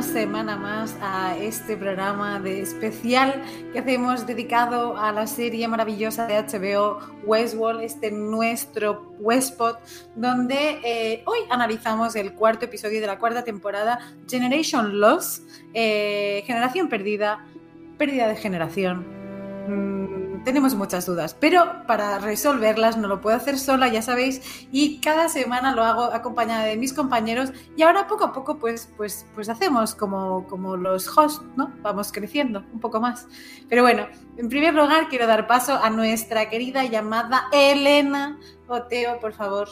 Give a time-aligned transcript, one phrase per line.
[0.00, 6.26] una semana más a este programa de especial que hacemos dedicado a la serie maravillosa
[6.26, 9.76] de HBO Westworld, este nuestro Westpod,
[10.16, 15.42] donde eh, hoy analizamos el cuarto episodio de la cuarta temporada, Generation Loss,
[15.74, 17.44] eh, Generación Perdida,
[17.98, 19.04] Pérdida de Generación.
[19.68, 25.00] Mm, tenemos muchas dudas, pero para resolverlas no lo puedo hacer sola, ya sabéis, y
[25.00, 29.26] cada semana lo hago acompañada de mis compañeros y ahora poco a poco pues, pues,
[29.34, 31.72] pues hacemos como, como los hosts, ¿no?
[31.82, 33.26] Vamos creciendo un poco más.
[33.68, 34.06] Pero bueno,
[34.36, 39.68] en primer lugar quiero dar paso a nuestra querida llamada Elena Oteo, por favor.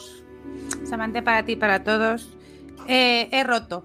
[0.85, 2.35] Samante para ti, para todos.
[2.87, 3.83] Eh, he roto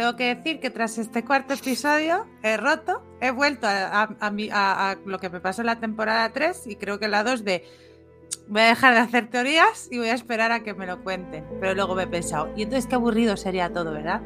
[0.00, 5.28] tengo que decir que tras este cuarto episodio he roto, he vuelto a, lo que
[5.28, 7.64] me pasó en la temporada 3 y creo que la 2 de
[8.48, 11.44] voy a dejar de hacer teorías y voy a esperar a que me lo cuenten.
[11.60, 14.22] Pero luego me he pensado, y entonces qué aburrido sería todo, ¿verdad?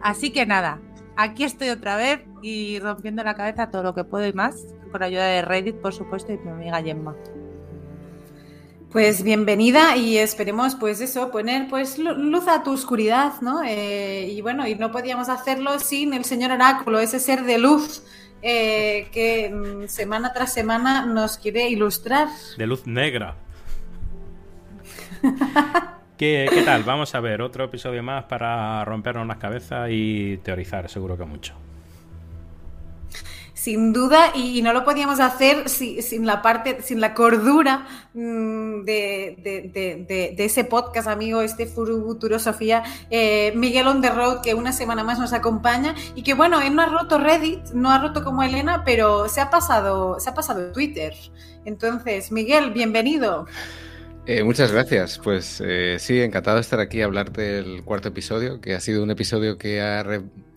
[0.00, 0.80] Así que nada,
[1.18, 5.02] aquí estoy otra vez y rompiendo la cabeza todo lo que puedo y más, con
[5.02, 7.14] ayuda de Reddit, por supuesto, y mi amiga Gemma.
[8.92, 13.62] Pues bienvenida y esperemos pues eso, poner pues luz a tu oscuridad, ¿no?
[13.62, 18.02] Eh, y bueno, y no podíamos hacerlo sin el señor oráculo, ese ser de luz
[18.40, 22.28] eh, que mm, semana tras semana nos quiere ilustrar.
[22.56, 23.36] De luz negra.
[26.16, 26.82] ¿Qué, ¿Qué tal?
[26.82, 31.67] Vamos a ver otro episodio más para rompernos las cabezas y teorizar, seguro que mucho
[33.58, 40.34] sin duda, y, no lo podíamos hacer sin la parte, sin la cordura mm, de,
[40.38, 45.18] ese podcast, amigo, este Futuro Sofía, eh, Miguel on the road, que una semana más
[45.18, 48.84] nos acompaña y que bueno, él no ha roto Reddit, no ha roto como Elena,
[48.84, 51.14] pero se ha pasado, se ha pasado Twitter.
[51.64, 53.46] Entonces, Miguel, bienvenido.
[54.24, 55.18] Eh, muchas gracias.
[55.18, 59.02] Pues eh, sí, encantado de estar aquí a hablar del cuarto episodio, que ha sido
[59.02, 59.80] un episodio que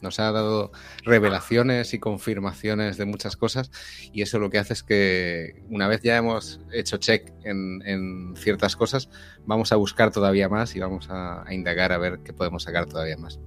[0.01, 0.71] nos ha dado
[1.03, 3.71] revelaciones y confirmaciones de muchas cosas.
[4.11, 8.75] Y eso lo que hace es que una vez ya hemos hecho check en, ciertas
[8.75, 9.09] cosas,
[9.45, 13.17] vamos a buscar todavía más y vamos a indagar a ver qué podemos sacar todavía
[13.17, 13.39] más.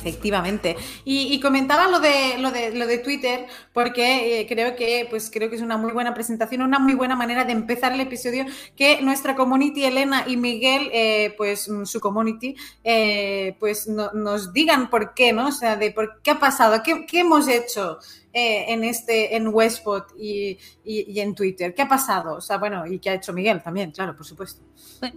[0.00, 0.76] Efectivamente.
[1.04, 5.50] Y, comentaba lo de, lo de, lo de Twitter, porque eh, creo que, pues, creo
[5.50, 8.46] que es una muy buena presentación, una muy buena manera de empezar el episodio,
[8.76, 14.88] que nuestra community, Elena y Miguel, eh, pues mm, su community, eh, pues nos digan
[14.88, 15.48] por qué, ¿no?
[15.48, 17.98] O sea, de por qué ha pasado, qué, hemos hecho
[18.32, 21.74] en este, en Westpot y, y, en Twitter.
[21.74, 22.36] ¿Qué ha pasado?
[22.36, 24.62] O sea, bueno, y qué ha hecho Miguel también, claro, por supuesto.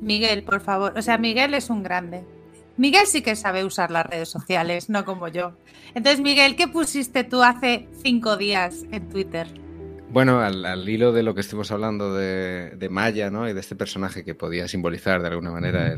[0.02, 0.98] Miguel, por favor.
[0.98, 2.26] O sea, Miguel es un grande.
[2.76, 5.54] Miguel sí que sabe usar las redes sociales, no como yo.
[5.94, 9.48] Entonces, Miguel, ¿qué pusiste tú hace cinco días en Twitter?
[10.10, 13.48] Bueno, al, hilo de lo que estuvimos hablando de, Maya, ¿no?
[13.50, 15.96] Y de este personaje que podía simbolizar de alguna manera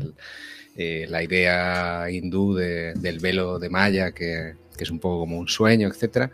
[0.74, 5.88] eh, la idea hindú del velo de Maya, que, es un poco como un sueño,
[5.88, 6.30] etcétera.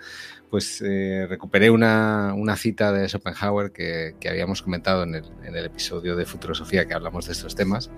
[0.50, 6.14] Pues eh, recuperé una, cita de Schopenhauer que, habíamos comentado en el, en el, episodio
[6.14, 7.90] de Futurosofía que hablamos de estos temas.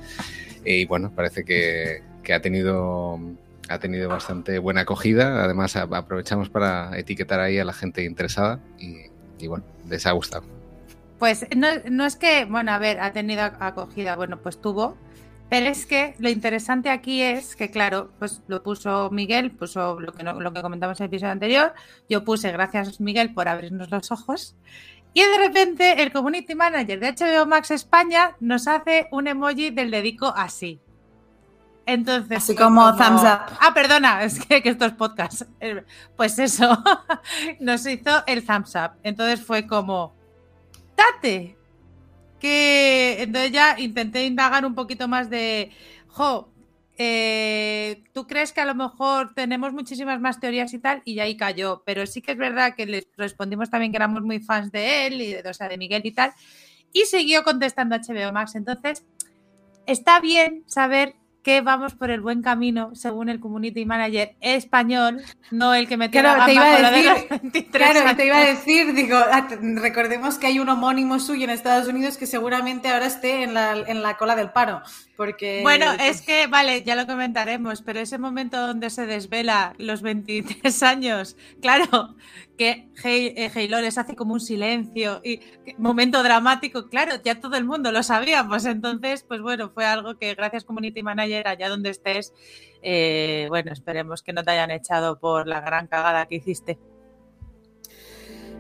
[0.65, 3.21] Y bueno, parece que, que ha tenido
[3.69, 5.45] ha tenido bastante buena acogida.
[5.45, 10.45] Además, aprovechamos para etiquetar ahí a la gente interesada y, bueno, les ha gustado.
[11.19, 14.97] Pues no, no, es que, bueno, a ver, ha tenido acogida, bueno, pues tuvo,
[15.49, 20.13] pero es que lo interesante aquí es que, claro, pues lo puso Miguel, puso lo
[20.13, 21.75] que, lo que comentamos en el episodio anterior,
[22.09, 24.57] yo puse gracias Miguel por abrirnos los ojos.
[25.13, 29.93] Y de repente el community manager de HBO Max España nos hace un emoji del
[29.93, 30.81] dedico así.
[31.87, 32.39] Entonces.
[32.39, 33.57] Así como, thumbs up.
[33.61, 35.43] Ah, perdona, es que, que esto es podcast.
[35.61, 35.85] Eh,
[36.17, 36.83] pues eso,
[37.61, 38.93] nos hizo el thumbs up.
[39.03, 40.15] Entonces fue como.
[40.95, 41.57] ¡Tate!
[42.41, 45.71] Que entonces ya intenté indagar un poquito más de.
[46.09, 46.49] Jo,
[46.97, 51.03] eh, ¿tú crees que a lo mejor tenemos muchísimas más teorías y tal?
[51.05, 51.83] Y ahí cayó.
[51.85, 55.21] Pero sí que es verdad que le respondimos también que éramos muy fans de él,
[55.21, 56.33] y de, o sea, de Miguel y tal.
[56.93, 58.55] Y siguió contestando HBO Max.
[58.55, 59.05] Entonces,
[59.87, 65.75] está bien saber que vamos por el buen camino, según el community manager español, no
[65.75, 69.47] el que me claro, te iba a decir, Claro, te iba a decir, digo, ah,
[69.75, 73.75] recordemos que hay un homónimo suyo en Estados Unidos que seguramente ahora esté en la,
[73.75, 74.83] en la cola del paro.
[75.17, 75.61] Porque...
[75.63, 80.83] Bueno, es que, vale, ya lo comentaremos, pero ese momento donde se desvela los 23
[80.83, 82.17] años, claro,
[82.59, 85.41] que Heylor les hace como un silencio y
[85.79, 90.35] momento dramático, claro, ya todo el mundo lo sabíamos, entonces, pues bueno, fue algo que
[90.35, 92.33] gracias Community Manager, allá donde estés,
[92.83, 96.79] eh, bueno, esperemos que no te hayan echado por la gran cagada que hiciste.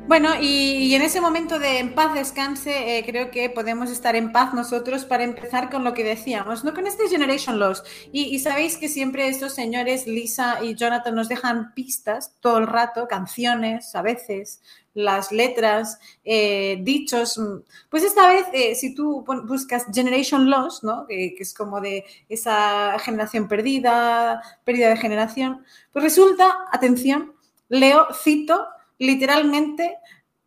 [0.06, 4.32] Bueno, y, en ese momento de en paz descanse, eh, creo que podemos estar en
[4.32, 6.74] paz nosotros para empezar con lo que decíamos, ¿no?
[6.74, 7.82] Con este Generation Loss.
[8.12, 13.08] Y, sabéis que siempre estos señores, Lisa y Jonathan, nos dejan pistas todo el rato,
[13.08, 14.60] canciones a veces,
[14.92, 17.40] las letras, eh, dichos.
[17.88, 21.06] Pues esta vez, eh, si tú buscas Generation Loss, ¿no?
[21.06, 27.32] Que, que, es como de esa generación perdida, pérdida de generación, pues resulta, atención,
[27.68, 28.66] leo, cito
[28.98, 29.98] literalmente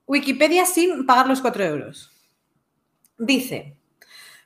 [0.05, 2.11] Wikipedia sin pagar los 4 euros.
[3.17, 3.77] Dice,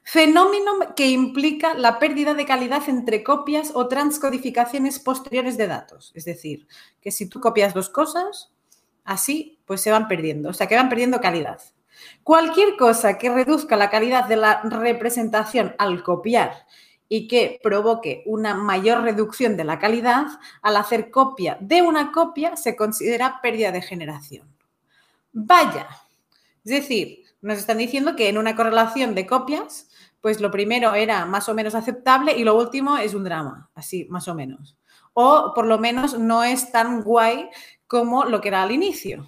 [0.03, 6.12] fenómeno que implica la pérdida de calidad entre copias o transcodificaciones posteriores de datos.
[6.15, 6.68] Es decir,
[7.01, 8.51] que si tú copias dos cosas,
[9.03, 11.62] así pues se van perdiendo, o sea que van perdiendo calidad.
[12.24, 16.65] Cualquier cosa que reduzca la calidad de la representación al copiar
[17.13, 20.28] y que provoque una mayor reducción de la calidad,
[20.62, 24.48] al hacer copia de una copia se considera pérdida de generación.
[25.34, 25.90] Vaya,
[26.63, 29.90] es decir, nos están diciendo que en una correlación de copias,
[30.22, 34.08] pues lo primero era más o menos aceptable y lo último es un drama, así
[34.10, 34.78] más o menos.
[35.12, 37.50] O por lo menos no es tan guay
[37.88, 39.28] como lo que era al inicio.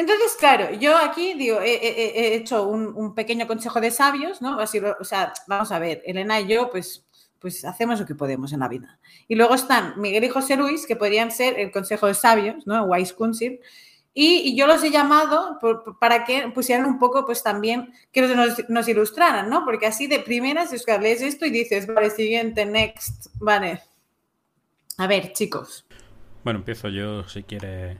[0.00, 4.56] Entonces, claro, yo aquí digo, he, hecho un, pequeño consejo de sabios, ¿no?
[4.56, 7.04] O sea, vamos a ver, Elena y yo, pues,
[7.38, 8.98] pues hacemos lo que podemos en la vida.
[9.28, 12.84] Y luego están Miguel y José Luis, que podrían ser el consejo de sabios, ¿no?
[12.84, 13.60] Wise Council.
[14.14, 15.58] Y, yo los he llamado
[16.00, 19.66] para que pusieran un poco, pues también, que nos, ilustraran, ¿no?
[19.66, 23.82] Porque así de primeras es que esto y dices, vale, siguiente, next, vale.
[24.96, 25.84] A ver, chicos.
[26.42, 27.98] Bueno, empiezo yo si quiere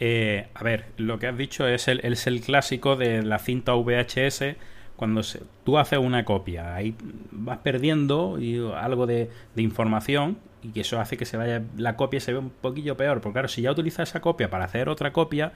[0.00, 3.74] eh, a ver, lo que has dicho es el, es el clásico de la cinta
[3.74, 4.56] VHS.
[4.96, 5.22] Cuando
[5.64, 6.96] tú haces una copia, ahí
[7.30, 8.38] vas perdiendo
[8.76, 12.50] algo de, información y que eso hace que se vaya la copia se ve un
[12.50, 13.20] poquillo peor.
[13.20, 15.52] Porque claro, si ya utilizas esa copia para hacer otra copia,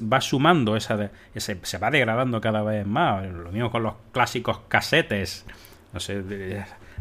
[0.00, 3.26] va sumando esa, ese, se va degradando cada vez más.
[3.26, 5.46] Lo mismo con los clásicos casetes.
[5.92, 6.22] No sé,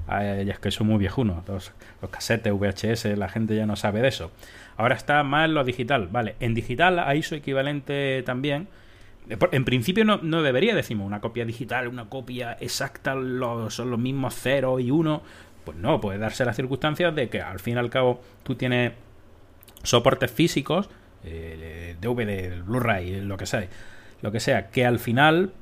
[0.08, 1.48] es que son muy viejunos.
[1.48, 1.72] Los,
[2.02, 4.32] los casetes VHS, la gente ya no sabe de eso.
[4.78, 6.08] Ahora está más lo digital.
[6.12, 8.68] Vale, en digital hay su equivalente también.
[9.52, 14.80] En principio no, debería, decimos, una copia digital, una copia exacta, son los mismos 0
[14.80, 15.24] y 1.
[15.64, 18.94] Pues no, puede darse las circunstancias de que al fin y al cabo tú tienes
[19.82, 20.90] soportes físicos,
[21.24, 23.68] eh, DVD, Blu-ray, lo que sea,
[24.22, 25.54] lo que sea, que al final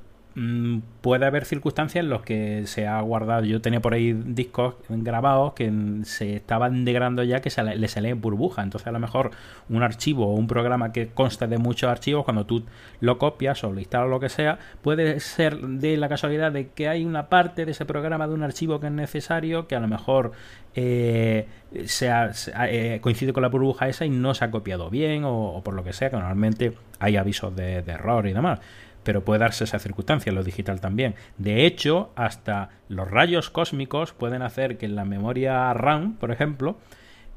[1.01, 3.45] puede haber circunstancias en las que se ha guardado.
[3.45, 5.71] Yo tenía por ahí discos grabados que
[6.03, 8.63] se estaban degradando ya que se le, le burbuja.
[8.63, 9.31] Entonces, a lo mejor
[9.69, 12.63] un archivo o un programa que consta de muchos archivos, cuando tú
[12.99, 16.69] lo copias o lo instalas o lo que sea, puede ser de la casualidad de
[16.69, 19.79] que hay una parte de ese programa de un archivo que es necesario que a
[19.79, 20.31] lo mejor
[20.73, 25.75] eh, eh, coincide con la burbuja esa y no se ha copiado bien o, por
[25.75, 28.59] lo que sea, que normalmente hay avisos de error y demás
[29.03, 31.15] pero puede darse esa circunstancia en lo digital también.
[31.37, 36.77] De hecho, hasta los rayos cósmicos pueden hacer que en la memoria RAM, por ejemplo,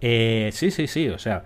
[0.01, 1.45] eh, sí, sí, sí, o sea,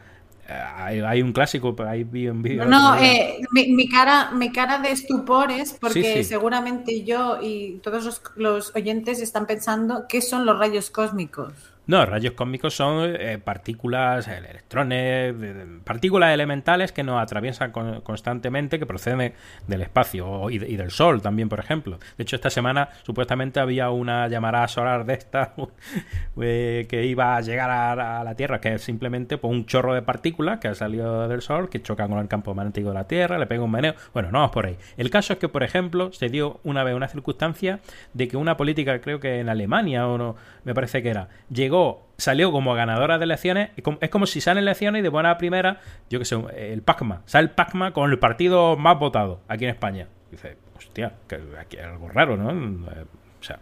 [0.48, 2.64] eh, hay, un clásico, hay un vídeo.
[2.64, 8.74] No, eh, mi, cara, mi cara de estupores, porque seguramente yo y todos los, los
[8.74, 11.52] oyentes están pensando qué son los rayos cósmicos.
[11.90, 15.34] No, rayos cósmicos son eh, partículas, electrones,
[15.82, 19.32] partículas elementales que nos atraviesan constantemente, que proceden
[19.66, 21.98] del espacio y, del Sol también, por ejemplo.
[22.16, 25.52] De hecho, esta semana supuestamente había una llamarada solar de esta
[26.40, 30.02] eh, que iba a llegar a, la Tierra, que es simplemente pues, un chorro de
[30.02, 33.36] partículas que ha salido del Sol, que choca con el campo magnético de la Tierra,
[33.36, 33.96] le pega un meneo.
[34.14, 34.76] Bueno, no vamos por ahí.
[34.96, 37.80] El caso es que, por ejemplo, se dio una vez una circunstancia
[38.14, 41.79] de que una política, creo que en Alemania o no, me parece que era, llegó
[42.20, 43.70] salió como ganadora de elecciones.
[44.00, 47.22] Es como si salen elecciones y de buena primera, yo que sé, el PACMA.
[47.26, 50.06] Sale el PACMA con el partido más votado aquí en España.
[50.30, 52.48] dice, hostia, que aquí hay algo raro, ¿no?
[52.48, 53.58] O sea,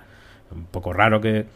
[0.51, 1.47] un poco raro que,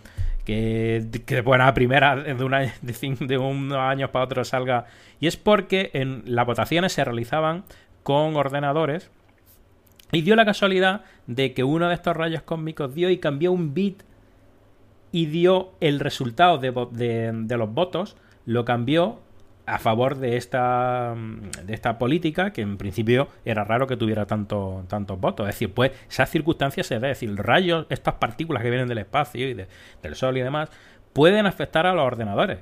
[0.45, 4.87] que, de buena primera de, una, de, de unos años para otros salga.
[5.21, 7.64] Y es porque en las votaciones se realizaban
[8.02, 9.11] con ordenadores.
[10.14, 13.73] Y dio la casualidad de que uno de estos rayos cósmicos dio y cambió un
[13.73, 14.02] bit
[15.12, 18.16] y dio el resultado de, los votos,
[18.47, 19.21] lo cambió
[19.66, 21.14] a favor de esta,
[21.64, 25.49] de esta política que en principio era raro que tuviera tanto, tantos votos.
[25.49, 28.99] Es decir, pues esas circunstancias se da, es decir, rayos, estas partículas que vienen del
[28.99, 30.71] espacio y del Sol y demás,
[31.12, 32.61] pueden afectar a los ordenadores.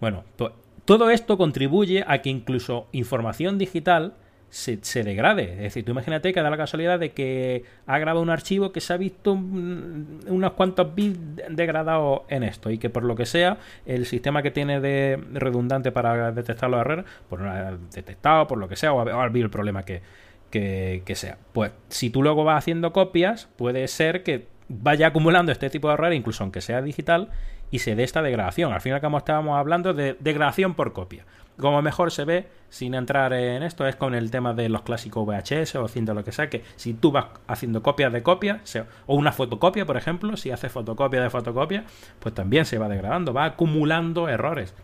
[0.00, 0.52] Bueno, pues
[0.84, 4.14] todo esto contribuye a que incluso información digital
[4.52, 5.54] se, se, degrade.
[5.54, 8.82] Es decir, tú imagínate que da la casualidad de que ha grabado un archivo que
[8.82, 11.18] se ha visto unos cuantos bits
[11.48, 13.56] degradados en esto y que por lo que sea
[13.86, 18.58] el sistema que tiene de redundante para detectar los errores, pues no ha detectado, por
[18.58, 20.02] lo que sea, o ha habido el problema que,
[20.50, 21.38] que, que sea.
[21.54, 25.94] Pues si tú luego vas haciendo copias, puede ser que vaya acumulando este tipo de
[25.94, 27.30] errores, incluso aunque sea digital,
[27.70, 28.74] y se dé esta degradación.
[28.74, 31.24] Al fin y al cabo estábamos hablando de degradación por copia.
[31.58, 35.26] Como mejor se ve, sin entrar en esto, es con el tema de los clásicos
[35.26, 39.14] VHS o cinta, lo que sea, que si tú vas haciendo copias de copias, o
[39.14, 41.84] una fotocopia, por ejemplo, si haces fotocopia de fotocopia,
[42.20, 44.74] pues también se va degradando, va acumulando errores.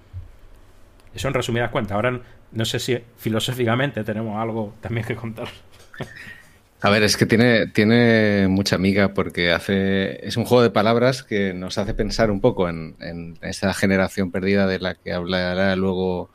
[1.15, 1.95] Eso en resumidas cuentas.
[1.97, 2.21] Ahora
[2.53, 5.49] no sé si filosóficamente tenemos algo también que contar.
[6.81, 10.25] A ver, es que tiene, tiene mucha amiga porque hace.
[10.25, 14.67] Es un juego de palabras que nos hace pensar un poco en, esa generación perdida
[14.69, 16.31] de la que hablará luego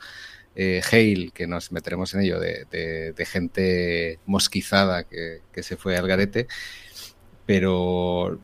[0.55, 6.47] eh, Hale, que nos meteremos en ello, de, gente mosquizada que, se fue al garete.
[7.45, 8.39] Pero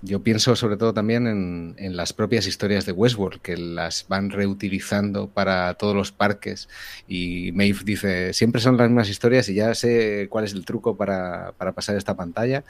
[0.00, 5.28] yo pienso sobre todo también en, las propias historias de Westworld, que las van reutilizando
[5.28, 6.68] para todos los parques.
[7.08, 10.96] Y Maeve dice, siempre son las mismas historias y ya sé cuál es el truco
[10.96, 12.64] para, para pasar esta pantalla.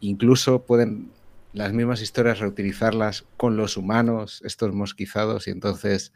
[0.00, 1.10] Incluso pueden
[1.56, 6.12] las mismas historias reutilizarlas con los humanos, estos mosquizados, y entonces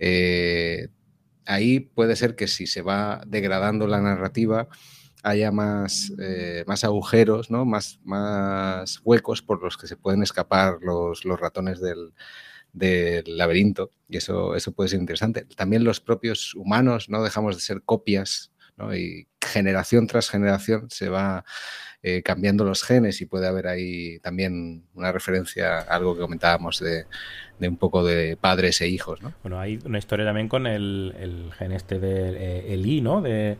[0.00, 0.88] eh,
[1.46, 4.68] ahí puede ser que si se va degradando la narrativa,
[5.22, 7.64] haya más, eh, más agujeros, ¿no?
[7.64, 12.12] más, más huecos por los que se pueden escapar los, los ratones del,
[12.72, 13.90] del, laberinto.
[14.08, 15.44] Y eso, eso puede ser interesante.
[15.56, 18.94] También los propios humanos no dejamos de ser copias ¿no?
[18.94, 21.44] y generación tras generación se va
[22.02, 26.80] eh, cambiando los genes y puede haber ahí también una referencia a algo que comentábamos
[26.80, 27.04] de,
[27.60, 29.22] de un poco de padres e hijos.
[29.22, 29.32] ¿no?
[29.42, 33.22] Bueno, hay una historia también con el, el gen este del de, el I, ¿no?
[33.22, 33.56] De,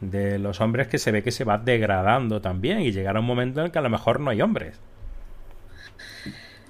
[0.00, 3.60] de los hombres que se ve que se va degradando también y llegará un momento
[3.60, 4.80] en el que a lo mejor no hay hombres.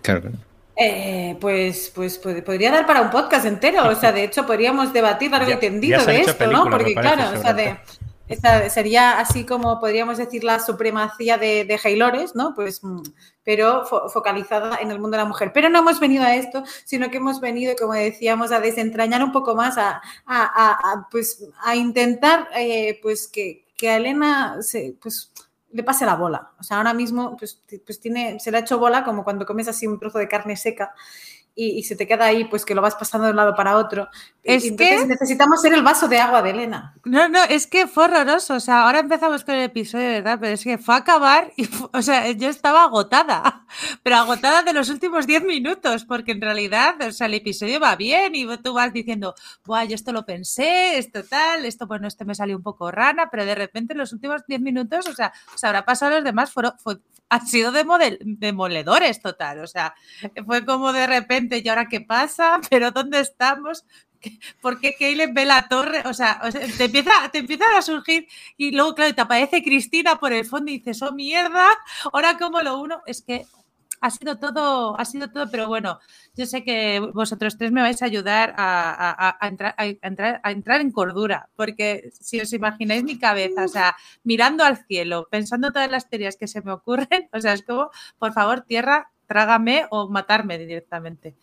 [0.03, 0.31] Claro.
[0.77, 3.89] Eh, pues, pues podría dar para un podcast entero.
[3.89, 6.69] O sea, de hecho, podríamos debatir largo y tendido de esto, ¿no?
[6.69, 7.77] Porque, claro, o sea, de,
[8.27, 12.55] esta sería así como podríamos decir la supremacía de, de Haylores, ¿no?
[12.55, 12.81] Pues,
[13.45, 15.53] pero fo focalizada en el mundo de la mujer.
[15.53, 19.33] Pero no hemos venido a esto, sino que hemos venido, como decíamos, a desentrañar un
[19.33, 24.97] poco más, a, a, a pues, a intentar eh, pues que, que, a Elena se,
[25.01, 25.31] pues,
[25.73, 26.53] le pase la bola.
[26.59, 29.69] O sea, ahora mismo pues, pues tiene, se le ha hecho bola como cuando comes
[29.69, 30.95] así un trozo de carne seca
[31.55, 33.77] y, y, se te queda ahí, pues que lo vas pasando de un lado para
[33.77, 34.09] otro.
[34.45, 36.95] Es Entonces, que necesitamos ser el vaso de agua de Elena.
[37.05, 38.55] No, no, es que fue horroroso.
[38.55, 40.39] O sea, ahora empezamos con el episodio, ¿verdad?
[40.39, 43.65] Pero es que fue a acabar y, o sea, yo estaba agotada,
[44.03, 47.97] pero agotada de los últimos 10 minutos, porque en realidad, o sea, el episodio va
[47.97, 49.35] bien y tú vas diciendo,
[49.65, 53.31] Buah, yo esto lo pensé, esto tal, esto, bueno, este me salió un poco rana,
[53.31, 56.53] pero de repente en los últimos 10 minutos, o sea, se habrá pasado los demás,
[56.53, 56.99] fueron, fue,
[57.31, 59.61] han sido demole, demoledores total.
[59.61, 59.95] O sea,
[60.47, 62.61] fue como de repente, ¿y ahora qué pasa?
[62.71, 63.85] ¿Pero dónde estamos?
[64.61, 66.03] ¿Por qué Caleb ve la torre?
[66.07, 66.41] O sea,
[66.79, 68.27] te, empieza, te empiezan a surgir
[68.57, 71.67] y luego, claro, te aparece Cristina por el fondo y dices, oh mierda,
[72.13, 73.03] ahora como lo uno.
[73.07, 73.47] Es que
[74.05, 75.99] ha sido todo, ha sido todo, pero bueno,
[76.35, 80.83] yo sé que vosotros tres me vais a ayudar a, entrar, a, entrar, a entrar
[80.83, 85.91] en cordura, porque si os imagináis mi cabeza, o sea, mirando al cielo, pensando todas
[85.91, 90.11] las teorías que se me ocurren, o sea, es como, por favor, tierra, trágame o
[90.11, 91.35] matarme directamente.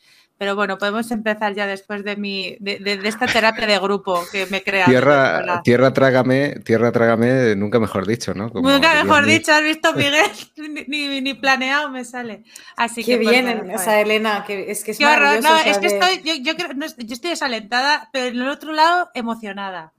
[0.42, 4.24] Pero bueno, podemos empezar ya después de mi de, de, de esta terapia de grupo
[4.32, 4.86] que me crea.
[4.86, 8.52] Tierra, tierra trágame, tierra trágame, nunca mejor dicho, ¿no?
[8.52, 10.26] Como nunca mejor dicho, has visto, Miguel,
[10.58, 12.44] ni, ni, ni, planeado me sale.
[12.76, 15.78] Así Qué que bien, o sea, Elena, que es que es Qué horror, no, es
[15.78, 19.94] que estoy, yo, yo, no, yo, estoy desalentada, pero en el otro lado emocionada.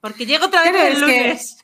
[0.00, 1.58] Porque llego otra vez claro, el lunes.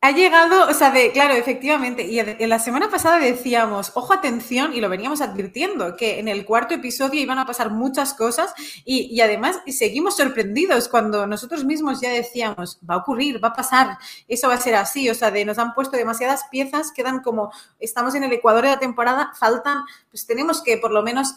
[0.00, 4.72] Ha llegado, o sea, de, claro, efectivamente, y en la semana pasada decíamos, ojo, atención,
[4.72, 9.12] y lo veníamos advirtiendo, que en el cuarto episodio iban a pasar muchas cosas y,
[9.12, 13.98] y además seguimos sorprendidos cuando nosotros mismos ya decíamos, va a ocurrir, va a pasar,
[14.28, 17.50] eso va a ser así, o sea, de, nos han puesto demasiadas piezas, quedan como,
[17.80, 21.34] estamos en el ecuador de la temporada, faltan, pues tenemos que por lo menos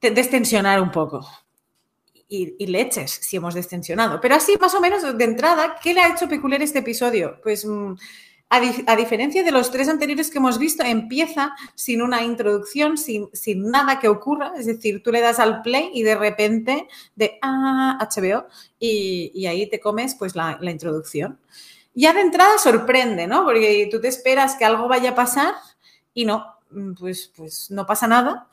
[0.00, 1.24] destensionar un poco
[2.32, 4.20] y, leches si hemos descensionado.
[4.20, 7.38] Pero así, más o menos, de entrada, ¿qué le ha hecho peculiar este episodio?
[7.42, 7.92] Pues mm,
[8.48, 12.96] a, di a, diferencia de los tres anteriores que hemos visto, empieza sin una introducción,
[12.96, 14.52] sin, sin, nada que ocurra.
[14.56, 18.46] Es decir, tú le das al play y de repente, de ah, HBO,
[18.78, 21.38] y, y ahí te comes pues la, la introducción.
[21.94, 23.44] Ya de entrada sorprende, ¿no?
[23.44, 25.54] Porque tú te esperas que algo vaya a pasar
[26.14, 26.46] y no,
[26.98, 28.48] pues, pues no pasa nada.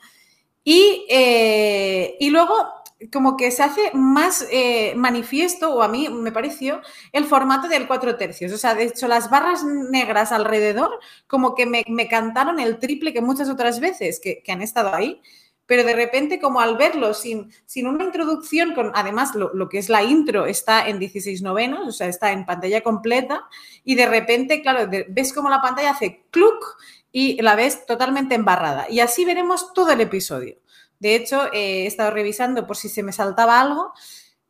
[0.62, 2.79] Y, eh, y luego
[3.12, 7.86] como que se hace más eh, manifiesto, o a mí me pareció, el formato del
[7.86, 8.52] cuatro tercios.
[8.52, 13.22] O sea, de hecho, las barras negras alrededor como que me, cantaron el triple que
[13.22, 15.22] muchas otras veces que, han estado ahí.
[15.64, 19.88] Pero de repente, como al verlo sin, sin una introducción, con además lo, que es
[19.88, 23.44] la intro está en 16 novenos, o sea, está en pantalla completa,
[23.84, 26.76] y de repente, claro, ves como la pantalla hace cluck
[27.12, 28.90] y la ves totalmente embarrada.
[28.90, 30.56] Y así veremos todo el episodio.
[31.00, 33.92] De hecho, eh, he estado revisando por si se me saltaba algo,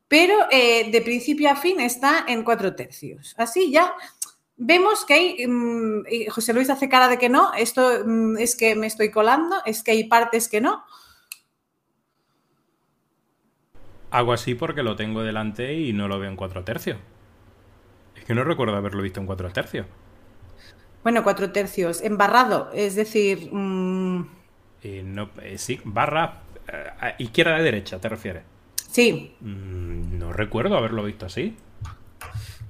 [0.08, 3.34] pero eh, de principio a fin está en cuatro tercios.
[3.38, 3.94] Así ya
[4.56, 8.74] vemos que hay, mm, José Luis hace cara de que no, esto mm, es que
[8.74, 10.84] me estoy colando, es que hay partes que no.
[14.10, 16.98] Hago así porque lo tengo delante y no lo veo en cuatro tercios.
[18.16, 19.86] Es que no recuerdo haberlo visto en cuatro tercios.
[21.04, 23.50] Bueno, cuatro tercios, embarrado, es decir...
[23.52, 24.39] Mm,
[24.82, 28.42] eh, no, eh, sí, barra eh, izquierda de derecha, ¿te refieres?
[28.90, 29.34] Sí.
[29.40, 31.56] Mm, no recuerdo haberlo visto así.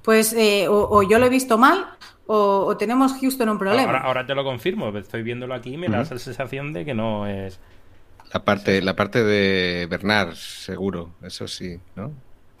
[0.03, 0.35] Pues
[0.67, 1.85] o, yo lo he visto mal
[2.25, 3.99] o, tenemos Houston un problema.
[3.99, 7.27] Ahora, te lo confirmo, estoy viéndolo aquí y me da la sensación de que no
[7.27, 7.59] es...
[8.33, 12.13] La parte, la parte de Bernard, seguro, eso sí, ¿no?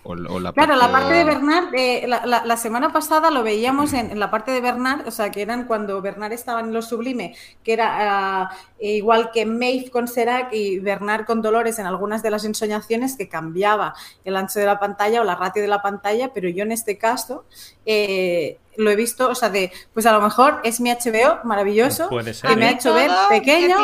[0.03, 4.61] Claro, la parte de Bernard, eh, la, semana pasada lo veíamos en, la parte de
[4.61, 9.31] Bernard, o sea, que eran cuando Bernard estaba en lo sublime, que era ah, igual
[9.31, 13.93] que Maeve con Serac y Bernard con Dolores en algunas de las ensoñaciones, que cambiaba
[14.23, 16.97] el ancho de la pantalla o la ratio de la pantalla, pero yo en este
[16.97, 17.45] caso
[17.85, 22.09] eh, lo he visto, o sea, de, pues a lo mejor es mi HBO maravilloso,
[22.09, 23.77] Puede que me ha hecho ver pequeño.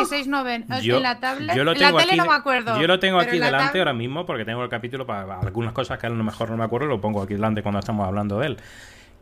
[0.82, 2.80] yo, en la tablet, en la tele no me acuerdo.
[2.80, 6.06] Yo lo tengo aquí delante ahora mismo porque tengo el capítulo para algunas cosas que
[6.06, 8.58] a lo mejor no me acuerdo, lo pongo aquí delante cuando estamos hablando de él.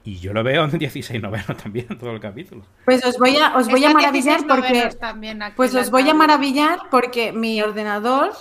[0.06, 2.62] Y yo lo veo en 16 novenos también, todo el capítulo.
[2.84, 4.88] Pues os voy a, os voy a maravillar porque.
[5.56, 8.32] Pues os voy a maravillar porque mi ordenador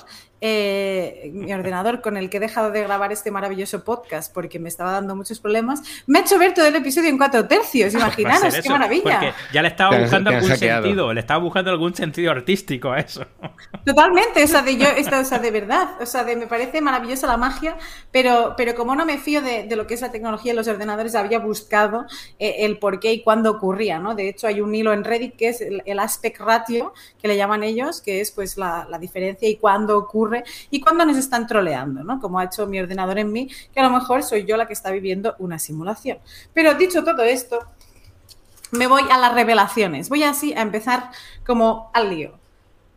[0.48, 4.70] eh, mi ordenador con el que he dejado de grabar este maravilloso podcast porque me
[4.70, 7.94] estaba dando muchos problemas, me ha hecho ver todo el episodio en cuatro tercios.
[7.96, 9.04] Imaginaros, qué maravilla.
[9.04, 13.26] Porque ya le estaba buscando algún sentido, le estaba buscando algún sentido artístico a eso.
[13.84, 14.88] Totalmente, o sea, de yo,
[15.20, 17.76] o sea, de verdad, o sea, de, me parece maravillosa la magia,
[18.12, 21.16] pero, pero como no me fío de, lo que es la tecnología de los ordenadores,
[21.16, 22.06] había buscado
[22.38, 24.14] eh, el por qué y cuándo ocurría, ¿no?
[24.14, 27.64] De hecho, hay un hilo en Reddit que es el, aspect ratio, que le llaman
[27.64, 30.35] ellos, que es pues la, la diferencia y cuándo ocurre
[30.70, 32.20] y cuando nos están troleando, ¿no?
[32.20, 34.74] Como ha hecho mi ordenador en mí, que a lo mejor soy yo la que
[34.74, 36.18] está viviendo una simulación.
[36.54, 37.60] Pero dicho todo esto,
[38.72, 40.10] me voy a las revelaciones.
[40.10, 41.12] Voy así a empezar
[41.46, 42.40] como al lío.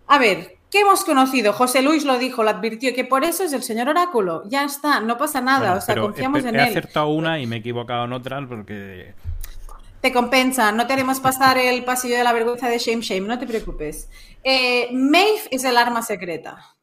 [0.07, 1.55] A ver, ¿Qué hemos conocido?
[1.55, 4.42] José Luis lo dijo, lo advirtió, que por eso es el señor Oráculo.
[4.48, 6.57] Ya está, no pasa nada, o sea, confiamos en él.
[6.57, 9.14] He acertado una y me he equivocado en otra porque...
[10.03, 13.38] Te compensa, no te haremos pasar el pasillo de la vergüenza de Shame Shame, no
[13.38, 14.11] te preocupes.
[14.44, 16.77] Eh, Maeve es el arma secreta.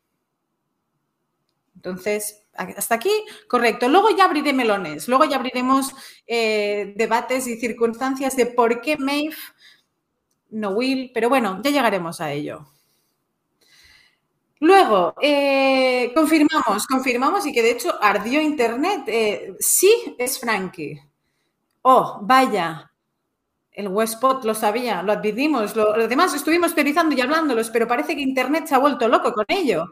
[1.86, 3.12] Entonces, hasta aquí,
[3.48, 3.88] correcto.
[3.88, 5.94] Luego ya abriré melones, luego ya abriremos
[6.26, 9.36] eh, debates y circunstancias de por qué Maeve
[10.50, 12.66] no Will, pero bueno, ya llegaremos a ello.
[14.62, 19.04] Luego, eh, confirmamos, confirmamos y que de hecho ardió Internet.
[19.06, 21.00] Eh, sí, es Frankie.
[21.84, 22.92] Oh, vaya,
[23.74, 28.16] el Westpot lo sabía, lo advertimos, lo, lo, demás estuvimos teorizando y hablándolos, pero parece
[28.16, 29.92] que Internet se ha vuelto loco con ello.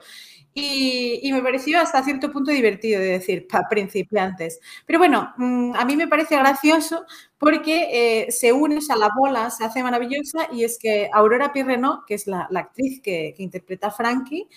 [0.56, 4.60] Y, me pareció hasta cierto punto divertido de decir, para principiantes.
[4.86, 7.06] Pero bueno, mm, a mí me parece gracioso
[7.40, 12.04] porque eh, se une a la bola, se hace maravillosa y es que Aurora Pirreno,
[12.08, 14.48] que es la, actriz que, interpreta a Frankie,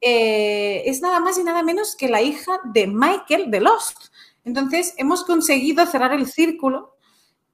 [0.00, 4.08] eh, es nada más y nada menos que la hija de Michael de Lost.
[4.44, 6.93] Entonces, hemos conseguido cerrar el círculo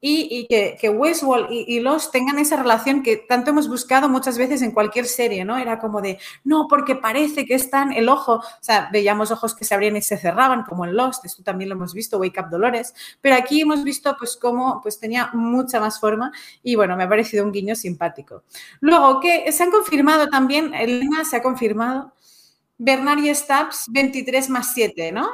[0.03, 4.63] y, que, que, Westworld y, los tengan esa relación que tanto hemos buscado muchas veces
[4.63, 5.57] en cualquier serie, ¿no?
[5.57, 9.63] Era como de, no, porque parece que están el ojo, o sea, veíamos ojos que
[9.63, 12.49] se abrían y se cerraban, como en Lost, esto también lo hemos visto, Wake Up
[12.49, 16.31] Dolores, pero aquí hemos visto pues cómo pues tenía mucha más forma
[16.63, 18.43] y bueno, me ha parecido un guiño simpático.
[18.79, 22.11] Luego, que se han confirmado también, Elena se ha confirmado,
[22.79, 25.29] Bernard y Stubbs 23 más 7, ¿no?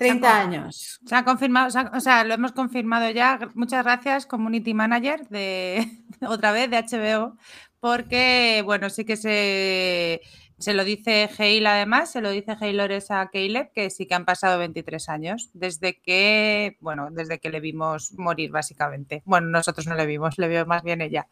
[0.00, 0.98] 30 años.
[1.04, 3.38] Se ha confirmado, o sea, lo hemos confirmado ya.
[3.54, 5.86] Muchas gracias, Community Manager, de
[6.26, 7.36] otra vez de HBO,
[7.80, 10.22] porque, bueno, sí que se,
[10.58, 14.24] se lo dice Heil además, se lo dice Heilores a Caleb, que sí que han
[14.24, 19.22] pasado 23 años, desde que, bueno, desde que le vimos morir, básicamente.
[19.26, 21.28] Bueno, nosotros no le vimos, le vio más bien ella.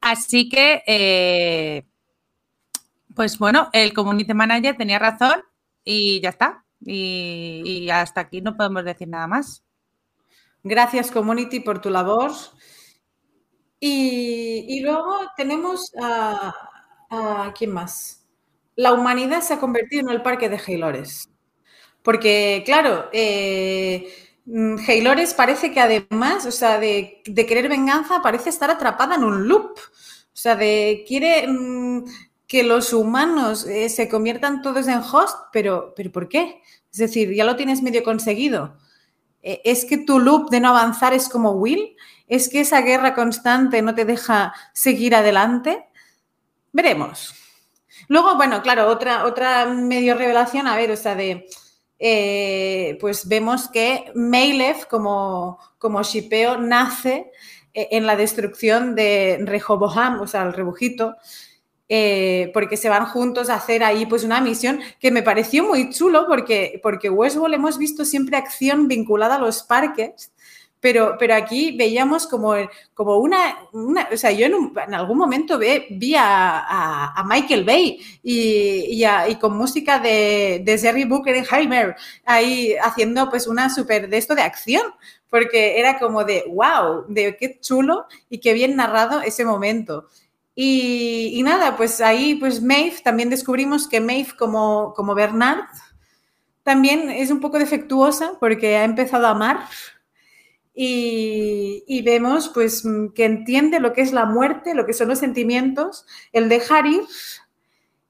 [0.00, 1.84] Así que, eh,
[3.14, 5.42] pues bueno, el Community Manager tenía razón
[5.84, 6.64] y ya está.
[6.80, 9.64] Y, hasta aquí no podemos decir nada más.
[10.62, 12.32] Gracias, Community, por tu labor.
[13.80, 16.54] Y, luego tenemos a,
[17.56, 18.18] ¿Quién más?
[18.76, 21.28] la humanidad se ha convertido en el parque de Haylores.
[22.02, 24.08] Porque, claro, eh,
[25.36, 29.72] parece que además, o sea, de, querer venganza, parece estar atrapada en un loop.
[29.78, 32.04] O sea, de quiere mm,
[32.48, 36.62] que los humanos eh, se conviertan todos en host, pero, pero ¿por qué?
[36.90, 38.78] Es decir, ya lo tienes medio conseguido.
[39.42, 41.94] Eh, ¿Es que tu loop de no avanzar es como Will?
[42.26, 45.86] ¿Es que esa guerra constante no te deja seguir adelante?
[46.72, 47.34] Veremos.
[48.08, 51.46] Luego, bueno, claro, otra, otra medio revelación, a ver, o sea, de,
[51.98, 57.30] eh, pues vemos que Meilef como, como shipeo nace
[57.74, 61.16] en la destrucción de Rehoboam, o sea, el rebujito,
[61.88, 65.90] eh, porque se van juntos a hacer ahí pues una misión que me pareció muy
[65.90, 70.30] chulo porque, porque Westworld hemos visto siempre acción vinculada a los parques
[70.80, 72.54] pero, pero aquí veíamos como,
[72.94, 73.56] como una,
[74.12, 79.98] O sea, yo en, algún momento ve, vi a, Michael Bay y, y, con música
[79.98, 84.82] de, de Jerry Buckenheimer ahí haciendo pues una súper de esto de acción,
[85.28, 90.08] porque era como de wow, de qué chulo y qué bien narrado ese momento.
[90.60, 95.66] Y, y nada, pues ahí pues Maeve, también descubrimos que Maeve como, como Bernard
[96.64, 99.60] también es un poco defectuosa porque ha empezado a amar
[100.74, 102.82] y, vemos pues
[103.14, 107.02] que entiende lo que es la muerte, lo que son los sentimientos, el dejar ir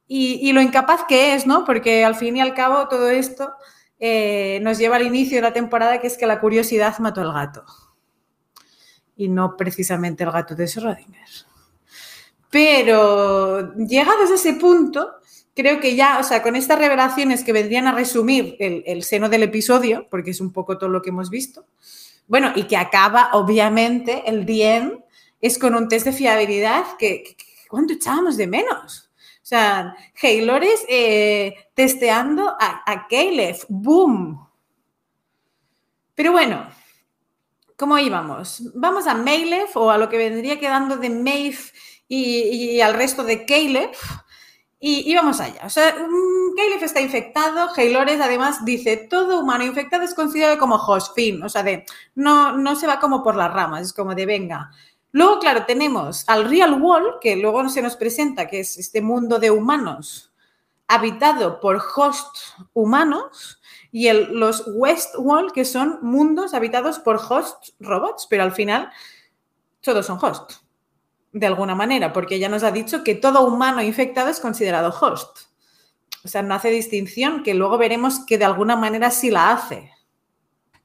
[0.07, 1.67] y, lo incapaz que es, ¿no?
[1.67, 3.53] Porque al fin y al cabo todo esto
[4.01, 7.35] eh, nos lleva al inicio de la temporada, que es que la curiosidad mató al
[7.35, 7.67] gato.
[9.17, 11.45] Y no precisamente el gato de Schrödinger.
[12.51, 15.13] Pero llegados a ese punto,
[15.55, 19.43] creo que ya, o sea, con estas revelaciones que vendrían a resumir el, seno del
[19.43, 21.67] episodio, porque es un poco todo lo que hemos visto,
[22.27, 25.03] bueno, y que acaba, obviamente, el DM
[25.41, 27.37] es con un test de fiabilidad que,
[27.69, 29.11] ¿cuánto echábamos de menos?
[29.43, 33.09] O sea, Haylores eh, testeando a, a.
[33.69, 34.47] ¡Boom!
[36.15, 36.69] Pero bueno,
[37.77, 38.63] ¿cómo íbamos?
[38.75, 41.59] Vamos a Mailef o a lo que vendría quedando de Maeve
[42.09, 42.41] y,
[42.73, 43.93] y al resto de Caleb.
[44.81, 45.61] Y, vamos allá.
[45.65, 47.69] O sea, Caleb está infectado.
[47.77, 51.43] Haylores además dice, todo humano infectado es considerado como host, fin.
[51.43, 54.71] O sea, de, no, no se va como por las ramas, es como de venga.
[55.11, 59.39] Luego, claro, tenemos al Real Wall, que luego se nos presenta, que es este mundo
[59.39, 60.33] de humanos
[60.87, 67.75] habitado por hosts humanos, y el, los West Wall, que son mundos habitados por hosts
[67.81, 68.91] robots, pero al final
[69.81, 70.63] todos son hosts
[71.33, 75.39] de alguna manera, porque ella nos ha dicho que todo humano infectado es considerado host.
[76.25, 79.91] O sea, no hace distinción, que luego veremos que de alguna manera sí la hace.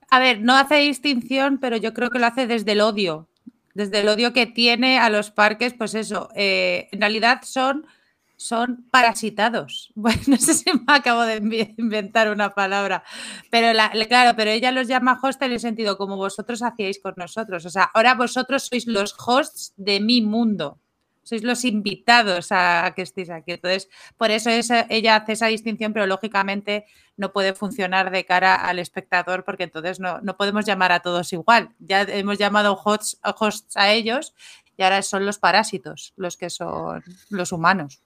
[0.10, 3.27] A ver, no hace distinción, pero yo creo que lo hace desde el odio,
[3.73, 7.88] desde el odio que tiene a los parques, pues eso, eh, en realidad son
[8.43, 9.91] son parasitados.
[10.03, 13.03] Bueno, no sé si me acabo de inventar una palabra,
[13.49, 13.77] pero
[14.08, 17.65] claro, pero ella los llama host en el sentido como vosotros hacíais con nosotros.
[17.65, 20.79] O sea, ahora vosotros sois los hosts de mi mundo.
[21.23, 23.53] Sois los invitados a, que estéis aquí.
[23.53, 24.49] Entonces, por eso
[24.89, 30.01] ella hace esa distinción, pero lógicamente no puede funcionar de cara al espectador porque entonces
[30.01, 31.69] no, no podemos llamar a todos igual.
[31.79, 34.34] Ya hemos llamado hosts, hosts a ellos
[34.77, 38.01] y ahora son los parásitos los que son los humanos.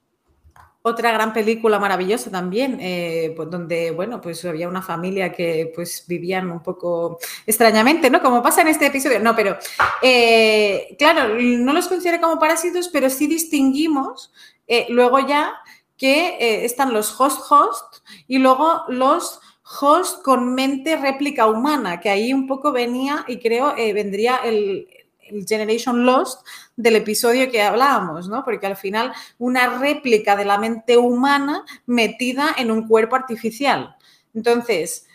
[0.88, 6.04] Otra gran película maravillosa también, eh, pues donde, bueno, pues había una familia que pues
[6.06, 8.22] vivían un poco extrañamente, ¿no?
[8.22, 9.20] Como pasa en este episodio.
[9.20, 9.56] No, pero,
[10.02, 14.32] eh, claro, no los considero como parásitos, pero sí distinguimos
[14.66, 15.54] eh, luego ya
[15.96, 19.40] que están los host-host y luego los
[19.80, 24.86] host con mente réplica humana, que ahí un poco venía y creo vendría el,
[25.30, 28.44] el Generation Lost del episodio que hablábamos, ¿no?
[28.44, 33.96] Porque al final una réplica de la mente humana metida en un cuerpo artificial.
[34.34, 35.07] Entonces,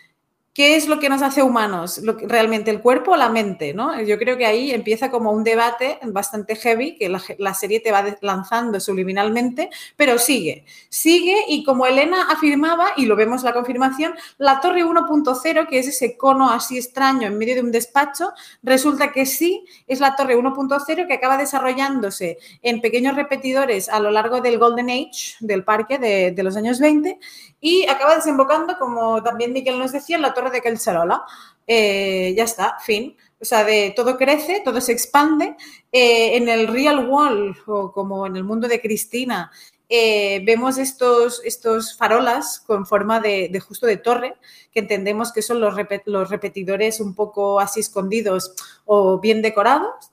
[0.54, 2.00] ¿Qué es lo que nos hace humanos?
[2.28, 3.74] ¿Realmente el cuerpo o la mente?
[3.74, 4.00] ¿no?
[4.02, 8.04] Yo creo que ahí empieza como un debate bastante heavy que la, serie te va
[8.20, 14.60] lanzando subliminalmente, pero sigue, sigue y como Elena afirmaba, y lo vemos la confirmación, la
[14.60, 19.26] torre 1.0, que es ese cono así extraño en medio de un despacho, resulta que
[19.26, 24.58] sí es la torre 1.0 que acaba desarrollándose en pequeños repetidores a lo largo del
[24.58, 27.18] Golden Age del parque de, de los años 20
[27.66, 31.24] y acaba desembocando, como también Miguel nos decía, en la torre de Kelcharola.
[31.66, 33.16] Eh, ya está, fin.
[33.40, 35.56] O sea, de todo crece, todo se expande.
[35.90, 39.50] Eh, en el Real Wall, o como en el mundo de Cristina,
[39.88, 44.36] eh, vemos estos, estos farolas con forma de, justo de torre,
[44.70, 45.74] que entendemos que son los,
[46.04, 48.52] los repetidores un poco así escondidos
[48.84, 50.10] o bien decorados.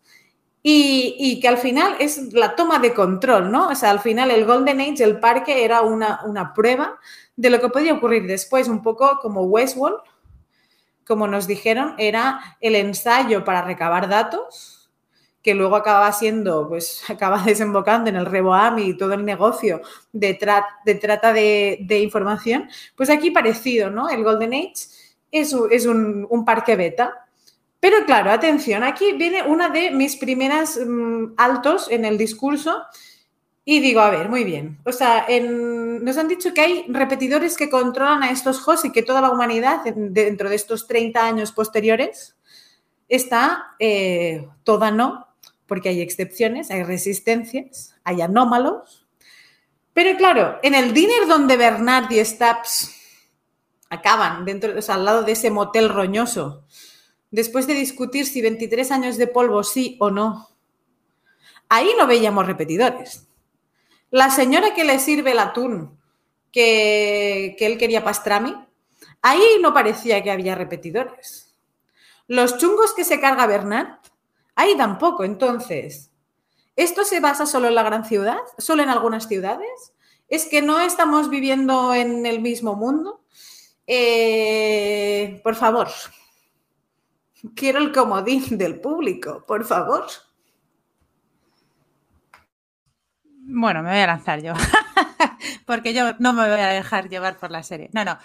[0.64, 3.70] y, que al final es la toma de control, ¿no?
[3.70, 7.00] O sea, al final el Golden Age, el parque, era una, una prueba
[7.42, 9.98] de lo que podía ocurrir después, un poco como Westworld,
[11.08, 14.92] como nos dijeron, era el ensayo para recabar datos,
[15.42, 20.38] que luego acababa siendo, pues acaba desembocando en el Reboam y todo el negocio de,
[20.86, 22.70] de trata de, información.
[22.96, 24.08] Pues aquí parecido, ¿no?
[24.08, 24.86] El Golden Age
[25.32, 27.26] es, es un, un parque beta
[27.80, 32.84] pero claro, atención, aquí viene una de mis primeras mm, altos en el discurso
[33.64, 34.80] y digo, a ver, muy bien.
[34.86, 39.04] O sea, nos han dicho que hay repetidores que controlan a estos hosts y que
[39.04, 42.36] toda la humanidad dentro de estos 30 años posteriores
[43.08, 45.28] está eh, toda no,
[45.68, 49.06] porque hay excepciones, hay resistencias, hay anómalos.
[49.94, 52.96] Pero claro, en el dinner donde Bernard y Stabs
[53.90, 56.66] acaban, dentro, o sea, al lado de ese motel roñoso,
[57.30, 60.50] después de discutir si 23 años de polvo sí o no,
[61.70, 63.28] ahí no veíamos repetidores.
[64.12, 66.00] La señora que le sirve el atún
[66.52, 68.56] que, él quería pastrami,
[69.22, 71.56] ahí no parecía que había repetidores.
[72.28, 74.00] Los chungos que se carga Bernard,
[74.56, 75.24] ahí tampoco.
[75.24, 76.12] Entonces,
[76.76, 78.40] ¿esto se basa solo en la gran ciudad?
[78.60, 79.94] ¿Solo en algunas ciudades?
[80.28, 83.24] ¿Es que no estamos viviendo en el mismo mundo?
[83.88, 85.88] Eh, por favor,
[87.56, 90.06] Quiero el comodín del público, por favor.
[93.44, 94.54] Bueno, me voy a lanzar yo,
[95.66, 97.90] porque yo no me voy a dejar llevar por la serie.
[97.94, 98.18] No, no.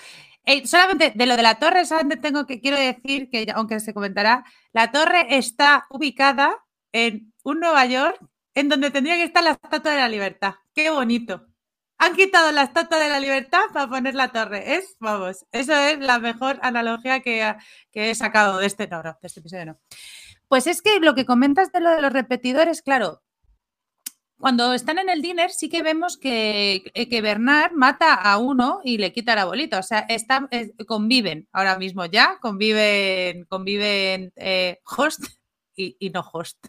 [0.45, 3.95] Eh, solamente de lo de la torre, solamente tengo que quiero decir que, aunque se
[3.95, 6.55] comentará, la torre está ubicada
[6.93, 8.19] en un Nueva York
[8.55, 10.55] en donde tendría que estar la Estatua de la Libertad.
[10.75, 11.47] Qué bonito.
[11.99, 14.75] Han quitado la estatua de la libertad para poner la torre.
[14.75, 17.55] Es, vamos, eso es la mejor analogía que,
[17.95, 19.79] he sacado de este, no, de este episodio.
[20.47, 23.23] Pues es que lo que comentas de lo de los repetidores, claro,
[24.39, 28.99] cuando están en el dinner sí que vemos que, que Bernard mata a uno y
[28.99, 29.79] le quita la bolita.
[29.79, 30.49] O sea, están,
[30.87, 35.25] conviven ahora mismo ya, conviven, conviven eh, host
[35.77, 36.67] y, no host.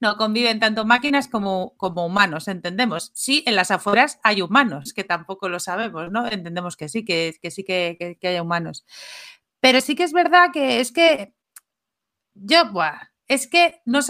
[0.00, 3.10] No, conviven tanto máquinas como, como humanos, entendemos.
[3.14, 6.26] Sí, en las afueras hay humanos, que tampoco lo sabemos, ¿no?
[6.28, 8.84] Entendemos que sí, que, sí que, que, hay humanos.
[9.60, 11.34] Pero sí que es verdad que es que
[12.34, 12.70] yo,
[13.28, 14.00] es que no,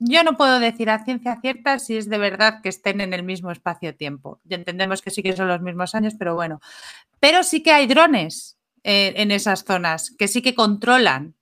[0.00, 3.22] yo no puedo decir a ciencia cierta si es de verdad que estén en el
[3.22, 4.40] mismo espacio-tiempo.
[4.48, 6.60] Entendemos que sí que son los mismos años, pero bueno.
[7.20, 11.34] Pero sí que hay drones eh, en esas zonas que sí que controlan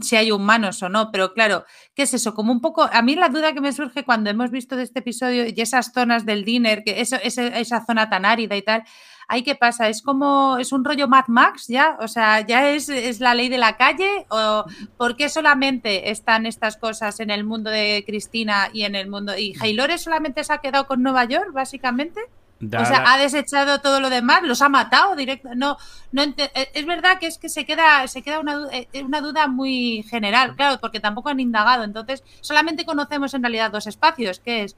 [0.00, 2.34] si hay humanos o no, pero claro, ¿qué es eso?
[2.34, 4.98] Como un poco, a mí la duda que me surge cuando hemos visto de este
[4.98, 8.82] episodio y esas zonas del dinner, que esa zona tan árida y tal,
[9.30, 9.88] ¿ahí qué pasa?
[9.88, 11.96] ¿Es como, es un rollo Mad Max ya?
[12.00, 14.26] O sea, ¿ya es, es la ley de la calle?
[14.28, 14.64] ¿O
[14.96, 19.38] por qué solamente están estas cosas en el mundo de Cristina y en el mundo...
[19.38, 22.20] y Haylore solamente se ha quedado con Nueva York, básicamente?
[22.62, 25.48] o sea, ha desechado todo lo demás, los ha matado directo.
[25.54, 25.78] No,
[26.10, 29.46] no eh, es verdad que es que se queda, se queda una, eh, una duda
[29.46, 31.84] muy general, claro, porque tampoco han indagado.
[31.84, 34.76] Entonces, solamente conocemos en realidad dos espacios, que es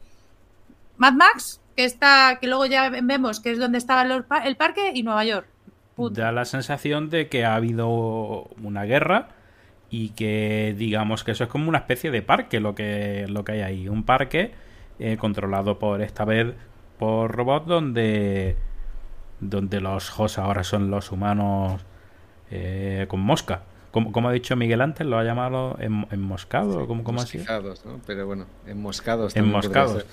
[0.98, 5.02] Mad Max, que está, que luego ya vemos que es donde estaba el, parque, y
[5.02, 5.46] Nueva York.
[5.96, 9.28] Da la sensación de que ha habido una guerra
[9.90, 13.52] y que digamos que eso es como una especie de parque lo que, lo que
[13.52, 13.88] hay ahí.
[13.88, 14.52] Un parque
[14.98, 16.54] eh, controlado por esta vez
[16.98, 18.56] por robots donde
[19.42, 21.82] donde los hosts ahora son los humanos
[22.50, 23.62] eh, con mosca.
[23.90, 27.44] Como, ha dicho Miguel antes, lo ha llamado enmoscado, ¿cómo, cómo así?
[27.84, 28.00] ¿no?
[28.06, 29.36] Pero bueno, enmoscados.
[29.36, 30.06] Enmoscados.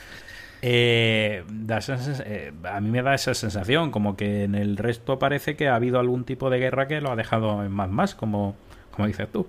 [0.62, 5.70] Eh, eh, a mí me da esa sensación, como que en el resto parece que
[5.70, 8.56] ha habido algún tipo de guerra que lo ha dejado en más más, como,
[8.92, 9.48] como dices tú.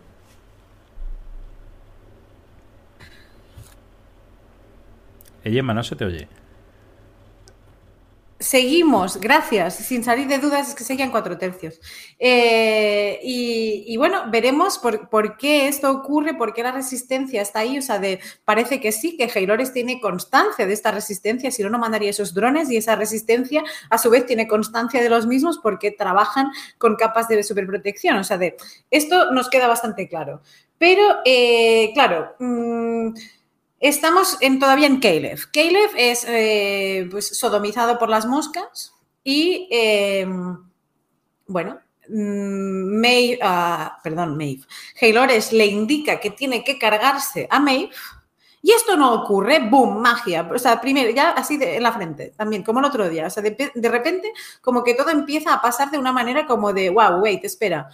[5.45, 6.29] Emma, no se te oye.
[8.41, 9.75] Seguimos, gracias.
[9.75, 11.79] Sin salir de dudas, es que seguían cuatro tercios.
[12.19, 17.77] Eh, y, bueno, veremos por, qué esto ocurre, por qué la resistencia está ahí.
[17.79, 21.69] O sea, de, parece que sí, que Heilores tiene constancia de esta resistencia, si no,
[21.69, 25.59] no mandaría esos drones y esa resistencia a su vez tiene constancia de los mismos
[25.63, 28.17] porque trabajan con capas de superprotección.
[28.17, 28.57] O sea, de
[28.91, 30.41] esto nos queda bastante claro.
[30.79, 32.37] Pero, eh, claro.
[32.39, 33.11] Mm,
[33.81, 35.39] Estamos todavía en Caleb.
[35.53, 38.93] Caleb es eh, pues, sodomizado por las moscas
[39.25, 40.59] y, em,
[41.47, 44.63] bueno, mm, Maeve, ah, perdón, Maeve,
[45.01, 47.91] Haylores le indica que tiene que cargarse a Maeve
[48.63, 50.01] y esto no ocurre, ¡boom!
[50.03, 50.49] Magia.
[50.55, 53.27] O sea, primero, ya así en la frente, también, como el otro día.
[53.27, 56.91] O sea, de, repente, como que todo empieza a pasar de una manera como de,
[56.91, 57.89] wow, wait, espera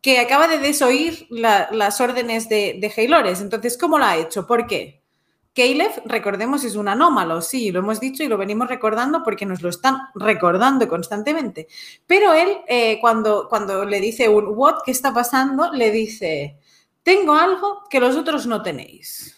[0.00, 3.40] que acaba de desoír las órdenes de, de Haylores.
[3.40, 4.46] Entonces, ¿cómo lo ha hecho?
[4.46, 4.97] ¿Por qué?
[5.58, 9.60] Caleb, recordemos, es un anómalo, sí, lo hemos dicho y lo venimos recordando porque nos
[9.60, 11.66] lo están recordando constantemente.
[12.06, 15.72] Pero él, eh, cuando, cuando le dice un what, ¿qué está pasando?
[15.72, 16.58] Le dice,
[17.02, 19.36] tengo algo que los otros no tenéis.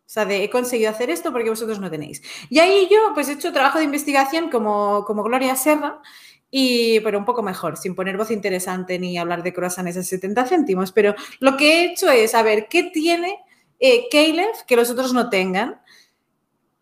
[0.00, 2.20] O sea, he conseguido hacer esto porque vosotros no tenéis.
[2.50, 6.02] Y ahí yo, pues, he hecho trabajo de investigación como, como Gloria Serra,
[6.50, 10.44] y, pero un poco mejor, sin poner voz interesante ni hablar de croissants a 70
[10.44, 10.92] céntimos.
[10.92, 13.38] Pero lo que he hecho es, a ver, ¿qué tiene
[13.80, 15.80] eh, Caleb que los otros no tengan?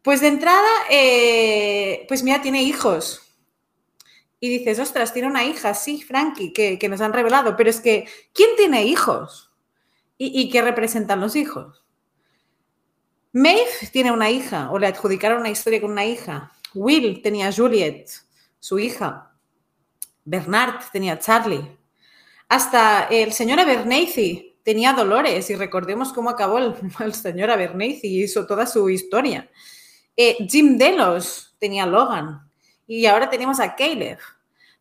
[0.02, 3.22] Pues de entrada, eh, pues mira, tiene hijos.
[4.40, 7.56] Y dices, ostras, tiene una hija, sí, Frankie, que, que nos han revelado.
[7.56, 9.48] Pero es que, ¿quién tiene hijos?
[10.20, 11.84] ¿Y, qué representan los hijos?
[13.32, 16.52] Maeve tiene una hija, o le adjudicaron una historia con una hija.
[16.74, 18.10] Will tenía Juliet,
[18.58, 19.32] su hija.
[20.24, 21.78] Bernard tenía Charlie.
[22.48, 28.46] Hasta el señor Abernathy tenía Dolores, y recordemos cómo acabó el, señor Abernathy y hizo
[28.46, 29.48] toda su historia.
[30.14, 32.46] Eh, Jim Delos tenía Logan,
[32.86, 34.18] y ahora tenemos a Caleb.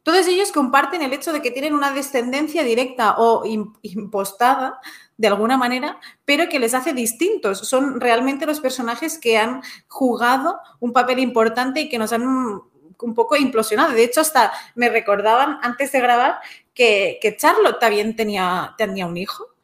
[0.04, 3.45] Todos ellos comparten el hecho de que tienen una descendencia directa o
[3.82, 4.82] impostada
[5.15, 7.60] de alguna manera, pero que les hace distintos.
[7.60, 13.13] Son realmente los personajes que han jugado un papel importante y que nos han un
[13.15, 13.93] poco implosionado.
[13.93, 16.41] De hecho, hasta me recordaban antes de grabar
[16.73, 19.57] que, Charlotte también tenía, tenía un hijo.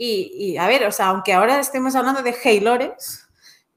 [0.00, 3.26] Y, a ver, o sea, aunque ahora estemos hablando de Haylores,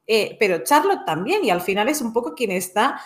[0.05, 3.01] eh, pero Charlotte también, y al final es un poco quien está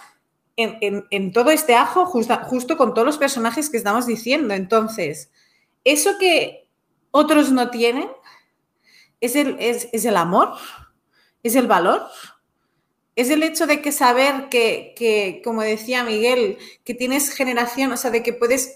[0.58, 4.54] en, todo este ajo, justo, con todos los personajes que estamos diciendo.
[4.54, 5.32] Entonces,
[5.86, 6.68] eso que
[7.12, 8.10] otros no tienen,
[9.22, 10.54] es el, es, el amor,
[11.42, 12.04] es el valor,
[13.16, 18.12] es el hecho de que saber que, como decía Miguel, que tienes generación, o sea,
[18.12, 18.76] de que puedes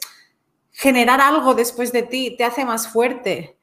[0.71, 3.58] generar algo después de ti, te hace más fuerte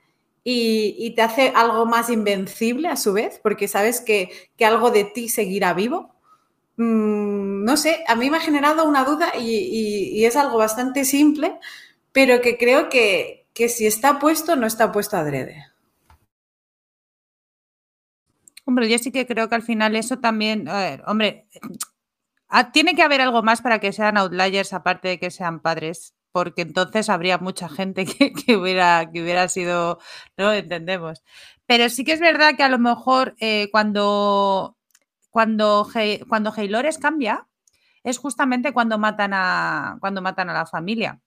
[0.49, 4.31] y, te hace algo más invencible a su vez, porque sabes que,
[4.61, 6.15] algo de ti seguirá vivo.
[6.77, 11.59] Mm, no sé, a mí me ha generado una duda y es algo bastante simple,
[12.13, 15.65] pero que creo que, que si está puesto, no está puesto adrede.
[18.67, 20.69] Hombre, yo sí que creo que al final eso también,
[21.07, 21.49] hombre,
[22.49, 26.16] ah, tiene que haber algo más para que sean outliers aparte de que sean padres,
[26.37, 28.05] porque entonces habría mucha gente
[28.46, 29.99] que, hubiera, que hubiera sido,
[30.37, 31.22] no entendemos.
[31.64, 34.77] Pero sí que es verdad que a lo mejor eh, cuando,
[35.31, 35.88] cuando,
[36.29, 36.53] cuando
[37.01, 37.49] cambia,
[38.05, 41.22] es justamente cuando matan a, cuando matan a la familia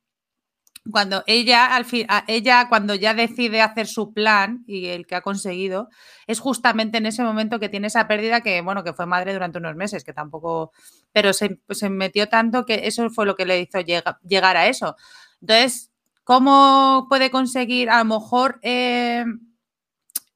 [0.92, 5.22] cuando ella, al fin, ella cuando ya decide hacer su plan y el que ha
[5.22, 5.90] conseguido,
[6.28, 9.58] es justamente en ese momento que tiene esa pérdida que, bueno, que fue madre durante
[9.58, 10.72] unos meses, que tampoco,
[11.12, 14.96] pero se, metió tanto que eso fue lo que le hizo llegar a eso.
[15.42, 15.92] Entonces,
[16.24, 17.90] ¿cómo puede conseguir?
[17.90, 19.26] A lo mejor eh,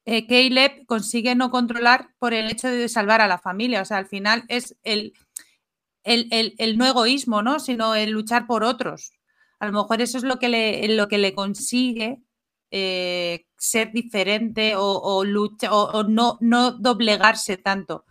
[0.04, 3.82] eh, Caleb consigue no controlar por el hecho de salvar a la familia.
[3.82, 5.14] O sea, al final es el,
[6.02, 7.60] el, el no egoísmo, ¿no?
[7.60, 9.12] Sino el luchar por otros
[9.64, 12.22] a lo mejor eso es lo que le, lo que le consigue
[12.70, 16.38] eh, ser diferente o, lucha, o, no,
[16.72, 18.04] doblegarse tanto.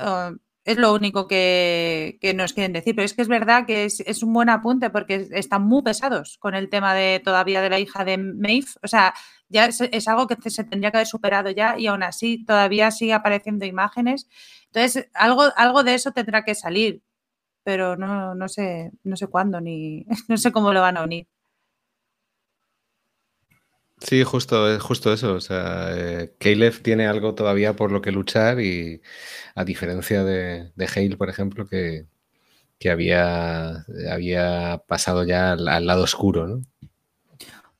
[0.00, 0.32] Ah,
[0.64, 2.94] es lo único que, nos quieren decir.
[2.94, 6.54] Pero es que es verdad que es, un buen apunte porque están muy pesados con
[6.54, 8.66] el tema de todavía de la hija de Maeve.
[8.82, 9.14] O sea,
[9.48, 13.14] ya es, algo que se tendría que haber superado ya y aún así todavía sigue
[13.14, 14.28] apareciendo imágenes.
[14.66, 17.02] Entonces, algo, algo de eso tendrá que salir
[17.68, 21.26] pero no, no, sé, no sé cuándo ni no sé cómo lo van a unir.
[24.00, 25.34] Sí, justo, justo eso.
[25.34, 29.02] O sea, eh, Caleb tiene algo todavía por lo que luchar y
[29.54, 32.06] a diferencia de, de Hale, por ejemplo, que,
[32.90, 36.62] había, había pasado ya al, lado oscuro, ¿no?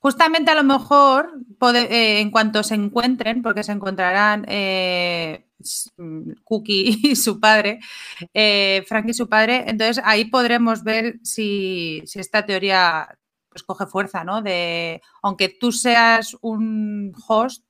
[0.01, 1.33] Justamente a lo mejor,
[1.75, 5.48] eh, en cuanto se encuentren, porque se encontrarán eh,
[6.45, 7.81] Cookie y su padre,
[8.35, 9.65] eh, Frank y su padre.
[9.67, 13.09] Entonces ahí podremos ver si, esta teoría
[13.49, 14.43] pues coge fuerza, ¿no?
[14.43, 17.65] De aunque tú seas un host,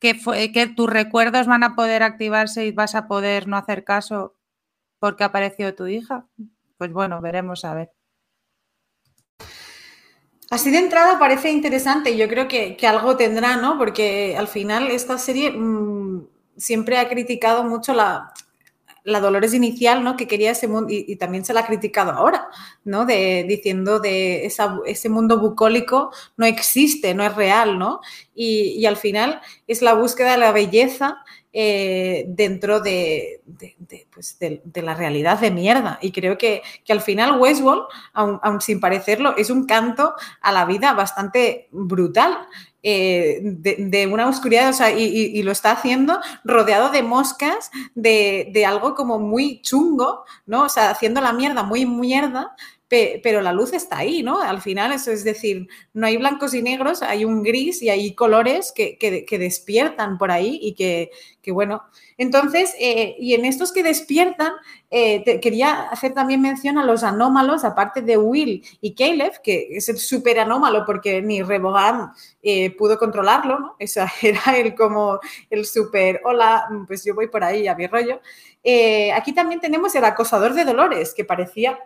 [0.00, 0.16] que,
[0.52, 4.36] que tus recuerdos van a poder activarse y vas a poder no hacer caso
[5.00, 6.26] porque apareció tu hija.
[6.76, 7.92] Pues bueno, veremos a ver.
[10.50, 13.76] Así de entrada parece interesante yo creo que, algo tendrá, ¿no?
[13.76, 16.26] Porque al final esta serie mm,
[16.58, 18.32] siempre ha criticado mucho la,
[19.08, 20.16] la Dolores inicial, ¿no?
[20.16, 22.48] Que quería ese mundo, y, también se la ha criticado ahora,
[22.84, 23.06] ¿no?
[23.06, 28.00] De, diciendo de ese mundo bucólico no existe, no es real, ¿no?
[28.34, 34.94] Y, al final es la búsqueda de la belleza eh, dentro pues, de, de, la
[34.94, 35.98] realidad de mierda.
[36.02, 40.92] Y creo que, al final Westworld, aun, sin parecerlo, es un canto a la vida
[40.92, 42.38] bastante brutal.
[42.82, 48.66] Eh, de, una oscuridad, o sea, y, lo está haciendo rodeado de moscas, de, de,
[48.66, 50.64] algo como muy chungo, ¿no?
[50.64, 52.54] O sea, haciendo la mierda muy mierda,
[52.88, 54.40] pero la luz está ahí, ¿no?
[54.40, 58.14] Al final, eso es decir, no hay blancos y negros, hay un gris y hay
[58.14, 61.10] colores que, que, despiertan por ahí y que,
[61.42, 61.82] que bueno.
[62.16, 64.52] Entonces, eh, y en estos que despiertan,
[64.90, 69.88] eh, quería hacer también mención a los anómalos, aparte de Will y Caleb, que es
[69.90, 72.12] el súper anómalo porque ni Rebogan
[72.42, 73.76] eh, pudo controlarlo, ¿no?
[73.78, 75.20] Esa era el como
[75.50, 78.20] el súper, hola, pues yo voy por ahí a mi rollo.
[79.14, 81.78] aquí también tenemos el acosador de Dolores, que parecía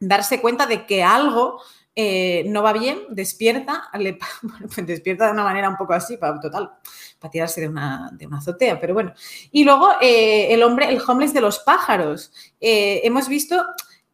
[0.00, 1.60] darse cuenta de que algo
[1.94, 4.18] eh, no va bien, despierta, le,
[4.74, 6.70] pues despierta de una manera un poco así, para, total,
[7.18, 9.12] para tirarse de una, de una azotea, pero bueno.
[9.50, 12.32] Y luego eh, el hombre, el homeless de los pájaros.
[12.60, 13.64] Eh, hemos visto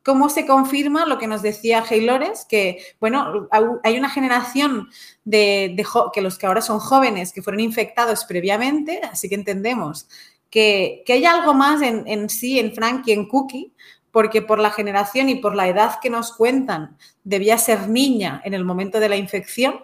[0.02, 3.48] cómo se confirma lo que nos decía Haylores, que, bueno,
[3.82, 4.88] hay una generación
[5.24, 5.76] de,
[6.14, 10.08] que los que ahora son jóvenes que fueron infectados previamente, así que entendemos
[10.50, 13.72] que, hay algo más en, en sí, en Frank en Cookie,
[14.16, 18.54] porque por la generación y por la edad que nos cuentan debía ser niña en
[18.54, 19.78] el momento de la infección,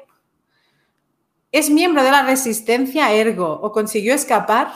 [1.51, 4.72] es miembro de la resistencia ergo o consiguió escapar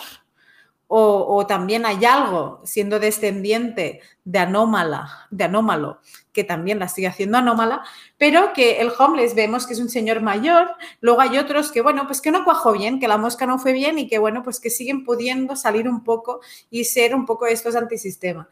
[0.89, 6.01] o, también hay algo siendo descendiente de anómala, de anómalo,
[6.35, 7.83] que también la sigue haciendo anómala,
[8.19, 10.69] pero que el homeless vemos que es un señor mayor,
[11.01, 13.73] luego hay otros que, bueno, pues que no cuajó bien, que la mosca no fue
[13.73, 17.47] bien y que, bueno, pues que siguen pudiendo salir un poco y ser un poco
[17.47, 18.49] estos antisistemas.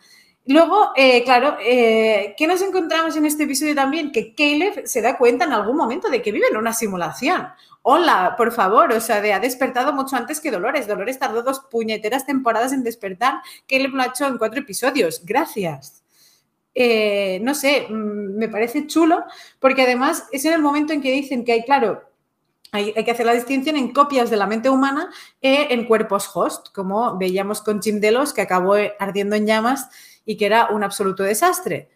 [0.46, 4.12] Luego, eh, claro, eh, ¿qué nos encontramos en este episodio también?
[4.12, 7.48] Que Caleb se da cuenta en algún momento de que vive en una simulación.
[7.80, 10.86] Hola, por favor, o sea, de, ha despertado mucho antes que Dolores.
[10.86, 13.40] Dolores tardó dos puñeteras temporadas en despertar.
[13.66, 15.22] Caleb lo ha hecho en cuatro episodios.
[15.24, 16.02] Gracias.
[16.74, 19.24] Eh, no sé, mm, me parece chulo,
[19.60, 22.02] porque además es en el momento en que dicen que hay, claro,
[22.72, 25.08] hay, que hacer la distinción en copias de la mente humana
[25.40, 29.88] e en cuerpos host, como veíamos con Jim Delos, que acabó ardiendo en llamas
[30.24, 31.90] y que era un absoluto desastre.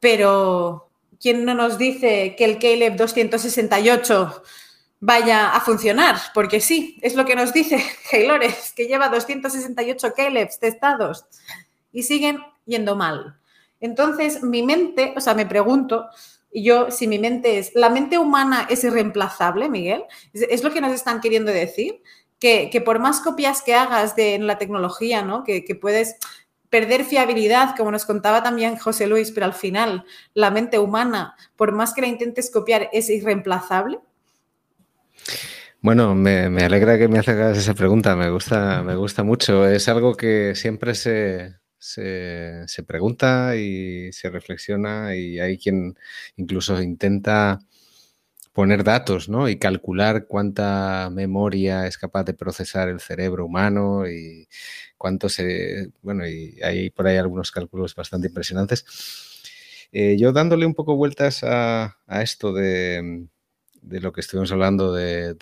[0.00, 0.90] Pero,
[1.20, 4.42] ¿quién no nos dice que el Caleb 268
[5.00, 6.16] vaya a funcionar?
[6.34, 11.24] Porque sí, es lo que nos dice Haylores, que lleva 268 Calebs testados
[11.92, 13.36] y siguen yendo mal.
[13.80, 16.08] Entonces, mi mente, o sea, me pregunto,
[16.52, 20.04] yo, si mi mente es, ¿la mente humana es irreemplazable, Miguel?
[20.32, 22.02] ¿Es, lo que nos están queriendo decir?
[22.38, 25.44] Que, por más copias que hagas de la tecnología, ¿no?
[25.44, 26.16] Que, que puedes,
[26.70, 30.04] perder fiabilidad, como nos contaba también José Luis, pero al final
[30.34, 33.98] la mente humana, por más que la intentes copiar, es irreemplazable?
[35.82, 39.66] Bueno, me, alegra que me hagas esa pregunta, me gusta, me gusta mucho.
[39.66, 45.96] Es algo que siempre se, se, se, pregunta y se reflexiona y hay quien
[46.36, 47.60] incluso intenta
[48.52, 49.48] poner datos ¿no?
[49.48, 54.48] y calcular cuánta memoria es capaz de procesar el cerebro humano y
[55.00, 55.92] cuánto se...
[56.02, 58.84] Bueno, y hay por ahí algunos cálculos bastante impresionantes.
[59.92, 63.26] Eh, yo dándole un poco vueltas a, esto de,
[63.80, 65.34] lo que estuvimos hablando de,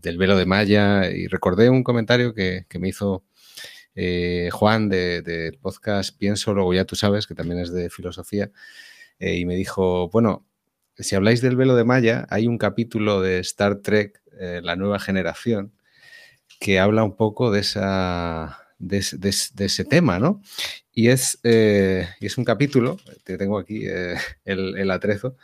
[0.00, 3.22] del velo de Maya y recordé un comentario que, me hizo
[3.94, 8.50] eh, Juan del podcast Pienso, luego ya tú sabes, que también es de filosofía,
[9.18, 10.46] eh, y me dijo, bueno,
[10.96, 14.22] si habláis del velo de Maya, hay un capítulo de Star Trek,
[14.62, 15.74] La Nueva Generación,
[16.60, 20.42] que habla un poco de esa, de, ese tema, ¿no?
[20.92, 25.36] Y es, eh, es un capítulo, te tengo aquí eh, el, atrezo,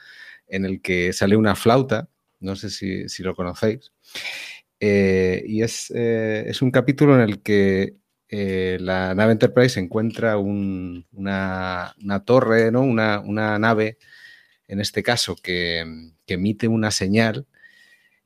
[0.48, 2.08] en el que sale una flauta,
[2.40, 3.92] no sé si, lo conocéis,
[4.80, 7.96] eh, y es, es, un capítulo en el que
[8.30, 12.82] la nave Enterprise encuentra una, torre, ¿no?
[12.82, 13.98] Una, nave,
[14.66, 15.84] en este caso, que,
[16.26, 17.46] emite una señal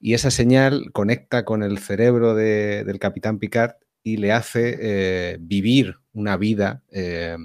[0.00, 5.96] y esa señal conecta con el cerebro del capitán Picard y le hace eh, vivir
[6.12, 6.82] una vida.
[6.90, 7.36] Eh,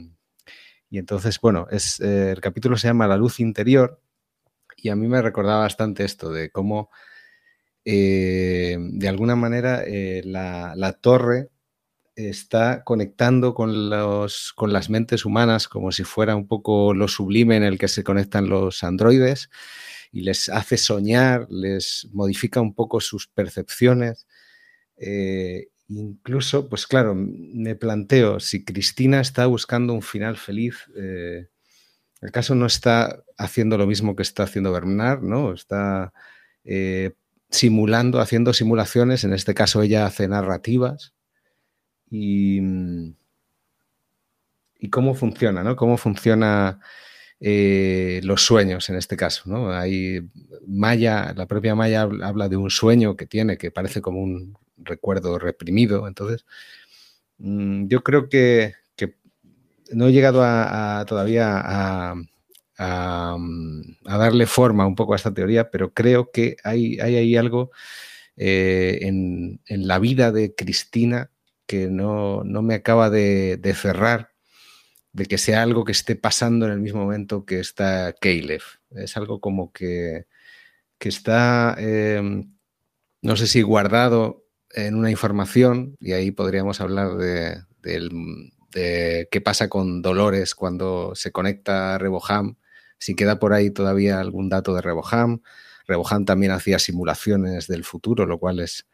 [0.90, 4.02] y entonces, bueno, es, eh, el capítulo se llama La luz interior
[4.78, 6.90] y a mí me recordaba bastante esto de cómo,
[7.84, 9.84] de alguna manera,
[10.24, 11.50] la, torre
[12.16, 17.58] está conectando con, los, con las mentes humanas como si fuera un poco lo sublime
[17.58, 19.50] en el que se conectan los androides
[20.12, 24.28] y les hace soñar, les modifica un poco sus percepciones
[25.88, 31.48] Incluso, pues claro, me planteo si Cristina está buscando un final feliz, eh,
[32.22, 35.22] ¿acaso no está haciendo lo mismo que está haciendo Bernard?
[35.22, 35.54] ¿no?
[35.54, 36.12] Está
[36.64, 37.14] eh,
[37.50, 41.14] simulando, haciendo simulaciones, en este caso ella hace narrativas.
[42.10, 42.62] Y,
[44.92, 45.76] cómo funciona, ¿no?
[45.76, 46.80] ¿Cómo funciona
[47.48, 49.44] eh, los sueños en este caso.
[49.46, 49.72] ¿no?
[49.72, 50.20] Hay
[50.66, 55.38] Maya, la propia Maya habla de un sueño que tiene que parece como un recuerdo
[55.38, 56.08] reprimido.
[56.08, 56.44] Entonces,
[57.38, 58.74] mm, yo creo que,
[59.92, 62.16] no he llegado a, todavía a,
[64.04, 67.70] darle forma un poco a esta teoría, pero creo que hay, hay ahí algo
[68.38, 71.30] eh, en, la vida de Cristina
[71.68, 74.35] que no, me acaba de cerrar
[75.16, 78.62] de que sea algo que esté pasando en el mismo momento que está Caleb.
[78.92, 80.26] Es algo como que,
[81.00, 82.54] está, em,
[83.22, 87.64] no sé si guardado en una información, y ahí podríamos hablar de,
[89.32, 92.58] qué pasa con Dolores cuando se conecta a Reboham,
[92.98, 95.42] si queda por ahí todavía algún dato de Reboham.
[95.88, 98.86] Reboham también hacía simulaciones del futuro, lo cual es,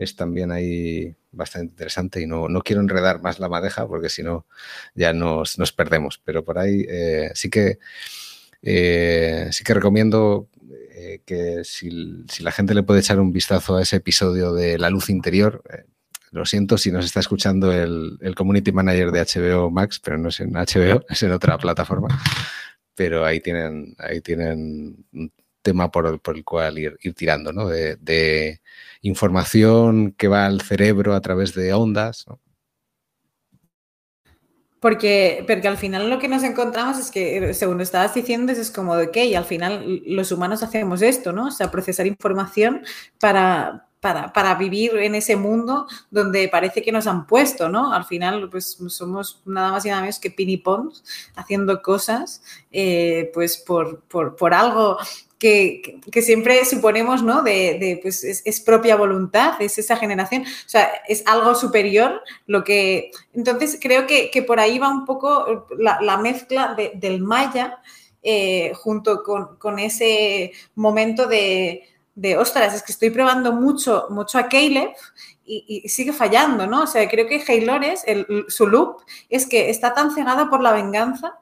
[0.00, 4.46] es también ahí bastante interesante y no, quiero enredar más la madeja porque si no
[4.94, 6.20] ya nos, perdemos.
[6.24, 7.78] Pero por ahí eh, sí que
[8.62, 10.48] eh, sí que recomiendo
[10.94, 11.90] eh, que si,
[12.40, 15.62] la gente le puede echar un vistazo a ese episodio de La Luz Interior,
[16.30, 20.40] lo siento si nos está escuchando el, Community Manager de HBO Max, pero no es
[20.40, 22.08] en HBO, es en otra plataforma.
[22.94, 25.04] Pero ahí tienen, ahí tienen
[25.62, 27.68] tema por, el cual ir, tirando, ¿no?
[27.68, 28.60] de
[29.02, 32.26] información que va al cerebro a través de ondas.
[34.80, 38.96] Porque, porque al final lo que nos encontramos es que, según estabas diciendo, es como
[38.96, 41.48] de que al final los humanos hacemos esto, ¿no?
[41.48, 42.82] O sea, procesar información
[43.20, 47.92] para, para, vivir en ese mundo donde parece que nos han puesto, ¿no?
[47.92, 51.04] Al final, pues somos nada más y nada menos que pinipons
[51.36, 52.42] haciendo cosas,
[52.72, 54.98] eh, pues por, por, por algo
[55.40, 57.42] que, siempre suponemos, ¿no?
[57.42, 63.10] De, pues es, propia voluntad, es esa generación, o sea, es algo superior lo que...
[63.32, 67.80] Entonces, creo que, por ahí va un poco la, mezcla del maya
[68.22, 74.48] eh, junto con, ese momento de, de, ostras, es que estoy probando mucho, mucho a
[74.48, 74.90] Caleb
[75.44, 76.82] y, sigue fallando, ¿no?
[76.82, 78.04] O sea, creo que Haylores,
[78.48, 81.38] su loop, es que está tan cegada por la venganza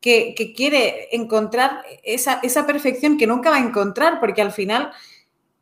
[0.00, 4.92] que, quiere encontrar esa, perfección que nunca va a encontrar, porque al final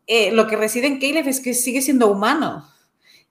[0.07, 2.69] eh, lo que reside en Caleb es que sigue siendo humano.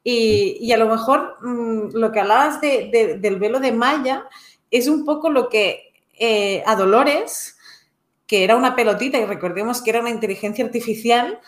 [0.04, 4.26] Y, a lo mejor mm, lo que hablabas del velo de Maya
[4.72, 7.55] es un poco lo que eh, a Dolores,
[8.28, 11.40] que era una pelotita y recordemos que era una inteligencia artificial,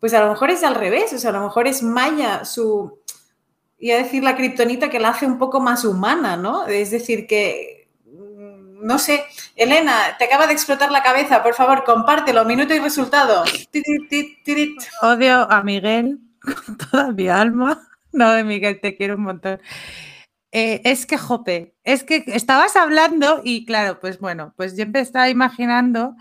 [0.00, 2.98] pues a lo mejor es al revés, o sea, a lo mejor es Maya su,
[3.78, 6.66] iba a decir la kriptonita que la hace un poco más humana, ¿no?
[6.66, 7.82] Es decir, que
[8.82, 9.24] no sé.
[9.56, 11.42] Elena, te acaba de explotar la cabeza.
[11.42, 12.44] Por favor, compártelo.
[12.44, 13.44] Minuto y resultado.
[15.02, 17.88] Odio a Miguel con toda mi alma.
[18.12, 19.60] No, de Miguel, te quiero un montón.
[20.52, 25.30] Eh, es que, Jope, es que estabas hablando y claro, pues bueno, pues yo estaba
[25.30, 26.14] imaginando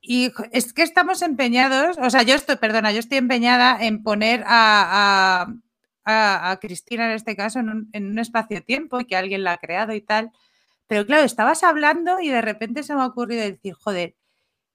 [0.00, 4.44] y es que estamos empeñados, o sea, yo estoy, perdona, yo estoy empeñada en poner
[4.46, 5.48] a,
[6.04, 9.58] a, Cristina en este caso en un, en un espacio-tiempo y que alguien la ha
[9.58, 10.30] creado y tal.
[10.86, 14.16] Pero claro, estabas hablando y de repente se me ha ocurrido decir, joder,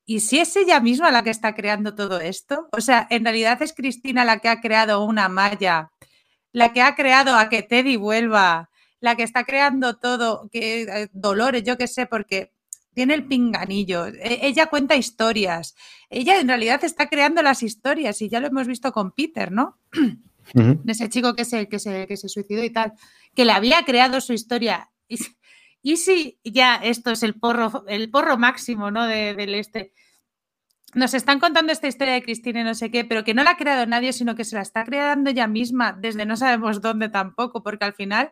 [0.06, 2.68] ¿y si es ella misma la que está creando todo esto?
[2.72, 5.92] O sea, en realidad es Cristina la que ha creado una malla,
[6.52, 8.70] la que ha creado a que Teddy vuelva,
[9.00, 12.54] la que está creando todo, que eh, Dolores, yo qué sé, porque
[12.94, 15.76] tiene el pinganillo, e, ella cuenta historias,
[16.10, 19.80] ella en realidad está creando las historias y ya lo hemos visto con Peter, ¿no?
[20.88, 22.94] Ese chico que se, que, se, que se suicidó y tal,
[23.36, 24.90] que le había creado su historia.
[25.82, 29.06] Y si ya esto es el porro, el porro máximo, ¿no?
[29.06, 29.94] del este.
[30.96, 33.52] Nos están contando esta historia de Cristina y no sé qué, pero que no la
[33.52, 37.10] ha creado nadie, sino que se la está creando ella misma desde no sabemos dónde
[37.10, 38.32] tampoco, porque al final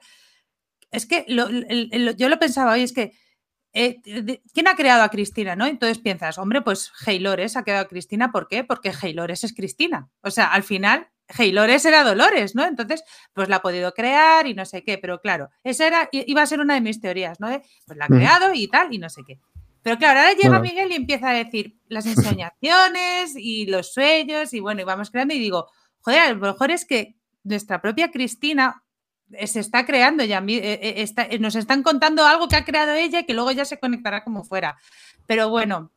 [0.92, 3.14] es que yo lo pensaba hoy, es que
[3.74, 4.02] eh,
[4.54, 5.56] ¿quién ha creado a Cristina?
[5.56, 5.68] ¿no?
[5.68, 8.64] Entonces piensas, hombre, pues Heylores ha creado a Cristina, ¿por qué?
[8.64, 10.10] Porque Heylores es Cristina.
[10.22, 12.66] O sea, al final Heylores era Dolores, ¿no?
[12.66, 13.04] Entonces,
[13.34, 16.48] pues la ha podido crear y no sé qué, pero claro, esa era, iba a
[16.48, 17.50] ser una de mis teorías, ¿no?
[17.86, 19.40] pues la ha creado y tal, y no sé qué.
[19.88, 24.60] Pero claro, ahora llega Miguel y empieza a decir las ensoñaciones y los sueños, y
[24.60, 25.68] bueno, y vamos creando, y digo,
[26.02, 27.16] joder, a lo mejor es que
[27.46, 28.84] nuestra propia Cristina
[29.46, 33.26] se está creando ya, eh, eh, nos están contando algo que ha creado ella y
[33.26, 34.76] que luego ya se conectará como fuera.
[35.26, 35.90] Pero bueno,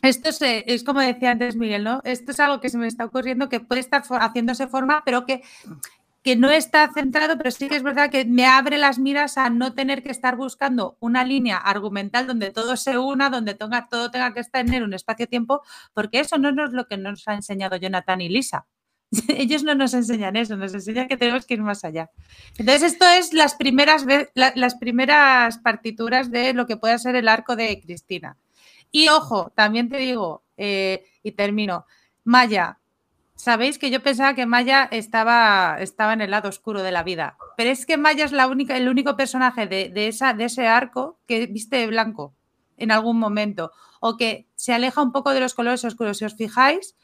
[0.00, 2.00] esto es, como decía antes Miguel, ¿no?
[2.04, 5.42] Esto es algo que se me está ocurriendo que puede estar haciéndose forma, pero que,
[6.24, 9.50] que no está centrado, pero sí que es verdad que me abre las miras a
[9.50, 14.32] no tener que estar buscando una línea argumental donde todo se una, donde todo tenga
[14.32, 15.60] que estar en un espacio-tiempo,
[15.92, 18.66] porque eso no es lo que nos ha enseñado Jonathan y Lisa.
[19.28, 22.10] Ellos no nos enseñan eso, nos enseñan que tenemos que ir más allá.
[22.56, 27.54] Entonces, esto es las primeras, las primeras partituras de lo que puede ser el arco
[27.54, 28.38] de Cristina.
[28.90, 31.84] Y ojo, también te digo, eh, y termino,
[32.24, 32.78] Maya,
[33.34, 37.36] sabéis que yo pensaba que Maya estaba, estaba en el lado oscuro de la vida,
[37.56, 41.18] pero es que Maya es la única, el único personaje de, esa, de ese arco
[41.26, 42.34] que viste de blanco
[42.76, 43.70] en algún momento
[44.00, 46.18] o que se aleja un poco de los colores oscuros.
[46.18, 46.96] Si os fijáis,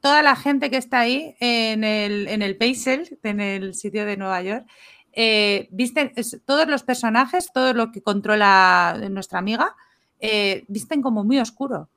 [0.00, 4.16] toda la gente que está ahí en el, en el Paisel, en el sitio de
[4.16, 4.66] Nueva York,
[5.12, 6.12] eh, visten,
[6.44, 9.74] todos los personajes, todo lo que controla nuestra amiga,
[10.20, 11.88] eh, visten como muy oscuro.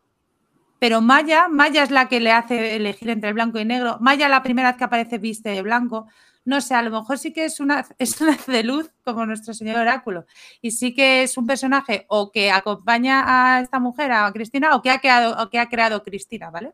[0.80, 3.98] Pero Maya, Maya es la que le hace elegir entre blanco y negro.
[4.00, 6.08] Maya la primera vez que aparece viste de blanco.
[6.46, 9.54] No sé, a lo mejor sí que es una, es una de luz como nuestro
[9.54, 10.26] señor oráculo.
[10.62, 14.82] Y sí que es un personaje o que acompaña a esta mujer, a Cristina, o
[14.82, 16.74] que ha creado, o que ha creado Cristina, ¿vale?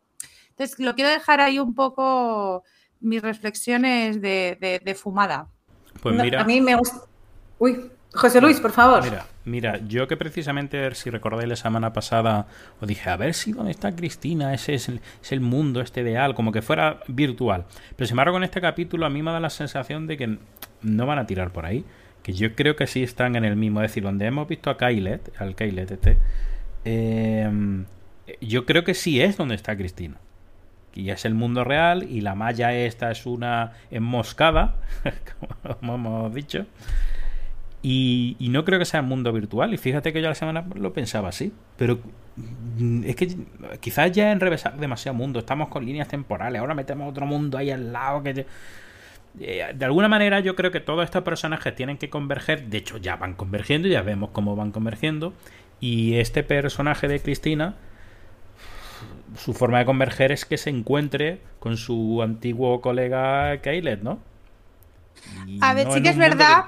[0.50, 2.62] Entonces, lo quiero dejar ahí un poco
[3.00, 5.48] mis reflexiones de, fumada.
[6.00, 6.40] Pues mira.
[6.40, 7.00] a mí me gusta.
[7.58, 9.02] Uy, José Luis, por favor.
[9.02, 12.46] Mira, mira, yo que precisamente, si recordáis la semana pasada,
[12.80, 14.90] os dije, a ver si dónde está Cristina, ese es
[15.30, 17.64] el, mundo, este ideal, como que fuera virtual.
[17.96, 20.38] Pero sin embargo, con este capítulo a mí me da la sensación de que
[20.82, 21.84] no van a tirar por ahí.
[22.22, 23.80] Que yo creo que sí están en el mismo.
[23.80, 26.18] Es decir, donde hemos visto a Kylet, al Kylet este,
[26.84, 27.48] eh,
[28.40, 30.18] yo creo que sí es donde está Cristina
[30.96, 34.76] y es el mundo real y la malla esta es una enmoscada,
[35.80, 36.66] como hemos dicho.
[37.88, 39.72] Y, no creo que sea un mundo virtual.
[39.72, 41.52] Y fíjate que yo la semana lo pensaba así.
[41.76, 42.00] Pero
[42.78, 43.36] mm, es que
[43.78, 45.38] quizás ya enrevesar demasiado mundo.
[45.38, 46.60] Estamos con líneas temporales.
[46.60, 48.24] Ahora metemos otro mundo ahí al lado.
[48.24, 48.44] que
[49.38, 52.66] eh, De alguna manera yo creo que todos estos personajes tienen que converger.
[52.66, 53.86] De hecho ya van convergiendo.
[53.86, 55.32] Ya vemos cómo van convergiendo.
[55.78, 57.76] Y este personaje de Cristina
[59.36, 64.18] su forma de converger es que se encuentre con su antiguo colega Kaylet, ¿no?
[65.60, 66.64] a ver, sí que es verdad.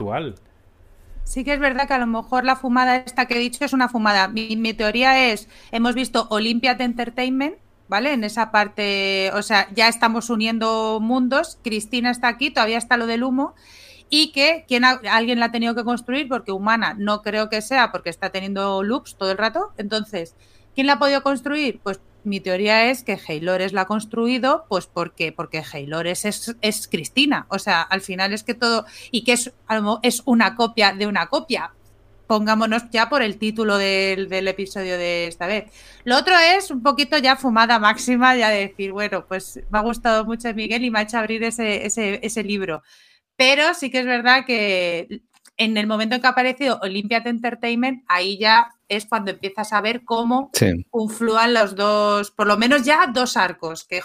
[1.28, 3.74] Sí que es verdad que a lo mejor la fumada esta que he dicho es
[3.74, 4.28] una fumada.
[4.28, 7.56] Mi, teoría es, hemos visto Olympiad Entertainment,
[7.86, 8.14] ¿vale?
[8.14, 11.58] En esa parte, o sea, ya estamos uniendo mundos.
[11.62, 13.54] Cristina está aquí, todavía está lo del humo.
[14.08, 17.92] Y que quien alguien la ha tenido que construir, porque humana no creo que sea,
[17.92, 19.74] porque está teniendo loops todo el rato.
[19.76, 20.34] Entonces,
[20.74, 21.78] ¿quién la ha podido construir?
[21.82, 25.62] Pues mi teoría es que Haylores la ha construido, pues porque, porque
[26.04, 27.46] es, es Cristina.
[27.48, 29.52] O sea, al final es que todo, y que es,
[30.02, 31.72] es una copia de una copia.
[32.26, 35.72] Pongámonos ya por el título del, episodio de esta vez.
[36.04, 39.82] Lo otro es un poquito ya fumada máxima, ya de decir, bueno, pues me ha
[39.82, 42.82] gustado mucho Miguel y me ha hecho abrir ese, ese libro.
[43.36, 45.22] Pero sí que es verdad que
[45.58, 49.80] en el momento en que ha aparecido Olympiad Entertainment, ahí ya es cuando empiezas a
[49.80, 50.50] ver cómo
[50.88, 54.00] confluan los dos, por lo menos ya dos arcos, que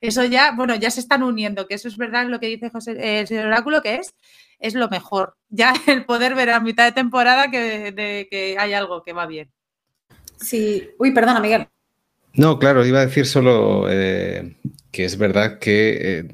[0.00, 2.92] eso ya, bueno, ya se están uniendo, que eso es verdad lo que dice José,
[2.92, 4.14] eh, el señor Oráculo, que es,
[4.58, 5.36] es lo mejor.
[5.50, 9.26] Ya el poder ver a mitad de temporada que, de, que hay algo que va
[9.26, 9.52] bien.
[10.40, 11.68] Sí, uy, perdona, Miguel.
[12.32, 14.56] No, claro, iba a decir solo eh,
[14.90, 16.28] que es verdad que eh,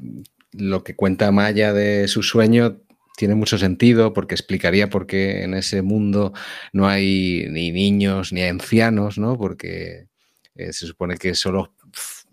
[0.51, 2.81] lo que cuenta Maya de su sueño
[3.15, 6.33] tiene mucho sentido porque explicaría por qué en ese mundo
[6.71, 9.37] no hay ni niños ni ancianos, ¿no?
[9.37, 10.07] Porque
[10.55, 11.73] eh, se supone que solo,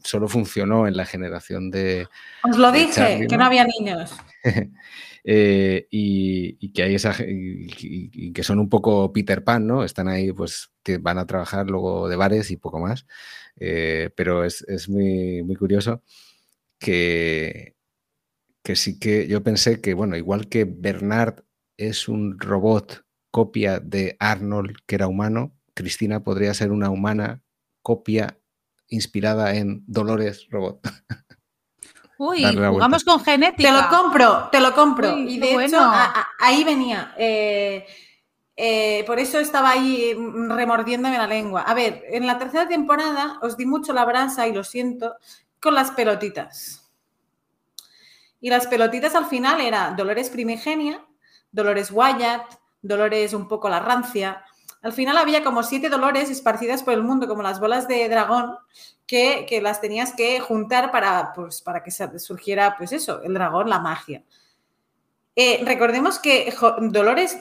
[0.02, 2.06] solo funcionó en la generación de...
[2.42, 4.12] Os lo dije, que no había niños.
[5.22, 9.84] Eh, y, que hay esa y, que son un poco Peter Pan, ¿no?
[9.84, 13.06] Están ahí, pues que van a trabajar luego de bares y poco más.
[13.58, 16.02] Eh, pero es, es muy, muy curioso
[16.78, 17.76] que,
[18.70, 21.42] que sí que yo pensé que, bueno, igual que Bernard
[21.76, 27.42] es un robot copia de Arnold, que era humano, Cristina podría ser una humana
[27.82, 28.38] copia
[28.86, 30.82] inspirada en Dolores Robot.
[32.18, 33.70] Uy, jugamos con genética.
[33.70, 35.18] Te lo compro, te lo compro.
[35.18, 35.80] y de hecho,
[36.38, 37.12] ahí venía.
[37.18, 37.84] Eh,
[38.54, 40.14] eh, por eso estaba ahí
[40.48, 41.62] remordiéndome la lengua.
[41.62, 45.16] A ver, en la tercera temporada os di mucho la brasa y lo siento
[45.58, 46.79] con las pelotitas.
[48.40, 51.04] Y las pelotitas al final era Dolores Primigenia,
[51.52, 54.42] Dolores Wyatt, Dolores un poco la rancia.
[54.82, 58.56] Al final había como siete Dolores esparcidas por el mundo, como las bolas de dragón,
[59.06, 63.80] que, las tenías que juntar para, pues, para que surgiera, pues eso, el dragón, la
[63.80, 64.24] magia.
[65.36, 67.38] Eh, recordemos que Dolores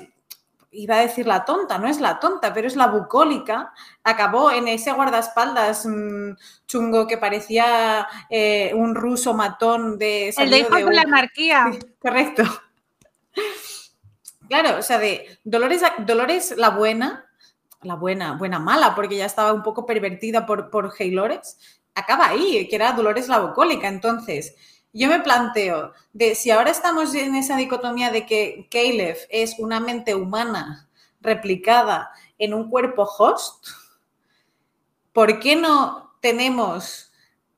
[0.71, 4.67] iba a decir la tonta, no es la tonta, pero es la bucólica, acabó en
[4.67, 6.31] ese guardaespaldas mm,
[6.67, 10.29] chungo que parecía eh, un ruso matón de...
[10.37, 11.71] El de hijo de, la anarquía.
[11.99, 12.43] correcto.
[14.47, 17.29] Claro, o sea, de Dolores, Dolores la buena,
[17.81, 20.91] la buena, buena mala, porque ya estaba un poco pervertida por, por
[21.95, 23.87] acaba ahí, que era Dolores la bucólica.
[23.87, 24.55] Entonces,
[24.93, 29.79] yo me planteo de si ahora estamos en esa dicotomía de que Caleb es una
[29.79, 30.89] mente humana
[31.21, 33.67] replicada en un cuerpo host,
[35.13, 37.11] ¿por qué no tenemos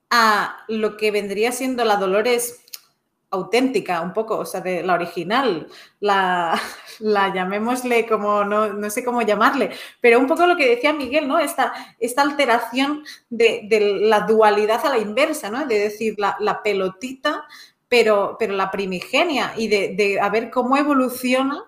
[0.10, 2.61] a lo que vendría siendo la Dolores
[3.32, 5.68] auténtica, un poco, o sea, de la original,
[6.00, 6.60] la,
[7.00, 11.40] la llamémosle como, no, sé cómo llamarle, pero un poco lo que decía Miguel, ¿no?
[11.40, 15.66] Esta, esta alteración de, la dualidad a la inversa, ¿no?
[15.66, 17.46] De decir la, pelotita,
[17.88, 21.66] pero, pero la primigenia y de, de a ver cómo evoluciona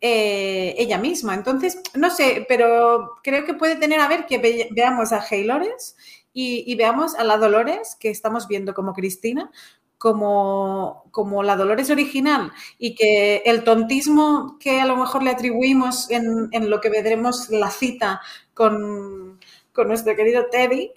[0.00, 1.34] eh, ella misma.
[1.34, 5.96] Entonces, no sé, pero creo que puede tener a ver que veamos a Haylores
[6.32, 9.50] y, y, veamos a la Dolores que estamos viendo como Cristina,
[9.98, 16.10] como, como la Dolores original y que el tontismo que a lo mejor le atribuimos
[16.10, 18.20] en, en lo que veremos la cita
[18.54, 19.40] con,
[19.72, 20.92] con nuestro querido Teddy,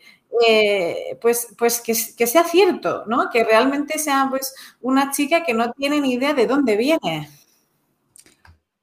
[0.47, 3.29] eh, pues, pues que, que, sea cierto, ¿no?
[3.31, 7.29] Que realmente sea pues una chica que no tiene ni idea de dónde viene.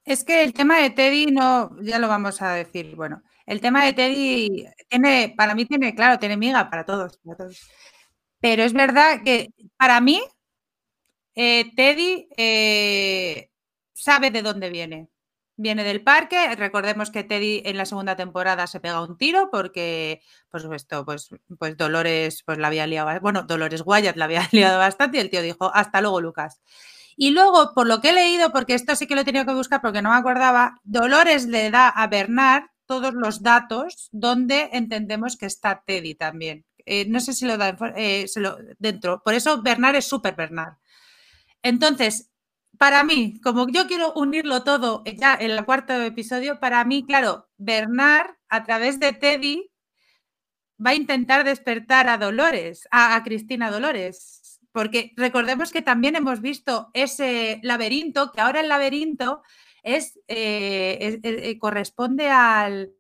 [0.05, 3.85] Es que el tema de Teddy no, ya lo vamos a decir, bueno, el tema
[3.85, 7.69] de Teddy tiene, para mí tiene, claro, tiene miga para todos, para todos.
[8.41, 10.20] Pero es verdad que para mí,
[11.34, 13.51] eh, Teddy eh,
[13.93, 15.09] sabe de dónde viene.
[15.59, 16.55] Viene del parque.
[16.57, 20.20] Recordemos que Teddy en la segunda temporada se pega un tiro porque,
[20.51, 23.20] por supuesto, pues, pues Dolores pues la había liado.
[23.20, 26.61] Bueno, Dolores Guayat la había liado bastante y el tío dijo, hasta luego, Lucas.
[27.16, 29.55] Y luego, por lo que he leído, porque esto sí que lo he tenido que
[29.55, 35.37] buscar porque no me acordaba, Dolores le da a Bernard todos los datos donde entendemos
[35.39, 36.66] que está Teddy también.
[36.87, 38.26] Eh, no sé si lo da eh,
[38.78, 39.22] dentro.
[39.24, 40.74] Por eso Bernard es súper Bernard.
[41.62, 42.30] Entonces,
[42.78, 47.49] para mí, como yo quiero unirlo todo ya en el cuarto episodio, para mí, claro,
[47.57, 49.70] Bernard a través de Teddy
[50.84, 54.61] va a intentar despertar a Dolores, a, Cristina Dolores.
[54.72, 59.43] Porque recordemos que también hemos visto ese laberinto, que ahora el laberinto
[59.82, 62.93] es, eh, corresponde al,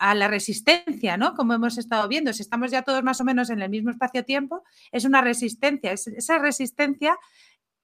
[0.00, 1.34] a la resistencia, ¿no?
[1.34, 4.64] Como hemos estado viendo, si estamos ya todos más o menos en el mismo espacio-tiempo,
[4.90, 7.18] es una resistencia, es esa resistencia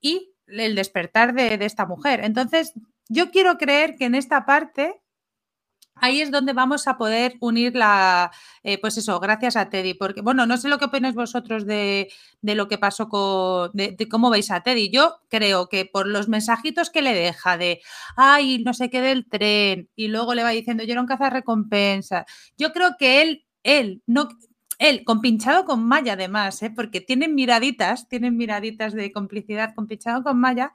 [0.00, 2.20] y el despertar de, de, esta mujer.
[2.24, 2.72] Entonces,
[3.08, 4.98] yo quiero creer que en esta parte
[5.96, 8.30] ahí es donde vamos a poder unir la,
[8.62, 12.12] eh, pues eso, gracias a Teddy, porque, bueno, no sé lo que opináis vosotros de,
[12.42, 14.90] lo que pasó con, de, cómo veis a Teddy.
[14.90, 17.80] Yo creo que por los mensajitos que le deja de,
[18.16, 22.26] ay, no sé qué del tren, y luego le va diciendo, yo era un recompensa,
[22.58, 24.28] yo creo que él, él, no,
[24.78, 26.70] él, compinchado con Maya además, ¿eh?
[26.70, 30.72] porque tienen miraditas, tienen miraditas de complicidad compinchado con Maya,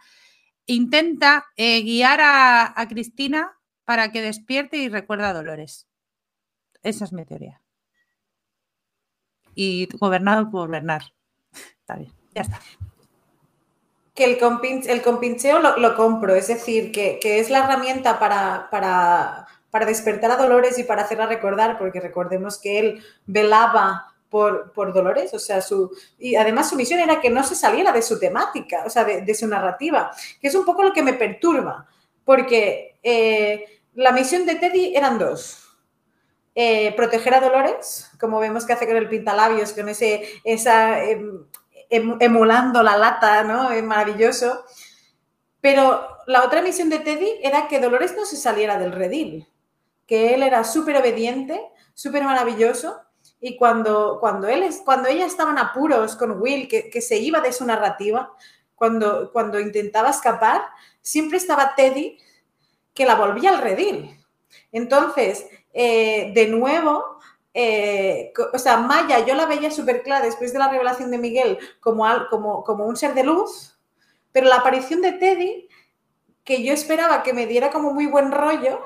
[0.66, 3.52] intenta eh, guiar a, a Cristina
[3.92, 5.86] para que despierte y recuerda a Dolores.
[6.82, 7.62] Esa es mi teoría.
[9.54, 11.04] Y gobernado por Bernard.
[11.82, 12.62] Está bien, ya está.
[14.16, 14.38] Que el,
[15.02, 19.46] compincheo lo, compro, es decir, que, es la herramienta para,
[19.86, 25.34] despertar a Dolores y para hacerla recordar, porque recordemos que él velaba por, por, Dolores,
[25.34, 28.84] o sea, su, y además su misión era que no se saliera de su temática,
[28.86, 31.86] o sea, de, su narrativa, que es un poco lo que me perturba,
[32.24, 35.68] porque eh, la misión de Teddy eran dos.
[36.54, 41.46] Eh, proteger a Dolores, como vemos que hace con el pintalabios, con ese, esa, em,
[41.90, 43.72] em, emulando la lata, ¿no?
[43.72, 44.66] Es maravilloso.
[45.62, 49.48] Pero la otra misión de Teddy era que Dolores no se saliera del redil,
[50.06, 51.62] que él era súper obediente,
[51.94, 53.02] súper maravilloso,
[53.40, 57.40] y cuando, cuando, él, cuando ella estaba en apuros con Will, que, que, se iba
[57.42, 58.34] de su narrativa,
[58.76, 60.64] cuando, cuando intentaba escapar,
[61.02, 62.18] siempre estaba Teddy
[62.94, 64.18] que la volvía al redil.
[64.72, 67.20] Entonces, eh, de nuevo,
[67.54, 71.58] eh, o sea, Maya yo la veía súper clara después de la revelación de Miguel
[71.80, 73.78] como, como, como un ser de luz,
[74.32, 75.68] pero la aparición de Teddy,
[76.44, 78.82] que yo esperaba que me diera como muy buen rollo,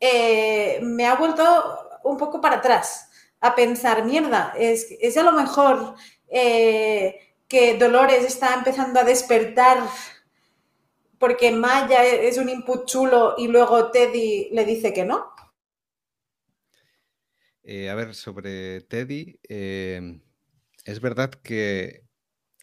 [0.00, 3.10] eh, me ha vuelto un poco para atrás
[3.40, 5.94] a pensar, mierda, es, es a lo mejor
[6.30, 9.78] que Dolores está empezando a despertar
[11.18, 15.32] porque Maya es un input chulo y luego Teddy le dice que no?
[17.62, 20.20] Eh, a ver, sobre Teddy, eh,
[20.84, 22.04] es verdad que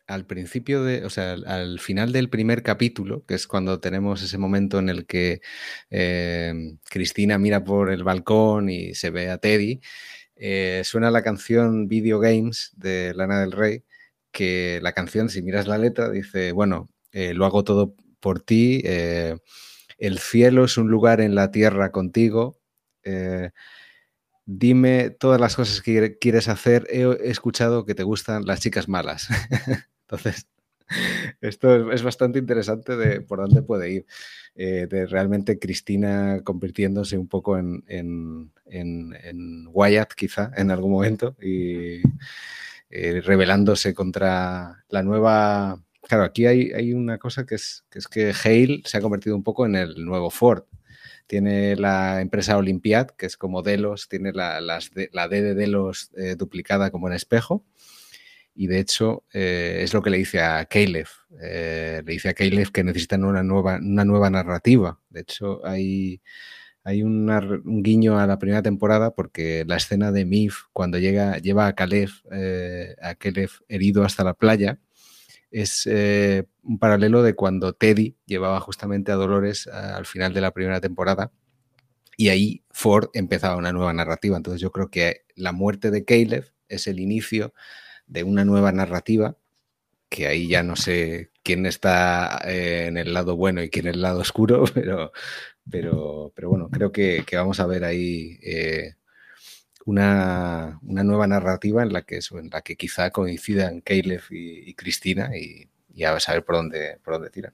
[0.07, 4.37] al principio de, o sea, al final del primer capítulo, que es cuando tenemos ese
[4.37, 5.41] momento en el que
[5.89, 9.81] eh, Cristina mira por el balcón y se ve a Teddy,
[10.83, 13.83] suena la canción Video Games de Lana del Rey,
[14.31, 17.95] que la canción, si miras la letra, dice, bueno, lo hago todo
[18.25, 18.81] por ti.
[18.85, 19.37] Eh,
[19.99, 22.59] el cielo es un lugar en la tierra contigo.
[23.03, 23.51] Eh,
[24.47, 26.87] dime todas las cosas que quieres hacer.
[26.89, 29.27] He escuchado que te gustan las chicas malas.
[30.09, 30.47] Entonces,
[31.39, 34.07] esto es, bastante interesante de por dónde puede ir.
[34.55, 41.35] Eh, de realmente Cristina convirtiéndose un poco en, en, en, Wyatt, quizá, en algún momento,
[41.39, 42.01] y
[42.89, 45.84] rebelándose contra la nueva.
[46.07, 49.75] Claro, aquí hay, una cosa que es, que Hale se ha convertido un poco en
[49.75, 50.63] el nuevo Ford.
[51.25, 56.11] Tiene la empresa Olympiad, que es como Delos, tiene la, las, la D de Delos
[56.15, 57.65] eh, duplicada como en espejo
[58.53, 61.07] y de hecho eh, es lo que le dice a Caleb.
[61.41, 63.79] Eh, le dice a Caleb que necesitan una nueva,
[64.29, 64.99] narrativa.
[65.09, 66.21] De hecho, hay,
[66.85, 71.73] un guiño a la primera temporada porque la escena de Mif cuando llega, lleva a
[71.73, 72.11] Caleb,
[73.01, 74.79] a Caleb herido hasta la playa,
[75.61, 75.85] es
[76.63, 81.31] un paralelo de cuando Teddy llevaba justamente a Dolores al final de la primera temporada.
[82.17, 84.37] Y ahí Ford empezaba una nueva narrativa.
[84.37, 87.53] Entonces yo creo que la muerte de Caleb es el inicio
[88.07, 89.37] de una nueva narrativa,
[90.09, 93.95] que ahí ya no sé quién está eh, en el lado bueno y quién en
[93.95, 95.11] el lado oscuro, pero,
[95.69, 98.95] pero, pero bueno, creo que, vamos a ver ahí eh,
[99.85, 105.69] una, nueva narrativa en la que, en la que quizá coincidan Caleb y, Cristina y,
[105.89, 107.53] ya a saber por dónde, por dónde tiran.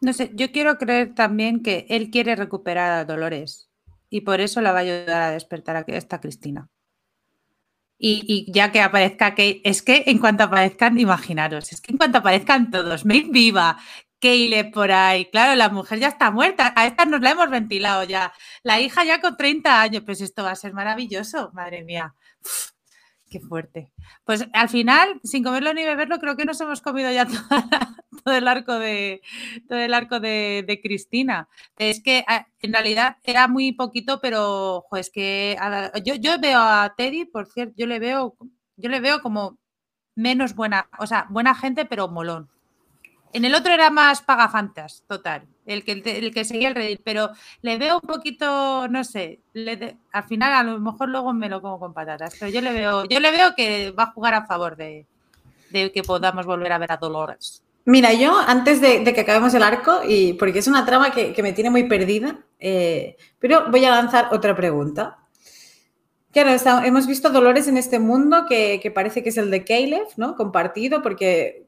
[0.00, 3.68] No sé, yo quiero creer también que él quiere recuperar a Dolores
[4.08, 6.68] y por eso la va a ayudar a despertar a esta Cristina.
[7.98, 12.18] Y, ya que aparezca Kate, es que en cuanto aparezcan, imaginaros, es que en cuanto
[12.18, 13.78] aparezcan todos, Maeve viva,
[14.24, 18.04] Keyle por ahí, claro, la mujer ya está muerta, a esta nos la hemos ventilado
[18.04, 22.14] ya, la hija ya con 30 años, pues esto va a ser maravilloso, madre mía.
[23.28, 23.92] Qué fuerte.
[24.24, 27.26] Pues al final, sin comerlo ni beberlo, creo que nos hemos comido ya
[28.24, 29.20] todo el arco de
[29.68, 31.50] todo el arco de, Cristina.
[31.76, 35.58] Es que ah, en realidad era muy poquito, pero es que
[36.02, 38.38] yo, yo veo a Teddy, por cierto, yo le veo,
[38.76, 39.58] yo le veo como
[40.14, 42.53] menos buena, o sea, buena gente, pero molón.
[43.34, 47.30] En el otro era más pagafantas, total, el que, el que seguía el Reddit, pero
[47.62, 49.40] le veo un poquito, no sé,
[50.12, 53.04] al final a lo mejor luego me lo como con patatas, pero yo le veo,
[53.06, 55.08] yo le veo que va a jugar a favor de,
[55.72, 57.64] que podamos volver a ver a Dolores.
[57.86, 61.52] Mira, yo antes de, que acabemos el arco, y porque es una trama que, me
[61.52, 65.18] tiene muy perdida, eh, pero voy a lanzar otra pregunta.
[66.30, 66.50] Claro,
[66.84, 70.36] hemos visto dolores en este mundo que, que, parece que es el de Caleb, ¿no?
[70.36, 71.63] Compartido, porque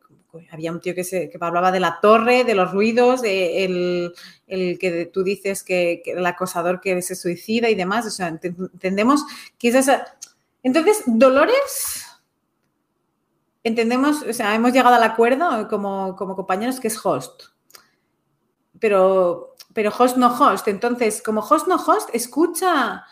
[0.51, 4.12] había un tío que, se, hablaba de la torre, de los ruidos, el,
[4.47, 8.07] que tú dices que, el acosador que se suicida y demás.
[8.07, 9.24] O sea, entendemos
[9.59, 10.16] que es esa.
[10.62, 12.07] Entonces, Dolores,
[13.62, 17.45] entendemos, o sea, hemos llegado al acuerdo como, como compañeros que es host.
[18.79, 20.68] Pero, pero host no host.
[20.68, 23.05] Entonces, como host no host, escucha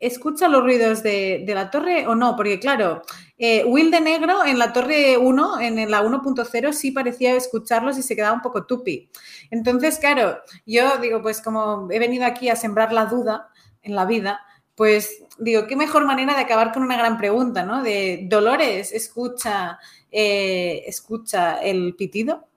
[0.00, 2.34] ¿Escucha los ruidos de, la torre o no?
[2.34, 3.02] Porque claro,
[3.36, 8.02] eh, Will de Negro en la torre 1, en la 1.0, sí parecía escucharlos y
[8.02, 9.10] se quedaba un poco tupi.
[9.50, 13.50] Entonces, claro, yo digo, pues como he venido aquí a sembrar la duda
[13.82, 14.40] en la vida,
[14.74, 17.82] pues digo, qué mejor manera de acabar con una gran pregunta, ¿no?
[17.82, 19.78] De Dolores, escucha,
[20.10, 22.48] eh, escucha el pitido.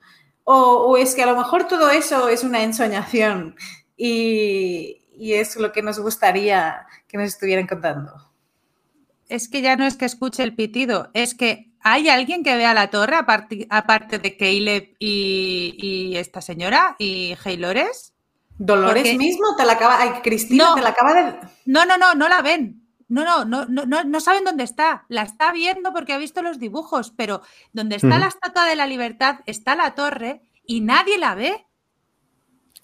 [0.46, 3.56] O, o es que a lo mejor todo eso es una ensoñación
[3.98, 8.14] y, y es lo que nos gustaría que nos estuvieran contando.
[9.30, 12.74] Es que ya no es que escuche el pitido, es que hay alguien que vea
[12.74, 18.14] la torre aparte, de Caleb y, esta señora y Haylores.
[18.58, 21.36] Dolores mismo te la acaba, Cristina te la acaba de.
[21.66, 22.84] No, no, no, no la ven.
[23.10, 25.06] No, no, no, no, no saben dónde está.
[25.10, 27.42] La está viendo porque ha visto los dibujos, pero
[27.74, 31.66] donde está la estatua de la libertad está la torre y nadie la ve.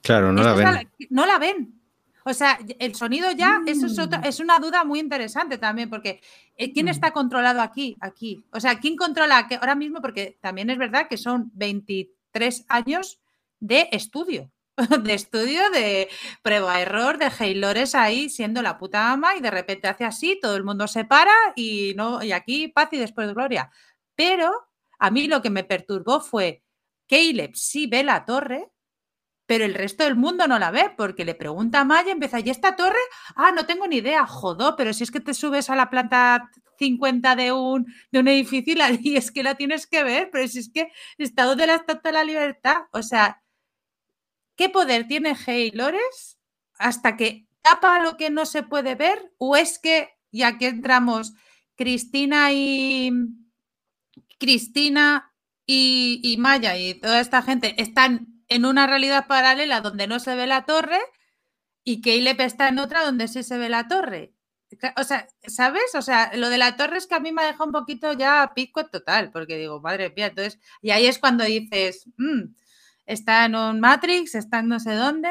[0.02, 0.92] Claro, no la ven.
[1.10, 1.79] no la ven.
[2.26, 4.26] O sea, el sonido ya, eso mm.
[4.26, 6.22] es, una duda muy interesante también, porque
[6.56, 6.90] eh, ¿quién mm.
[6.90, 7.98] está controlado aquí?
[8.02, 8.44] Aquí.
[8.52, 10.02] O sea, ¿quién controla que ahora mismo?
[10.02, 13.20] Porque también es verdad que son 23 años
[13.60, 14.52] de estudio,
[15.04, 16.10] de estudio de
[16.42, 20.64] prueba-error, de Haylores ahí siendo la puta ama y de repente hace así, todo el
[20.64, 23.72] mundo se para y, no, y aquí paz y después gloria.
[24.16, 24.52] Pero
[25.00, 26.64] a mí lo que me perturbó fue,
[27.08, 28.70] Caleb sí ve la torre,
[29.50, 32.52] pero el resto del mundo no la ve porque le pregunta a Maya, empieza, ¿y
[32.52, 33.00] esta torre?
[33.36, 36.52] Ah, no tengo ni idea, jodó, pero si es que te subes a la planta
[36.78, 40.60] 50 de un, de un edificio y, es que la tienes que ver, pero si
[40.60, 43.41] es que Estado de la Estatua de la Libertad, o sea,
[44.56, 45.36] ¿qué poder tiene
[45.74, 46.38] Lores
[46.78, 49.34] hasta que tapa lo que no se puede ver?
[49.39, 51.34] ¿O es que, ya que entramos,
[51.76, 53.12] Cristina y
[54.38, 55.34] Cristina
[55.66, 60.36] y, y Maya y toda esta gente están en una realidad paralela donde no se
[60.36, 61.00] ve la torre
[61.84, 64.34] y Caleb está en otra donde sí se ve la torre.
[64.97, 65.95] O sea, ¿sabes?
[65.95, 68.14] O sea, lo de la torre es que a mí me ha dejado un poquito
[68.14, 72.54] ya pico total, porque digo, madre mía, entonces, y ahí es cuando dices, mm,
[73.08, 75.30] está en un Matrix, está en no sé dónde.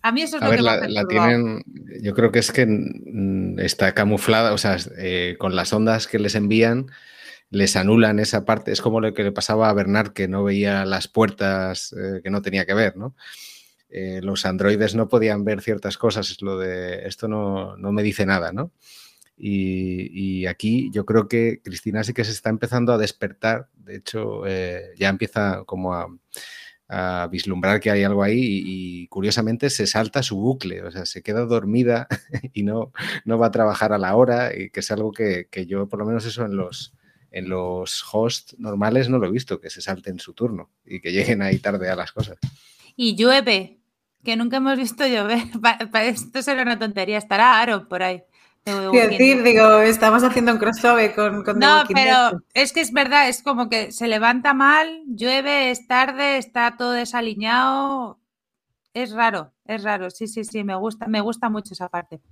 [0.00, 1.64] A mí eso es a lo ver, que la, me ha la tienen,
[2.02, 2.66] yo creo que es que
[3.58, 6.90] está camuflada, o sea, eh, con las ondas que les envían,
[7.54, 8.72] les anulan esa parte.
[8.72, 12.30] Es como lo que le pasaba a Bernard, que no veía las puertas eh, que
[12.30, 13.14] no tenía que ver, ¿no?
[13.88, 18.02] Eh, los androides no podían ver ciertas cosas, es lo de esto no, no me
[18.02, 18.72] dice nada, ¿no?
[19.36, 24.46] Y, aquí yo creo que Cristina sí que se está empezando a despertar, de hecho
[24.46, 26.08] eh, ya empieza como a,
[27.30, 31.22] vislumbrar que hay algo ahí y, y, curiosamente se salta su bucle, o sea, se
[31.22, 32.06] queda dormida
[32.52, 32.92] y no,
[33.24, 35.98] no va a trabajar a la hora y que es algo que, que yo por
[35.98, 36.94] lo menos eso en los,
[37.34, 41.10] en los hosts normales no lo he visto, que se salten su turno y que
[41.10, 42.38] lleguen ahí tarde a las cosas.
[42.94, 43.80] Y llueve,
[44.22, 45.42] que nunca hemos visto llover.
[46.02, 48.22] Esto será una tontería, estará Aaron por ahí.
[48.62, 53.28] Quiero decir, digo, estamos haciendo un crossover con, con No, pero es que es verdad,
[53.28, 58.20] es como que se levanta mal, llueve, es tarde, está todo desaliñado.
[58.94, 60.08] Es raro, es raro.
[60.08, 62.22] Sí, sí, sí, me gusta, me gusta mucho esa parte.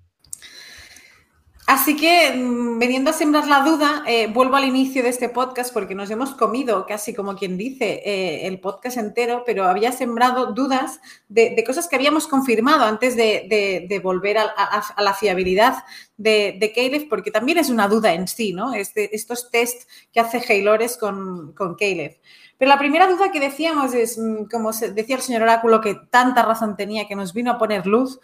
[1.73, 5.73] Así que, mm, veniendo a sembrar la duda, eh, vuelvo al inicio de este podcast
[5.73, 10.53] porque nos hemos comido, casi como quien dice, eh, el podcast entero, pero había sembrado
[10.53, 11.01] dudas
[11.31, 15.77] de, cosas que habíamos confirmado antes de, volver a, la fiabilidad
[16.19, 18.75] de, de Caleb, porque también es una duda en sí, ¿no?
[18.75, 22.19] Este, estos test que hace Haylores con, con Caleb.
[22.59, 26.43] Pero la primera duda que decíamos es, mm, como decía el señor Oráculo, que tanta
[26.43, 28.21] razón tenía, que nos vino a poner luz,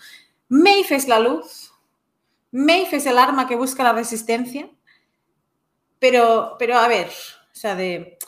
[0.50, 1.67] Maeve es la luz.
[2.52, 4.68] Maeve es el arma que busca la resistencia,
[5.98, 8.18] pero, pero a ver, o sea, de...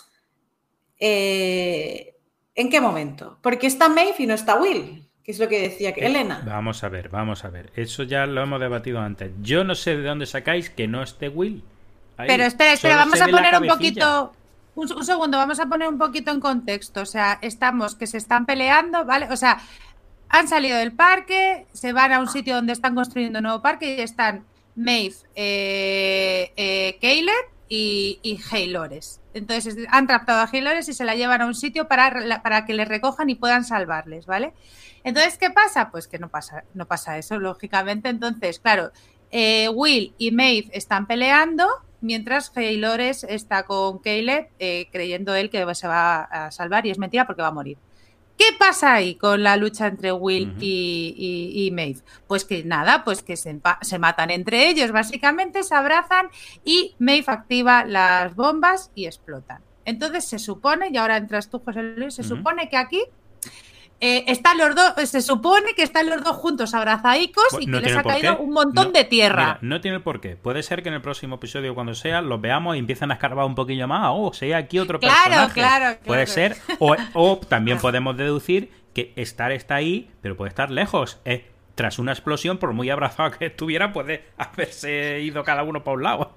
[0.99, 2.15] Eh,
[2.55, 3.39] ¿En qué momento?
[3.43, 6.43] Porque está Maeve y no está Will, que es lo que decía que Eh, Elena.
[6.45, 7.73] Vamos a ver, vamos a ver.
[7.75, 9.31] Eso ya lo hemos debatido antes.
[9.41, 11.63] Yo no sé de dónde sacáis que no esté Will.
[12.19, 12.29] Ahí.
[12.29, 14.33] Pero espera, espera, Solo vamos a poner un poquito.
[14.75, 17.01] Un, un segundo, vamos a poner un poquito en contexto.
[17.01, 19.29] O sea, estamos que se están peleando, ¿vale?
[19.31, 19.59] O sea,
[20.31, 23.97] han salido del parque, se van a un sitio donde están construyendo un nuevo parque
[23.97, 29.21] y están Maeve, eh, eh, Caleb y, y Haylores.
[29.35, 32.75] Entonces han raptado a Haylores y se la llevan a un sitio para, para que
[32.75, 34.53] les recojan y puedan salvarles, ¿vale?
[35.03, 35.91] Entonces, ¿qué pasa?
[35.91, 38.09] Pues que no pasa, no pasa eso, lógicamente.
[38.09, 38.93] Entonces, claro,
[39.31, 41.67] eh, Will y Maeve están peleando,
[42.01, 46.99] mientras Haylores está con Caleb eh, creyendo él que se va a salvar y es
[46.99, 47.79] mentira porque va a morir.
[48.41, 52.01] ¿Qué pasa ahí con la lucha entre Will y, y- y Maeve?
[52.27, 56.29] Pues que nada, pues que se, se matan entre ellos, básicamente se abrazan
[56.65, 59.61] y Maeve activa las bombas y explotan.
[59.85, 63.03] Entonces se supone, y ahora entras tú, José Luis, se supone que aquí
[64.01, 67.73] eh, están los dos, se supone que están los dos juntos abrazadicos Pues y que
[67.73, 68.43] no les ha caído qué.
[68.43, 69.45] un montón No, de tierra.
[69.45, 70.37] Mira, no tiene por qué.
[70.37, 73.45] Puede ser que en el próximo episodio, cuando sea, los veamos y empiecen a escarbar
[73.45, 74.09] un poquillo más.
[74.13, 75.53] Oh, hay aquí otro Claro, personaje.
[75.55, 76.55] claro, Puede claro.
[76.55, 76.57] ser.
[76.79, 81.21] O, o también podemos deducir que estar está ahí, pero puede estar lejos.
[81.25, 85.97] Eh, tras una explosión, por muy abrazado que estuviera, puede haberse ido cada uno para
[85.97, 86.33] un lado.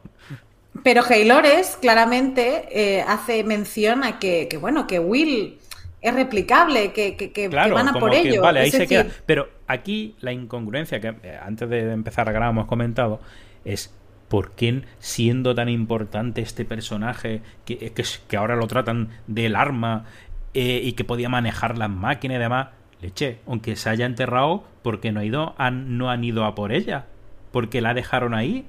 [0.84, 5.60] Pero Haylores claramente eh, hace mención a que, que, bueno, que Will
[6.04, 8.42] es replicable, que, que, que- que van a como por ello.
[8.42, 9.12] vale, ahí se decir, queda.
[9.26, 13.20] Pero aquí la incongruencia que eh, antes de empezar a grabar hemos comentado
[13.66, 13.96] es
[14.28, 20.06] por qué siendo tan importante este personaje que, que, que ahora lo tratan del arma
[20.54, 22.68] eh, y que podía manejar las máquinas y demás,
[23.02, 26.72] leche, aunque se haya enterrado, porque no ha ido, han, no han ido a por
[26.72, 27.06] ella,
[27.52, 28.66] porque la dejaron ahí.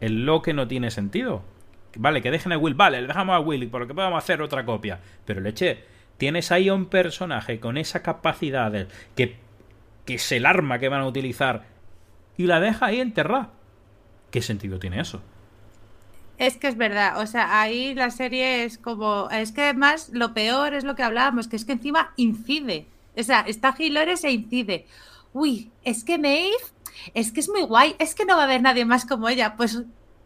[0.00, 1.42] Es lo que no tiene sentido.
[1.96, 5.00] Vale, que dejen a Will, vale, le dejamos a Will porque podemos hacer otra copia.
[5.24, 5.84] Pero leche,
[6.20, 9.36] tienes ahí un personaje con esa capacidad que,
[10.04, 11.64] que es el arma que van a utilizar
[12.36, 13.48] y la deja ahí enterrada.
[14.30, 15.22] ¿Qué sentido tiene eso?
[16.36, 20.34] Es que es verdad, o sea, ahí la serie es como, es que además lo
[20.34, 24.30] peor es lo que hablábamos, que es que encima incide, o sea, está Hilores e
[24.30, 24.86] incide.
[25.32, 26.52] Uy, es que Maeve,
[27.14, 29.56] es que es muy guay, es que no va a haber nadie más como ella,
[29.56, 29.82] pues,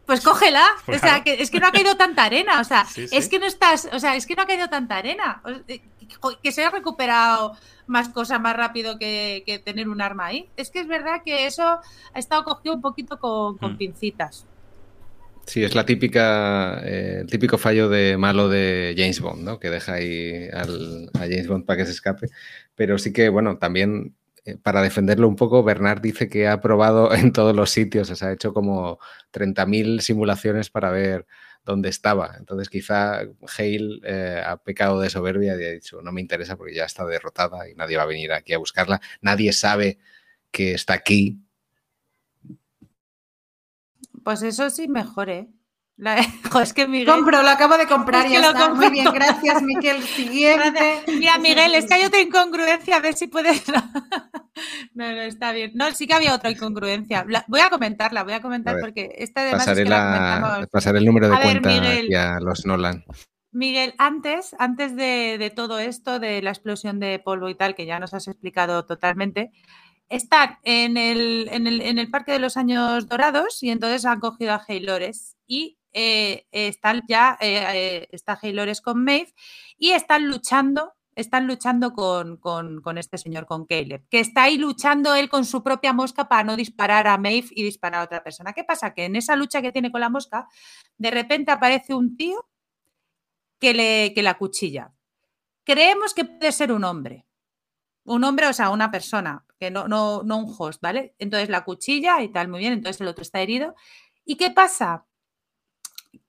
[0.07, 3.09] pues cógela, o sea, que es que no ha caído tanta arena, o sea, Sí,
[3.09, 3.17] sí.
[3.17, 5.81] es que no estás, o sea, es que no ha caído tanta arena, o- eh,
[6.43, 10.49] que se ha recuperado más cosas más rápido que, que tener un arma ahí.
[10.57, 13.77] Es que es verdad que eso ha estado cogido un poquito con, con Mm.
[13.79, 14.47] pincitas.
[15.47, 19.59] Sí, es la típica, eh, el típico fallo de malo de James Bond, ¿no?
[19.61, 22.29] Que deja ahí al- a James Bond para que se escape.
[22.75, 24.15] Pero sí que, bueno, también
[24.63, 28.29] para defenderlo un poco, Bernard dice que ha probado en todos los sitios, o sea,
[28.29, 28.99] ha hecho como
[29.33, 31.27] 30.000 simulaciones para ver
[31.65, 32.35] dónde estaba.
[32.39, 33.21] Entonces quizá
[33.57, 37.07] Hale eh, ha pecado de soberbia y ha dicho, no me interesa porque ya está
[37.07, 39.01] derrotada y nadie va a venir aquí a buscarla.
[39.23, 39.99] Nadie sabe
[40.51, 41.45] que está aquí
[44.25, 45.49] Pues eso sí, mejor, ¿eh?
[46.63, 47.07] es que Miguel...
[47.07, 48.75] Compro, lo acabo de comprar y está.
[48.75, 50.03] Muy bien, gracias, Miquel.
[50.17, 51.03] Siguiente.
[51.07, 53.65] Mira, Miguel, es que hay otra incongruencia, a ver si puedes.
[54.95, 55.73] No, no, está bien.
[55.75, 57.27] No, sí que había otra incongruencia.
[57.49, 61.37] voy a comentarla, voy a comentar porque esta de pasaré, la, pasaré el número de
[61.37, 63.05] cuenta a los Nolan.
[63.51, 67.85] Miguel, antes, antes de, de, todo esto, de la explosión de polvo y tal, que
[67.85, 69.51] ya nos has explicado totalmente,
[70.09, 74.21] están en el, en el, en el Parque de los Años Dorados y entonces han
[74.21, 79.33] cogido a Haylores y eh, están ya, eh, eh, está Haylores con Maeve
[79.79, 85.15] y están luchando, están luchando con, con, este señor, con Caleb, que está ahí luchando
[85.15, 88.53] él con su propia mosca para no disparar a Maeve y disparar a otra persona.
[88.53, 88.93] ¿Qué pasa?
[88.93, 90.49] Que en esa lucha que tiene con la mosca,
[90.99, 92.45] de repente aparece un tío
[93.61, 94.93] que, le, que la cuchilla.
[95.63, 97.25] Creemos que puede ser un hombre.
[98.05, 101.15] Un hombre, o sea, una persona, que no, no, no un host, ¿vale?
[101.21, 103.77] Entonces la cuchilla y tal, muy bien, entonces el otro está herido.
[104.25, 105.07] ¿Y qué pasa?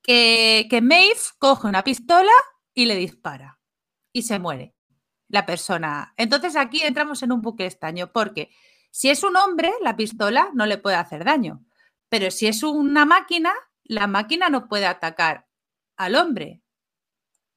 [0.06, 2.30] Que, que Maeve coge una pistola
[2.72, 3.58] y le dispara
[4.12, 4.74] y se muere
[5.28, 6.14] la persona.
[6.16, 8.50] Entonces aquí entramos en un buque extraño porque
[8.92, 11.64] si es un hombre, la pistola no le puede hacer daño,
[12.08, 13.52] pero si es una máquina,
[13.82, 15.48] la máquina no puede atacar
[15.96, 16.62] al hombre,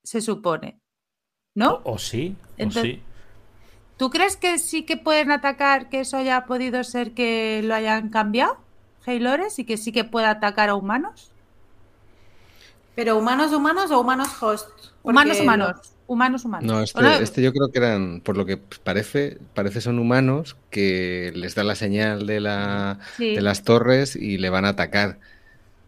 [0.03, 0.81] se supone.
[1.55, 1.81] ¿No?
[1.83, 3.01] O, sí, o sí.
[3.97, 8.09] ¿Tú crees que sí que pueden atacar, que eso haya podido ser que lo hayan
[8.09, 8.57] cambiado,
[9.05, 11.31] Haylores, y que sí que puede atacar a humanos?
[12.99, 14.67] ¿Pero humanos humanos o humanos host?
[15.03, 15.93] humanos humanos.
[16.05, 16.67] Humanos humanos.
[16.67, 21.31] No este, este, yo creo que eran, por lo que parece, parece son humanos que
[21.33, 25.17] les da la señal de, la, de las torres y le van a atacar.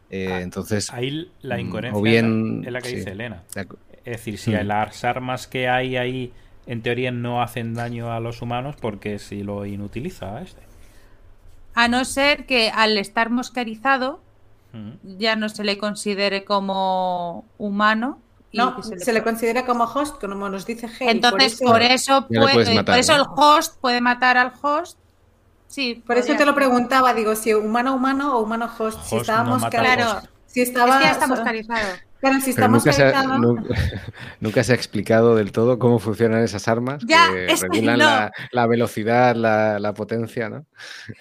[0.10, 0.90] Eh, ah, entonces.
[0.94, 3.44] Ahí la mm, incoherencia bien, es la que dice Elena.
[3.56, 3.66] Es
[4.06, 4.66] decir, si mm.
[4.66, 6.32] las armas que hay ahí
[6.66, 10.62] en teoría no hacen daño a los humanos, porque si lo inutiliza este.
[11.74, 13.30] A no ser que al estar
[15.04, 18.20] ya no se le considere como humano.
[18.54, 19.24] no, se, le...
[19.24, 21.12] considera como host, como nos dice Hale.
[21.12, 22.50] Entonces, por eso, por
[22.96, 24.98] eso, el host puede matar al host.
[25.68, 29.00] Sí, por eso te lo preguntaba, digo, si humano humano o humano host.
[29.06, 31.88] si estábamos claro, si estaba, es que ya está moscarizado.
[32.22, 33.24] Pero si estamos nunca, se ha,
[34.40, 37.16] nunca, se ha, explicado del todo cómo funcionan esas armas que
[37.62, 40.66] regulan la, velocidad, la, potencia, ¿no?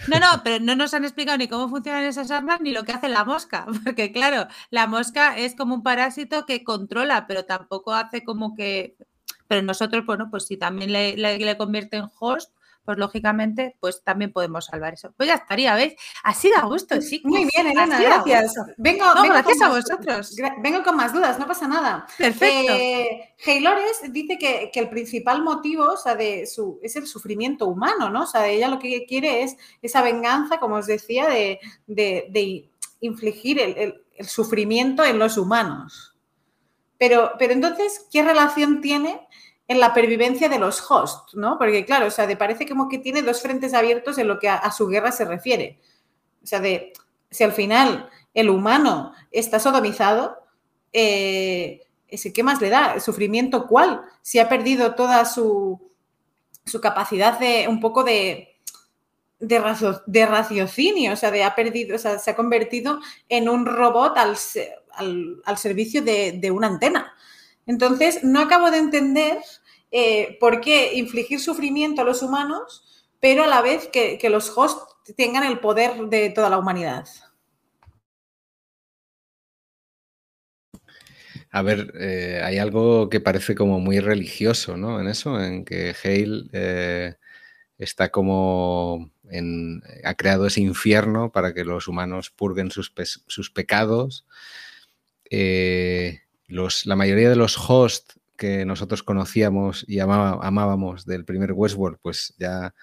[0.09, 2.93] No, no, pero no nos han explicado ni cómo funcionan esas armas ni lo que
[2.93, 7.95] hace la mosca, porque claro, la mosca es como un parásito que controla, pero tampoco
[7.95, 8.97] hace como que...
[9.49, 12.53] Pero nosotros, bueno, pues si también le, le convierte en host,
[12.91, 15.15] pues lógicamente, pues también podemos salvar eso.
[15.17, 15.95] Pues ya estaría, ¿veis?
[16.25, 17.23] Así da gusto, sí.
[17.23, 18.53] Muy bien, Elena, gracias.
[18.79, 20.35] Vengo, gracias a vosotros.
[20.61, 22.05] vengo con más dudas, no pasa nada.
[22.19, 22.73] Perfecto.
[22.73, 23.33] Eh,
[24.09, 28.25] dice que, el principal motivo o sea, de su, es el sufrimiento humano, ¿no?
[28.25, 31.61] O sea, ella lo que quiere es esa venganza, como os decía, de,
[32.99, 36.17] infligir el, sufrimiento en los humanos.
[36.99, 39.29] Pero, pero entonces, ¿qué relación tiene
[39.71, 41.57] en la pervivencia de los hosts, ¿no?
[41.57, 44.49] Porque claro, o sea, de parece como que tiene dos frentes abiertos en lo que
[44.49, 45.79] a, su guerra se refiere.
[46.43, 46.93] O sea, de
[47.31, 50.39] si al final el humano está sodomizado,
[50.93, 51.87] eh,
[52.35, 52.95] ¿qué más le da?
[52.95, 54.03] ¿El sufrimiento cuál?
[54.23, 55.81] Si ha perdido toda su,
[56.67, 58.59] su capacidad de un poco de,
[59.39, 62.99] de, raciocinio, o sea, de ha perdido, o sea, se ha convertido
[63.29, 64.37] en un robot al,
[65.45, 67.15] al, servicio de, de, una antena.
[67.67, 69.39] Entonces, no acabo de entender
[69.93, 74.95] eh, por qué infligir sufrimiento a los humanos, pero a la vez que, los hosts
[75.17, 77.07] tengan el poder de toda la humanidad.
[81.53, 85.01] A ver, eh, hay algo que parece como muy religioso, ¿no?
[85.01, 87.17] En eso, en que Hale eh,
[87.77, 89.11] está como
[90.05, 92.91] ha creado ese infierno para que los humanos purguen sus,
[93.51, 94.27] pecados.
[96.51, 102.75] La mayoría de los hosts que nosotros conocíamos y amábamos del primer Westworld, pues ya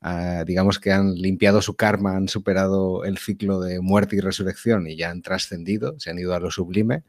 [0.00, 4.86] ah, digamos que han limpiado su karma, han superado el ciclo de muerte y resurrección
[4.86, 7.04] y ya han trascendido, se han ido a lo sublime.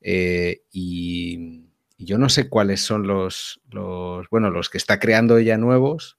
[0.00, 1.68] Eh, y,
[1.98, 6.18] yo no sé cuáles son los, los, bueno, los que está creando ella nuevos,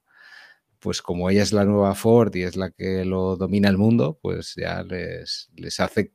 [0.80, 4.20] pues como ella es la nueva Ford y es la que lo domina el mundo,
[4.22, 6.12] pues ya les, les hace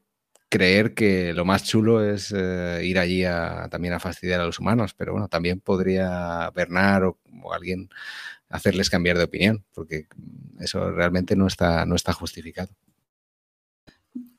[0.55, 4.61] creer que lo más chulo es eh, ir allí a, también a fastidiar a los
[4.61, 7.19] humanos, pero bueno, también podría Bernard o,
[7.53, 7.91] alguien
[8.51, 10.07] hacerles cambiar de opinión, porque
[10.61, 12.69] eso realmente no está, no está justificado.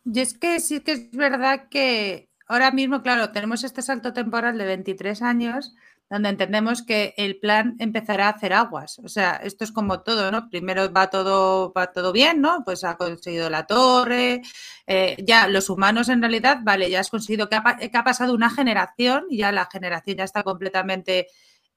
[0.06, 4.58] Y es que sí que es verdad que ahora mismo, claro, tenemos este salto temporal
[4.58, 5.76] de 23 años
[6.10, 9.00] donde entendemos que el plan empezará a hacer aguas.
[9.00, 10.50] O sea, esto es como todo, ¿no?
[10.50, 12.64] Primero va todo, va todo bien, ¿no?
[12.64, 14.42] Pues ha conseguido la torre,
[14.86, 19.26] eh, ya los humanos en realidad, vale, ya has conseguido que ha, pasado una generación
[19.30, 21.28] y ya la generación ya está completamente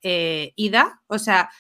[0.03, 1.03] eh, ida.
[1.07, 1.51] O sea,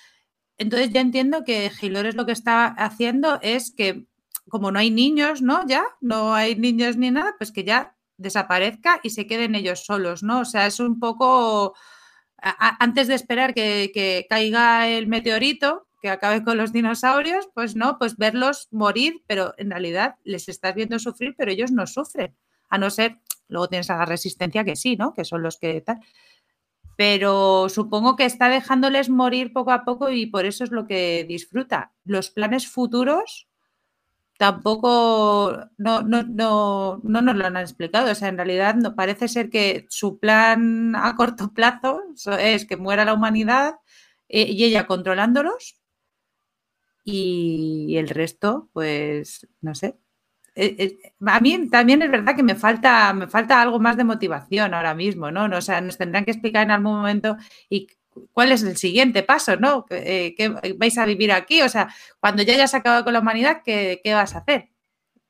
[0.58, 4.06] entonces ya entiendo que Gilores lo que está haciendo es que
[4.48, 5.66] como no hay niños, ¿no?
[5.66, 10.22] Ya, no hay niños ni nada, pues que ya desaparezca y se queden ellos solos,
[10.22, 10.40] ¿no?
[10.40, 11.74] O sea, es un poco
[12.40, 18.16] antes de esperar que, caiga el meteorito, que acabe con los dinosaurios, pues no, pues
[18.16, 22.36] verlos morir, pero en realidad les estás viendo sufrir, pero ellos no sufren,
[22.68, 25.12] a no ser, luego tienes a la resistencia que sí, ¿no?
[25.12, 25.98] Que son los que tal.
[26.96, 31.24] Pero supongo que está dejándoles morir poco a poco y por eso es lo que
[31.28, 31.92] disfruta.
[32.04, 33.47] Los planes futuros
[34.38, 38.10] tampoco no, no, no, no, nos lo han explicado.
[38.12, 42.02] O sea, en realidad no, parece ser que su plan a corto plazo
[42.38, 43.74] es que muera la humanidad
[44.28, 45.76] eh, y ella controlándolos
[47.04, 49.96] y el resto, pues, no sé.
[50.54, 54.04] Eh, eh, a mí también es verdad que me falta, me falta algo más de
[54.04, 55.44] motivación ahora mismo, ¿no?
[55.56, 57.36] O sea, nos tendrán que explicar en algún momento
[57.70, 57.88] y
[58.32, 59.86] cuál es el siguiente paso, ¿no?
[59.86, 61.62] ¿Qué, eh, vais a vivir aquí?
[61.62, 61.88] O sea,
[62.20, 64.70] cuando ya hayas acabado con la humanidad, ¿qué, vas a hacer?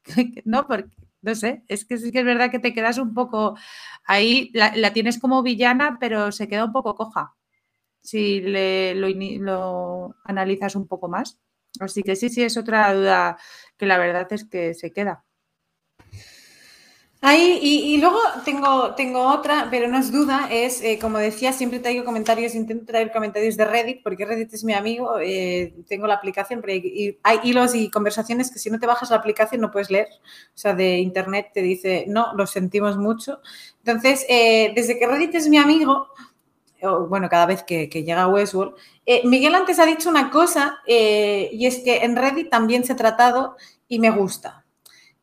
[0.45, 0.67] ¿No?
[0.67, 0.91] Porque,
[1.23, 3.57] no sé, es que sí que es verdad que te quedas un poco
[4.05, 7.35] ahí, la, tienes como villana, pero se queda un poco coja
[8.01, 11.39] si le, lo, lo analizas un poco más.
[11.81, 13.39] Así que sí, sí, es otra duda
[13.77, 15.25] que la verdad es que se queda.
[17.21, 21.81] Ahí, y, luego tengo, tengo otra, pero no es duda, es, eh, como decía, siempre
[21.81, 26.15] traigo comentarios, intento traer comentarios de Reddit, porque Reddit es mi amigo, eh, tengo la
[26.15, 26.81] aplicación, pero
[27.25, 30.57] hay, hilos y conversaciones que si no te bajas la aplicación no puedes leer, o
[30.59, 33.41] sea, de internet te dice, no, lo sentimos mucho.
[33.85, 36.07] Entonces, eh, desde que Reddit es mi amigo,
[37.09, 38.75] bueno, cada vez que, que llega a Westworld,
[39.25, 43.57] Miguel antes ha dicho una cosa, y es que en Reddit también se ha tratado
[43.89, 44.65] y me gusta.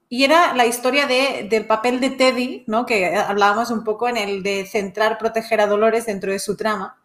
[0.08, 2.86] Y era la historia de, del papel de Teddy, ¿no?
[2.86, 6.98] que hablábamos un poco en el de centrar, proteger a Dolores dentro de su trama.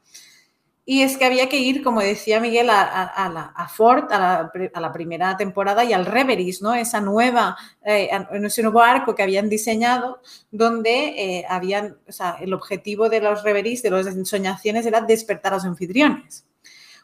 [0.85, 5.37] Y es que había que ir, como decía Miguel, a, a, Ford, a la, primera
[5.37, 6.75] temporada y al Reveries, ¿no?
[6.75, 10.21] Esa nueva, eh, ese nuevo arco que habían diseñado,
[10.51, 15.53] donde eh, habían, o sea, el objetivo de los Reveries, de las ensoñaciones, era despertar
[15.53, 16.45] a los anfitriones.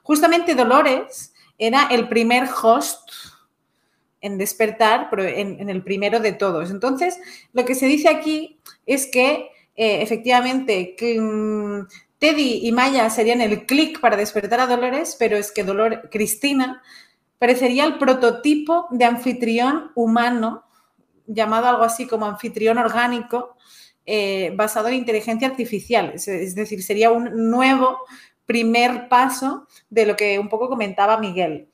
[0.02, 3.08] Justamente Dolores era el primer host
[4.26, 6.70] en despertar, pero en, el primero de todos.
[6.70, 7.18] Entonces,
[7.52, 11.80] lo que se dice aquí es que eh, efectivamente mm,
[12.18, 16.82] Teddy y Maya serían el clic para despertar a Dolores, pero es que Dolor, Cristina
[17.38, 20.64] parecería el prototipo de anfitrión humano,
[21.26, 23.56] llamado algo así como anfitrión orgánico,
[24.04, 26.12] eh, basado en inteligencia artificial.
[26.14, 27.98] es decir, sería un nuevo
[28.46, 31.68] primer paso de lo que un poco comentaba Miguel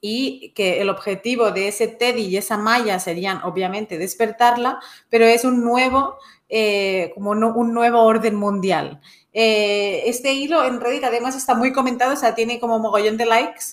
[0.00, 5.44] y que el objetivo de ese Teddy y esa Maya serían obviamente despertarla, pero es
[5.44, 6.16] un nuevo,
[6.48, 9.00] eh, como un nuevo orden mundial.
[9.32, 13.26] Eh, este hilo en Reddit además está muy comentado, o sea, tiene como mogollón de
[13.26, 13.64] likes,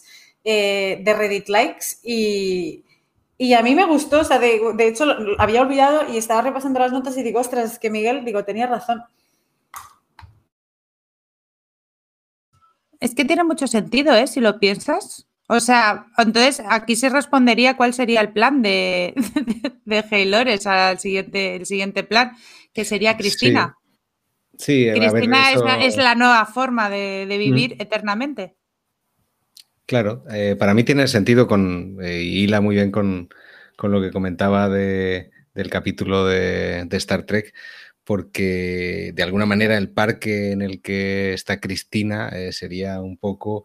[0.44, 2.84] eh, de Reddit likes y,
[3.56, 5.06] a mí me gustó, o sea, de, de, hecho
[5.38, 8.68] había olvidado y estaba repasando las notas y digo, ostras, es que Miguel, digo, tenía
[8.68, 9.04] razón.
[13.00, 14.26] Es que tiene mucho sentido, ¿eh?
[14.28, 15.28] Si lo piensas.
[15.48, 19.14] O sea, entonces aquí se respondería cuál sería el plan de,
[19.86, 22.34] de, Haylores al siguiente, el siguiente plan,
[22.74, 23.78] que sería Cristina.
[24.58, 25.52] Sí, Cristina
[25.82, 27.82] es, la, nueva forma de, vivir mm.
[27.82, 28.56] eternamente.
[29.86, 33.30] Claro, eh, para mí tiene sentido con, eh, hila muy bien con,
[33.82, 37.54] lo que comentaba del capítulo de, Star Trek,
[38.04, 43.64] porque de alguna manera el parque en el que está Cristina eh, sería un poco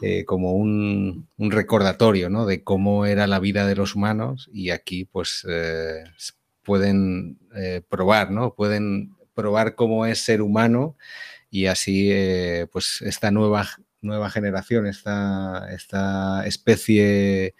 [0.00, 2.46] eh, como un, recordatorio ¿no?
[2.46, 6.04] de cómo era la vida de los humanos y aquí pues eh,
[6.62, 8.54] pueden eh, probar, ¿no?
[8.54, 10.96] Pueden probar cómo es ser humano
[11.50, 12.10] y así
[12.72, 13.68] pues esta nueva,
[14.00, 17.54] nueva generación, esta, esta especie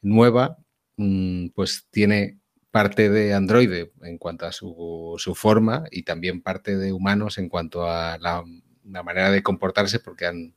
[0.00, 0.58] nueva
[0.96, 2.38] mm, pues tiene
[2.70, 7.48] parte de androide en cuanto a su, su, forma y también parte de humanos en
[7.48, 10.54] cuanto a la manera de comportarse porque han,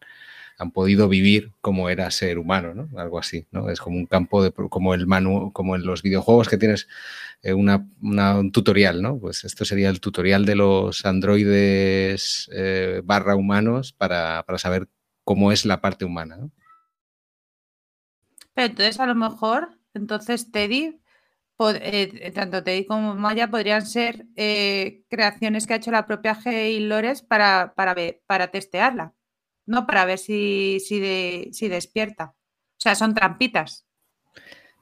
[0.62, 2.88] han podido vivir como era ser humano, ¿no?
[3.00, 3.70] Algo así, ¿no?
[3.70, 6.88] Es como un campo de, como el manu, como en los videojuegos que tienes
[7.42, 9.18] eh, una, un tutorial, ¿no?
[9.18, 14.88] Pues esto sería el tutorial de los androides eh, barra humanos para, saber
[15.24, 16.38] cómo es la parte humana.
[18.54, 21.00] Pero entonces a lo mejor, entonces Teddy
[21.74, 26.80] eh, tanto Teddy como Maya podrían ser creaciones que ha hecho la propia G.
[26.88, 27.96] Lores para, para,
[28.28, 29.14] para testearla,
[29.72, 29.88] ¿no?
[29.88, 32.34] Para ver si, si, si despierta.
[32.36, 33.88] O sea, son trampitas.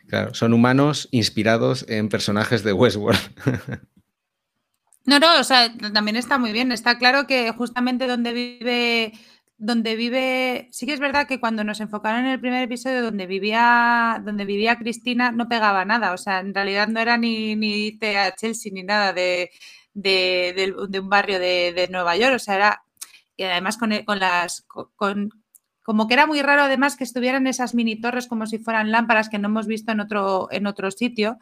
[0.07, 3.20] Claro, son humanos inspirados en personajes de Westworld.
[5.06, 6.72] no, no, o sea, también está muy bien.
[6.72, 9.14] Está claro que justamente donde vive
[9.60, 13.28] donde vive, sí que es verdad que cuando nos enfocaron en el primer episodio donde
[13.28, 17.99] vivía, donde vivía Cristina no pegaba nada, o sea, en realidad no era ni, ni
[18.16, 19.52] a Chelsea ni nada de,
[19.94, 22.84] de, un barrio de, Nueva York, o sea, era,
[23.40, 25.30] y además con, con las, con,
[25.84, 29.30] como que era muy raro además que estuvieran esas mini torres como si fueran lámparas
[29.30, 31.38] que no hemos visto en otro, en otro sitio.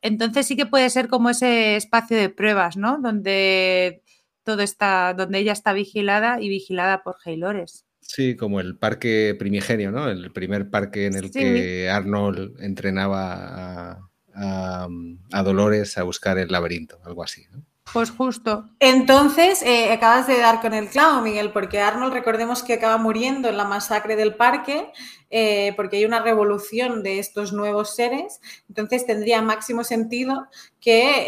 [0.00, 2.98] Entonces sí que puede ser como ese espacio de pruebas, ¿no?
[2.98, 4.02] Donde
[4.44, 7.84] todo está, donde ella está vigilada y vigilada por Haylores.
[8.00, 10.08] Sí, como el parque primigenio, ¿no?
[10.08, 14.00] El primer parque en el que Arnold entrenaba
[14.34, 14.88] a,
[15.32, 17.65] a, Dolores a buscar el laberinto, algo así, ¿no?
[17.96, 18.68] Pues justo.
[18.78, 23.48] Entonces, eh, acabas de dar con el clavo, Miguel, porque Arnold, recordemos que acaba muriendo
[23.48, 24.92] en la masacre del parque,
[25.30, 28.42] eh, porque hay una revolución de estos nuevos seres.
[28.68, 30.48] Entonces, tendría máximo sentido
[30.78, 31.24] que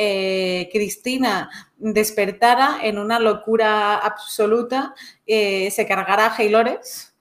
[0.60, 4.94] eh, Cristina despertara en una locura absoluta,
[5.26, 7.14] se cargara a Haylores.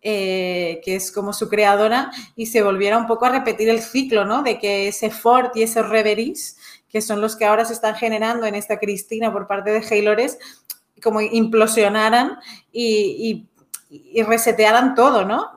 [0.00, 4.42] que es como su creadora, y se volviera un poco a repetir el ciclo, ¿no?
[4.42, 6.56] De que ese Ford y ese Reveries
[6.92, 10.38] que son los que ahora se están generando en esta Cristina por parte de Haylores,
[11.02, 12.38] como implosionaran
[12.70, 13.48] y,
[14.26, 15.50] resetearan todo, ¿no?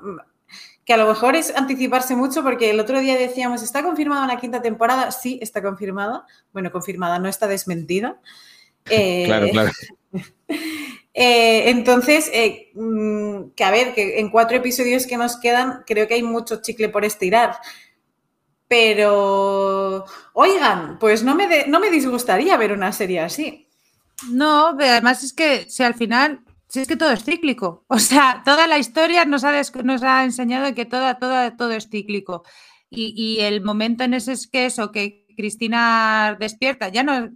[0.86, 4.38] que a lo mejor es anticiparse mucho porque el otro día decíamos, ¿está confirmada la
[4.38, 5.12] quinta temporada?
[5.12, 6.28] Sí, está confirmada.
[6.54, 8.20] Bueno, confirmada, no está desmentida.
[8.84, 9.72] claro, claro.
[11.18, 16.10] Eh, entonces, eh, mm, que a ver, que en cuatro episodios que nos quedan, creo
[16.10, 17.56] que hay mucho chicle por estirar.
[18.68, 23.68] Pero, oigan, pues no me, no me disgustaría ver una serie así.
[24.32, 27.86] No, además es que si al final, si es que todo es cíclico.
[27.90, 31.90] O sea, toda la historia nos ha, nos ha enseñado que toda, toda, todo es
[31.90, 32.44] cíclico.
[32.90, 37.30] Y, el momento en ese es que eso, que Cristina despierta, ya no,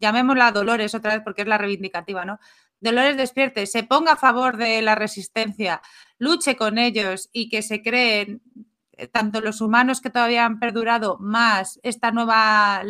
[0.00, 2.38] llamémosla Dolores otra vez porque es la reivindicativa, ¿no?
[2.80, 5.82] Dolores despierte, se ponga a favor de la resistencia,
[6.18, 8.42] luche con ellos y que se creen
[9.08, 12.82] tanto los humanos que todavía han perdurado, más esta nueva,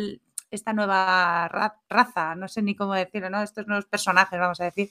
[0.51, 1.47] esta nueva
[1.89, 3.41] raza, no sé ni cómo decirlo, ¿no?
[3.41, 4.89] Estos nuevos personajes, vamos a decir.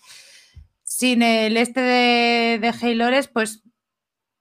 [0.85, 3.63] Sin el este de, de pues,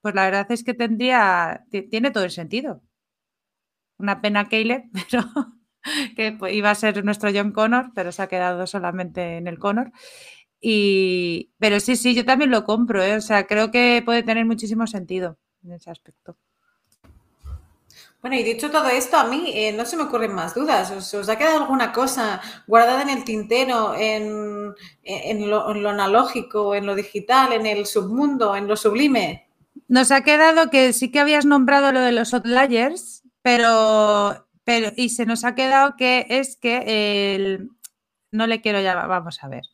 [0.00, 2.82] pues la verdad es que tendría, tiene todo el sentido.
[3.98, 5.24] Una pena Caleb, pero
[6.16, 9.58] que pues, iba a ser nuestro John Connor, pero se ha quedado solamente en el
[9.58, 9.92] Connor.
[10.60, 13.16] Y, pero sí, sí, yo también lo compro, ¿eh?
[13.16, 16.36] o sea, creo que puede tener muchísimo sentido en ese aspecto.
[18.22, 20.92] Bueno, y dicho todo esto, a mí eh, no se me ocurren más dudas.
[21.12, 24.72] ¿Os, ha quedado alguna cosa guardada en el tintero, en,
[25.50, 29.48] lo, analógico, en lo digital, en el submundo, en lo sublime?
[29.88, 35.08] Nos ha quedado que sí que habías nombrado lo de los outliers, pero, pero y
[35.08, 37.70] se nos ha quedado que es que el,
[38.30, 39.64] no le quiero llamar, vamos a ver.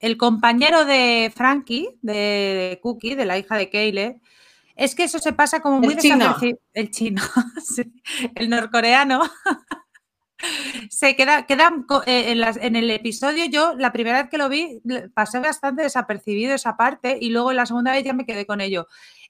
[0.00, 4.20] El compañero de Frankie, de, Cookie, de la hija de Keyle,
[4.74, 6.36] es que eso se pasa como muy el chino.
[6.74, 7.22] El chino,
[8.34, 9.22] el norcoreano.
[10.90, 11.72] se queda, queda
[12.06, 14.82] eh, en, en, el episodio, yo la primera vez que lo vi
[15.14, 18.86] pasé bastante desapercibido esa parte y luego la segunda vez ya me quedé con ello.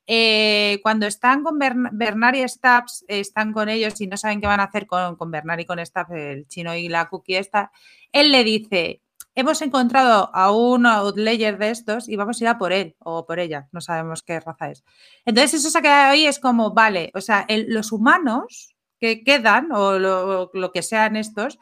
[0.07, 4.61] Eh, cuando están con Bernard y Stabs, están con ellos y no saben qué van
[4.61, 7.73] a hacer con, con Bernard y con Stabs, el chino y la cookie esta,
[8.13, 9.01] él le dice,
[9.35, 13.27] hemos encontrado a un outlayer de estos y vamos a ir a por él o
[13.27, 14.85] por ella, no sabemos qué raza es.
[15.25, 19.73] Entonces eso se ha quedado ahí, es como, vale, o sea, los humanos que quedan
[19.73, 21.59] o lo, que sean estos,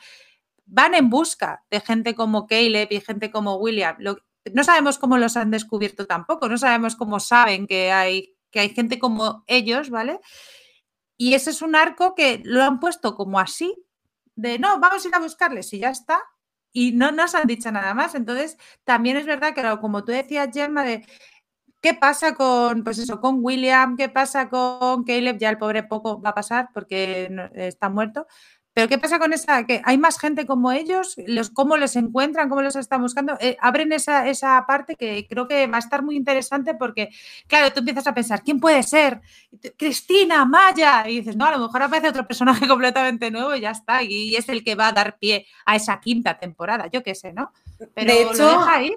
[0.66, 3.96] van en busca de gente como Caleb y gente como William.
[4.52, 8.68] no sabemos cómo los han descubierto tampoco, no sabemos cómo saben que hay, que hay
[8.70, 10.20] gente como ellos, ¿vale?
[11.16, 13.74] Y ese es un arco que lo han puesto como así,
[14.34, 16.22] de no, vamos a ir a buscarles y ya está,
[16.72, 18.14] y no nos han dicho nada más.
[18.14, 21.04] Entonces, también es verdad que, como tú decías, Gemma, de
[21.82, 26.20] qué pasa con, pues eso, con William, qué pasa con Caleb, ya el pobre poco
[26.22, 28.26] va a pasar porque está muerto,
[28.74, 29.66] pero ¿qué pasa con esa?
[29.66, 33.36] Que hay más gente como ellos, los, cómo les encuentran, cómo los están buscando.
[33.38, 37.10] Eh, abren esa, esa parte que creo que va a estar muy interesante porque,
[37.46, 39.20] claro, tú empiezas a pensar, ¿quién puede ser?
[39.76, 41.06] Cristina, Maya.
[41.06, 44.02] Y dices, no, a lo mejor aparece otro personaje completamente nuevo y ya está.
[44.02, 47.34] Y, es el que va a dar pie a esa quinta temporada, yo qué sé,
[47.34, 47.52] ¿no?
[47.94, 48.94] Pero de hecho, ahí.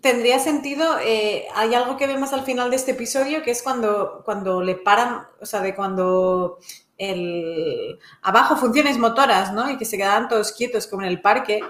[0.00, 4.22] Tendría sentido, eh, hay algo que vemos al final de este episodio que es cuando,
[4.24, 6.58] cuando le paran, o sea, de cuando
[7.02, 9.70] el abajo funciones motoras, ¿no?
[9.70, 11.60] Y que se quedaban todos quietos como en el parque,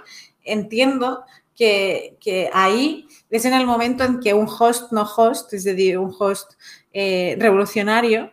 [0.45, 1.25] entiendo
[1.57, 6.15] que, ahí es en el momento en que un host no host, es decir, un
[6.19, 6.53] host
[6.93, 8.33] eh, revolucionario,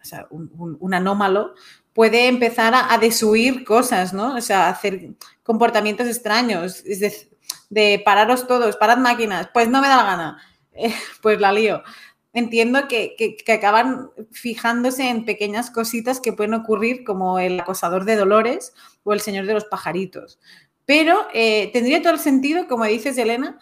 [0.00, 1.54] o sea, un, anómalo,
[1.92, 4.36] puede empezar a, desuir cosas, ¿no?
[4.36, 7.36] O sea, hacer comportamientos extraños, es decir,
[7.70, 10.38] de pararos todos, parad máquinas, pues no me da la gana,
[10.72, 11.82] eh, pues la lío.
[12.36, 18.74] Entiendo que, acaban fijándose en pequeñas cositas que pueden ocurrir como el acosador de Dolores
[19.04, 20.40] o el señor de los pajaritos.
[20.84, 23.60] Pero eh, tendría todo el sentido, como dices, Elena,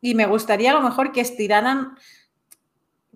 [0.00, 1.96] y me gustaría a lo mejor que estiraran,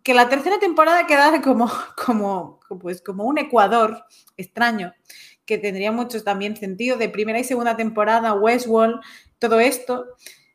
[0.05, 1.69] que la tercera temporada quedara como,
[2.07, 4.05] como, pues, como un Ecuador
[4.37, 4.95] extraño,
[5.45, 9.01] que tendría mucho también sentido de primera y segunda temporada, Westworld,
[9.41, 10.07] todo esto.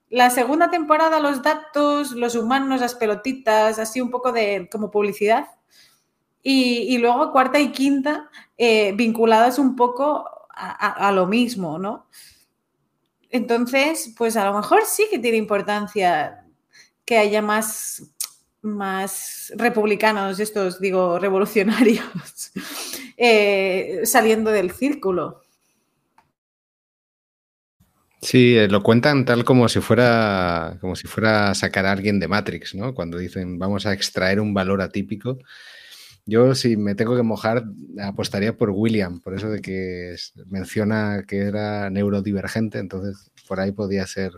[0.09, 5.47] La segunda temporada, los datos, los humanos, las pelotitas, así un poco de como publicidad.
[6.41, 12.07] Y, luego cuarta y quinta, eh, vinculadas un poco a, lo mismo, ¿no?
[13.29, 16.45] Entonces, pues a lo mejor sí que tiene importancia
[17.03, 18.01] que haya más,
[18.61, 22.51] más republicanos, estos digo, revolucionarios,
[23.17, 25.41] eh, saliendo del círculo.
[28.22, 32.27] Sí, eh, lo cuentan tal como si fuera como si fuera sacar a alguien de
[32.27, 32.94] Matrix, ¿no?
[32.94, 35.39] Cuando dicen vamos a extraer un valor atípico
[36.30, 37.64] yo, si me tengo que mojar,
[38.03, 40.14] apostaría por William, por eso de que
[40.48, 44.34] menciona que era neurodivergente, entonces por ahí podía ser.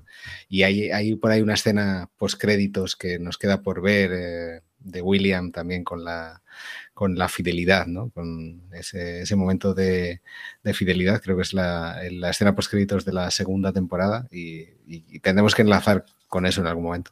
[0.48, 4.62] Y hay, hay por ahí una escena post créditos que nos queda por ver eh,
[4.78, 6.44] de William también con la,
[7.00, 8.10] con la fidelidad, ¿no?
[8.10, 10.20] Con ese, momento de,
[10.74, 15.56] fidelidad, creo que es la, escena post créditos de la segunda temporada y, y tendremos
[15.56, 17.12] que enlazar con eso en algún momento.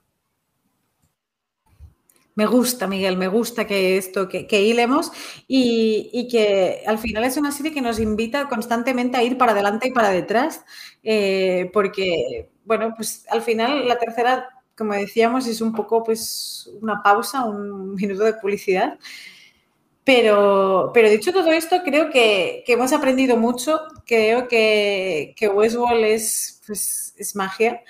[2.36, 5.10] Me gusta, Miguel, me gusta que esto, que, que hilemos
[5.48, 9.88] y, que al final es una serie que nos invita constantemente a ir para adelante
[9.88, 10.66] y para detrás,
[11.02, 17.02] eh, porque, bueno, pues al final la tercera, como decíamos, es un poco pues una
[17.02, 19.00] pausa, un minuto de publicidad.
[20.08, 23.82] Pero, pero dicho todo esto, creo que, hemos aprendido mucho.
[24.06, 27.82] Creo que, que Westworld es, pues, es magia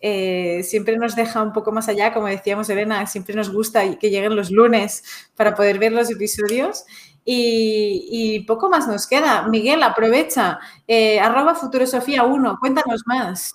[0.00, 4.10] eh, siempre nos deja un poco más allá, como decíamos Elena, siempre nos gusta que
[4.10, 5.02] lleguen los lunes
[5.34, 6.84] para poder ver los episodios.
[7.24, 9.48] Y, poco más nos queda.
[9.48, 10.60] Miguel, aprovecha.
[10.86, 13.52] Eh, arroba Futurosofía1, cuéntanos más.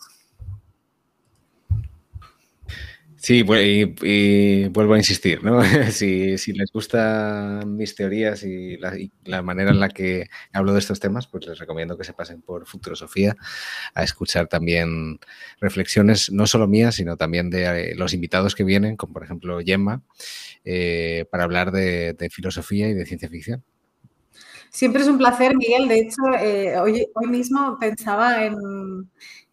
[3.24, 5.62] Sí, y, vuelvo a insistir, ¿no?
[5.92, 8.76] si, les gustan mis teorías y
[9.24, 12.42] la, manera en la que hablo de estos temas, pues les recomiendo que se pasen
[12.42, 13.38] por Futurosofía
[13.94, 15.22] a escuchar también
[15.62, 19.60] reflexiones, no solo mías, sino también de eh, los invitados que vienen, como por ejemplo
[19.64, 20.02] Gemma,
[20.66, 23.64] eh, para hablar de, filosofía y de ciencia ficción.
[24.70, 25.88] Siempre es un placer, Miguel.
[25.88, 28.58] De hecho, eh, hoy mismo pensaba en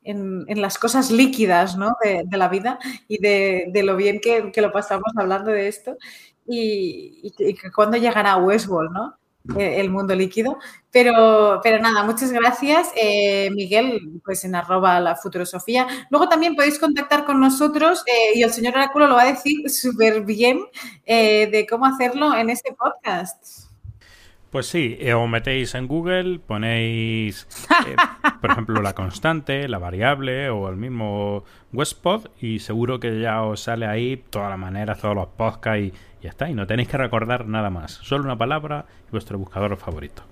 [0.03, 1.93] en, las cosas líquidas ¿no?
[2.03, 2.79] de, la vida
[3.09, 5.97] y de, lo bien que, lo pasamos hablando de esto
[6.47, 9.17] y, que cuando llegará Westworld, ¿no?
[9.57, 10.59] E, el mundo líquido.
[10.91, 15.87] Pero, pero nada, muchas gracias, eh, Miguel, pues en arroba la futurosofía.
[16.11, 19.71] Luego también podéis contactar con nosotros eh, y el señor Oráculo lo va a decir
[19.71, 20.61] súper bien
[21.07, 23.70] eh, de cómo hacerlo en este podcast.
[24.51, 27.47] Pues sí, eh, os metéis en Google, ponéis,
[27.87, 27.95] eh,
[28.41, 33.61] por ejemplo, la constante, la variable o el mismo Westpod y seguro que ya os
[33.61, 36.51] sale ahí todas las maneras, todos los podcasts y ya está.
[36.51, 37.93] Y no tenéis que recordar nada más.
[38.03, 40.25] Solo una palabra y vuestro buscador favorito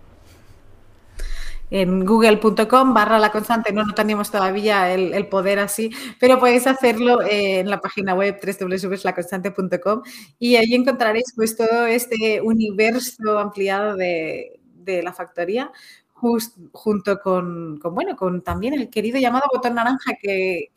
[1.71, 7.23] en google.com barra la constante, no, no tenemos todavía el, poder así, pero podéis hacerlo
[7.23, 10.03] eh, en la página web www.laconstante.com
[10.39, 14.55] y ahí encontraréis pues todo este universo ampliado de,
[14.87, 15.71] la factoría
[16.15, 20.71] junto con, bueno, con también el querido llamado botón naranja que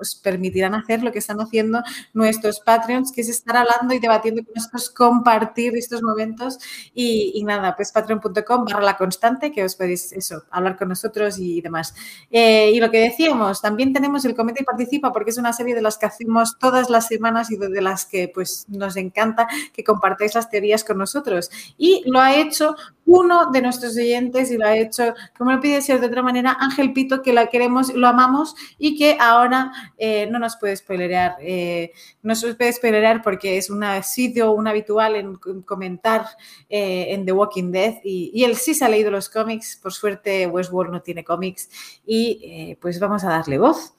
[0.00, 4.44] os permitirán hacer lo que están haciendo nuestros Patreons, que es estar hablando y debatiendo
[4.44, 6.58] con nosotros, compartir estos momentos
[6.94, 11.60] y, nada, pues patreon.com barra la constante, que os podéis eso, hablar con nosotros y
[11.60, 11.94] demás.
[12.30, 15.74] Eh, y lo que decíamos, también tenemos el Cometa y Participa, porque es una serie
[15.74, 19.84] de las que hacemos todas las semanas y de las que pues nos encanta que
[19.84, 21.50] compartáis las teorías con nosotros.
[21.76, 22.76] Y lo ha hecho
[23.08, 26.58] uno de nuestros oyentes y lo ha hecho, como lo pide ser de otra manera,
[26.60, 31.36] Ángel Pito, que la queremos, lo amamos y que ahora eh, no nos puede spoilerear.
[31.40, 36.26] Eh, no se puede spoilerear porque es un sitio, un habitual en comentar
[36.68, 39.78] eh, en The Walking Dead y, él sí se ha leído los cómics.
[39.82, 41.70] Por suerte, Westworld no tiene cómics
[42.06, 43.94] y pues vamos a darle voz.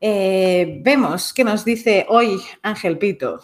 [0.00, 3.40] vemos qué nos dice hoy Ángel Pito.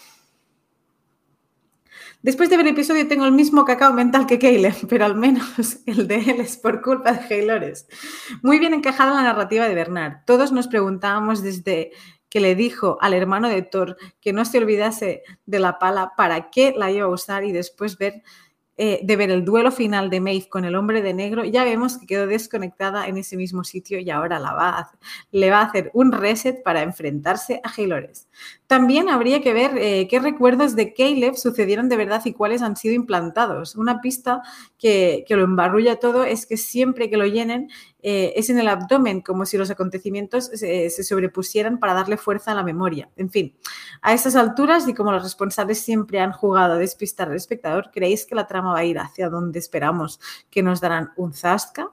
[2.22, 5.78] Después de ver el episodio tengo el mismo cacao mental que Caleb, pero al menos
[5.86, 7.86] el de él es por culpa de Haylores.
[8.42, 10.24] Muy bien encajada la narrativa de Bernard.
[10.26, 11.92] Todos nos preguntábamos desde
[12.28, 16.50] que le dijo al hermano de Thor que no se olvidase de la pala para
[16.50, 18.22] qué la iba a usar y después ver
[18.82, 21.98] eh, de ver el duelo final de Maeve con el hombre de negro, ya vemos
[21.98, 24.90] que quedó desconectada en ese mismo sitio y ahora la va
[25.32, 28.26] le va a hacer un reset para enfrentarse a Haylores.
[28.70, 32.76] También habría que ver eh, qué recuerdos de Caleb sucedieron de verdad y cuáles han
[32.76, 33.74] sido implantados.
[33.74, 34.42] Una pista
[34.78, 37.68] que, que lo embarrulla todo es que siempre que lo llenen
[38.00, 42.54] eh, es en el abdomen, como si los acontecimientos se, sobrepusieran para darle fuerza a
[42.54, 43.10] la memoria.
[43.16, 43.56] En fin,
[44.02, 48.24] a estas alturas y como los responsables siempre han jugado a despistar al espectador, ¿creéis
[48.24, 51.90] que la trama va a ir hacia donde esperamos que nos darán un zasca?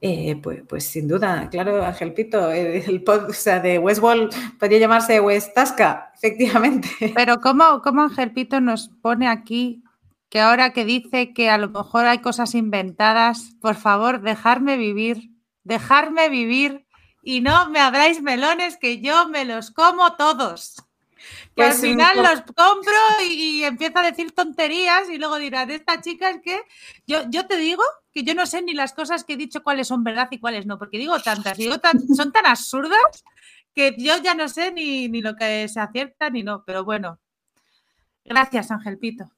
[0.00, 5.54] Eh, pues, pues, sin duda, claro, Ángel Pito, el, pod, de Westwall podría llamarse West
[5.54, 6.88] Tasca, efectivamente.
[7.16, 9.82] Pero ¿cómo, ¿cómo Ángel Pito nos pone aquí
[10.28, 15.30] que ahora que dice que a lo mejor hay cosas inventadas, por favor, dejarme vivir,
[15.64, 16.86] dejarme vivir
[17.22, 20.76] y no me abráis melones que yo me los como todos.
[21.56, 22.94] Que al pues final los compro
[23.28, 26.62] y, empiezo a decir tonterías y luego dirán, esta chica es que
[27.06, 27.82] yo, yo te digo
[28.18, 30.66] que yo no sé ni las cosas que he dicho cuáles son verdad y cuáles
[30.66, 33.24] no, porque digo tantas, digo tan, son tan absurdas
[33.74, 37.20] que yo ya no sé ni, ni lo que se acierta ni no, pero bueno.
[38.24, 39.30] Gracias, Ángel Pito.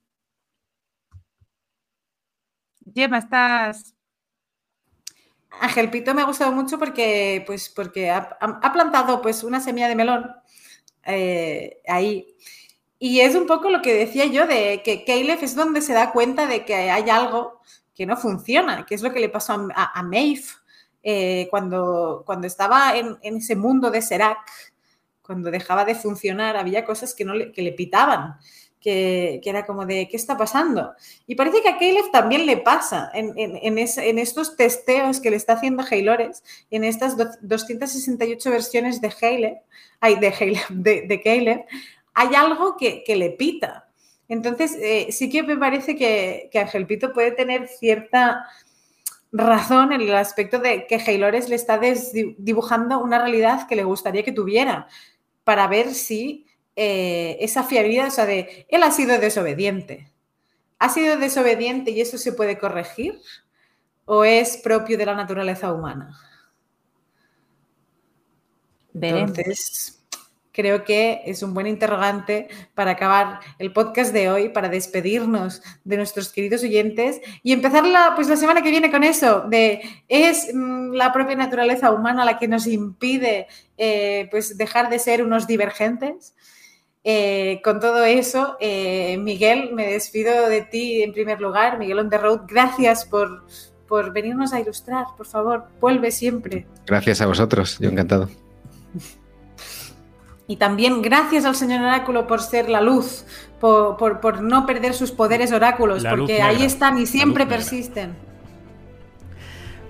[2.94, 3.94] Gemma, estás.
[5.61, 8.39] Ángel Pito me ha gustado mucho porque, pues, porque ha,
[8.73, 10.35] plantado pues, una semilla de melón
[11.05, 12.35] eh, ahí.
[12.98, 16.12] Y es un poco lo que decía yo de que Caleb es donde se da
[16.12, 17.61] cuenta de que hay algo
[18.01, 20.45] que no funciona, que es lo que le pasó a, a, Maeve
[21.03, 24.39] eh, cuando, cuando estaba en, ese mundo de Serac,
[25.21, 28.39] cuando dejaba de funcionar, había cosas que, no que le pitaban
[28.81, 30.95] que, era como de, ¿qué está pasando?
[31.27, 35.85] Y parece que a Caleb también le pasa en, estos testeos que le está haciendo
[35.85, 39.59] Haylores, en estas 268 versiones de Caleb,
[40.01, 41.67] hay de, de, Caleb,
[42.15, 43.90] hay algo que, le pita.
[44.31, 48.47] Entonces, eh, sí que me parece que, que Ángel Pito puede tener cierta
[49.32, 51.81] razón en el aspecto de que Haylores le está
[52.39, 54.86] dibujando una realidad que le gustaría que tuviera
[55.43, 56.47] para ver si
[56.77, 60.12] eh, esa fiabilidad, o sea, de él ha sido desobediente.
[60.78, 63.20] ¿Ha sido desobediente y eso se puede corregir?
[64.05, 66.16] ¿O es propio de la naturaleza humana?
[68.94, 70.00] Entonces,
[70.53, 75.97] creo que es un buen interrogante para acabar el podcast de hoy, para despedirnos de
[75.97, 80.53] nuestros queridos oyentes y empezar la, pues, la semana que viene con eso, de es
[80.53, 83.47] mm, la propia naturaleza humana la que nos impide
[83.77, 86.35] eh, pues dejar de ser unos divergentes.
[87.03, 91.79] Eh, con todo eso, eh, Miguel, me despido de ti en primer lugar.
[91.79, 93.47] Miguel on the road, gracias por,
[93.89, 95.07] por venirnos a ilustrar.
[95.17, 96.67] Por favor, vuelve siempre.
[96.87, 98.29] Gracias a vosotros, yo encantado.
[100.51, 103.25] Y también gracias al señor Oráculo por ser la luz,
[103.61, 108.17] por, por, no perder sus poderes oráculos, porque ahí están y siempre persisten.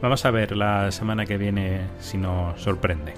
[0.03, 3.15] Vamos a ver la semana que viene si nos sorprende.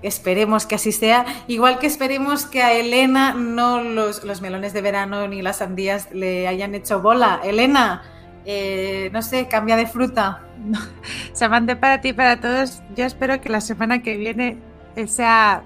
[0.00, 1.26] Esperemos que así sea.
[1.48, 6.48] Igual que esperemos que a Elena no los, melones de verano ni las sandías le
[6.48, 7.42] hayan hecho bola.
[7.44, 8.04] Elena,
[8.46, 10.44] eh, no sé, cambia de fruta.
[11.34, 12.80] Se mande para ti y para todos.
[12.96, 14.56] Yo espero que la semana que viene
[15.06, 15.62] sea.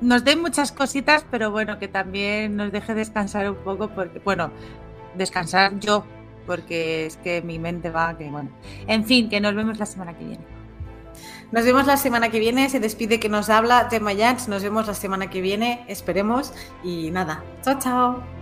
[0.00, 4.50] Nos den muchas cositas, pero bueno, que también nos deje descansar un poco, porque, bueno,
[5.14, 6.04] descansar yo,
[6.46, 8.50] porque es que mi mente va, que bueno.
[8.86, 10.44] En fin, que nos vemos la semana que viene.
[11.52, 12.68] Nos vemos la semana que viene.
[12.70, 14.48] Se despide que nos habla Gemma Jans.
[14.48, 16.52] Nos vemos la semana que viene, esperemos.
[16.82, 18.41] Y nada, chao, chao.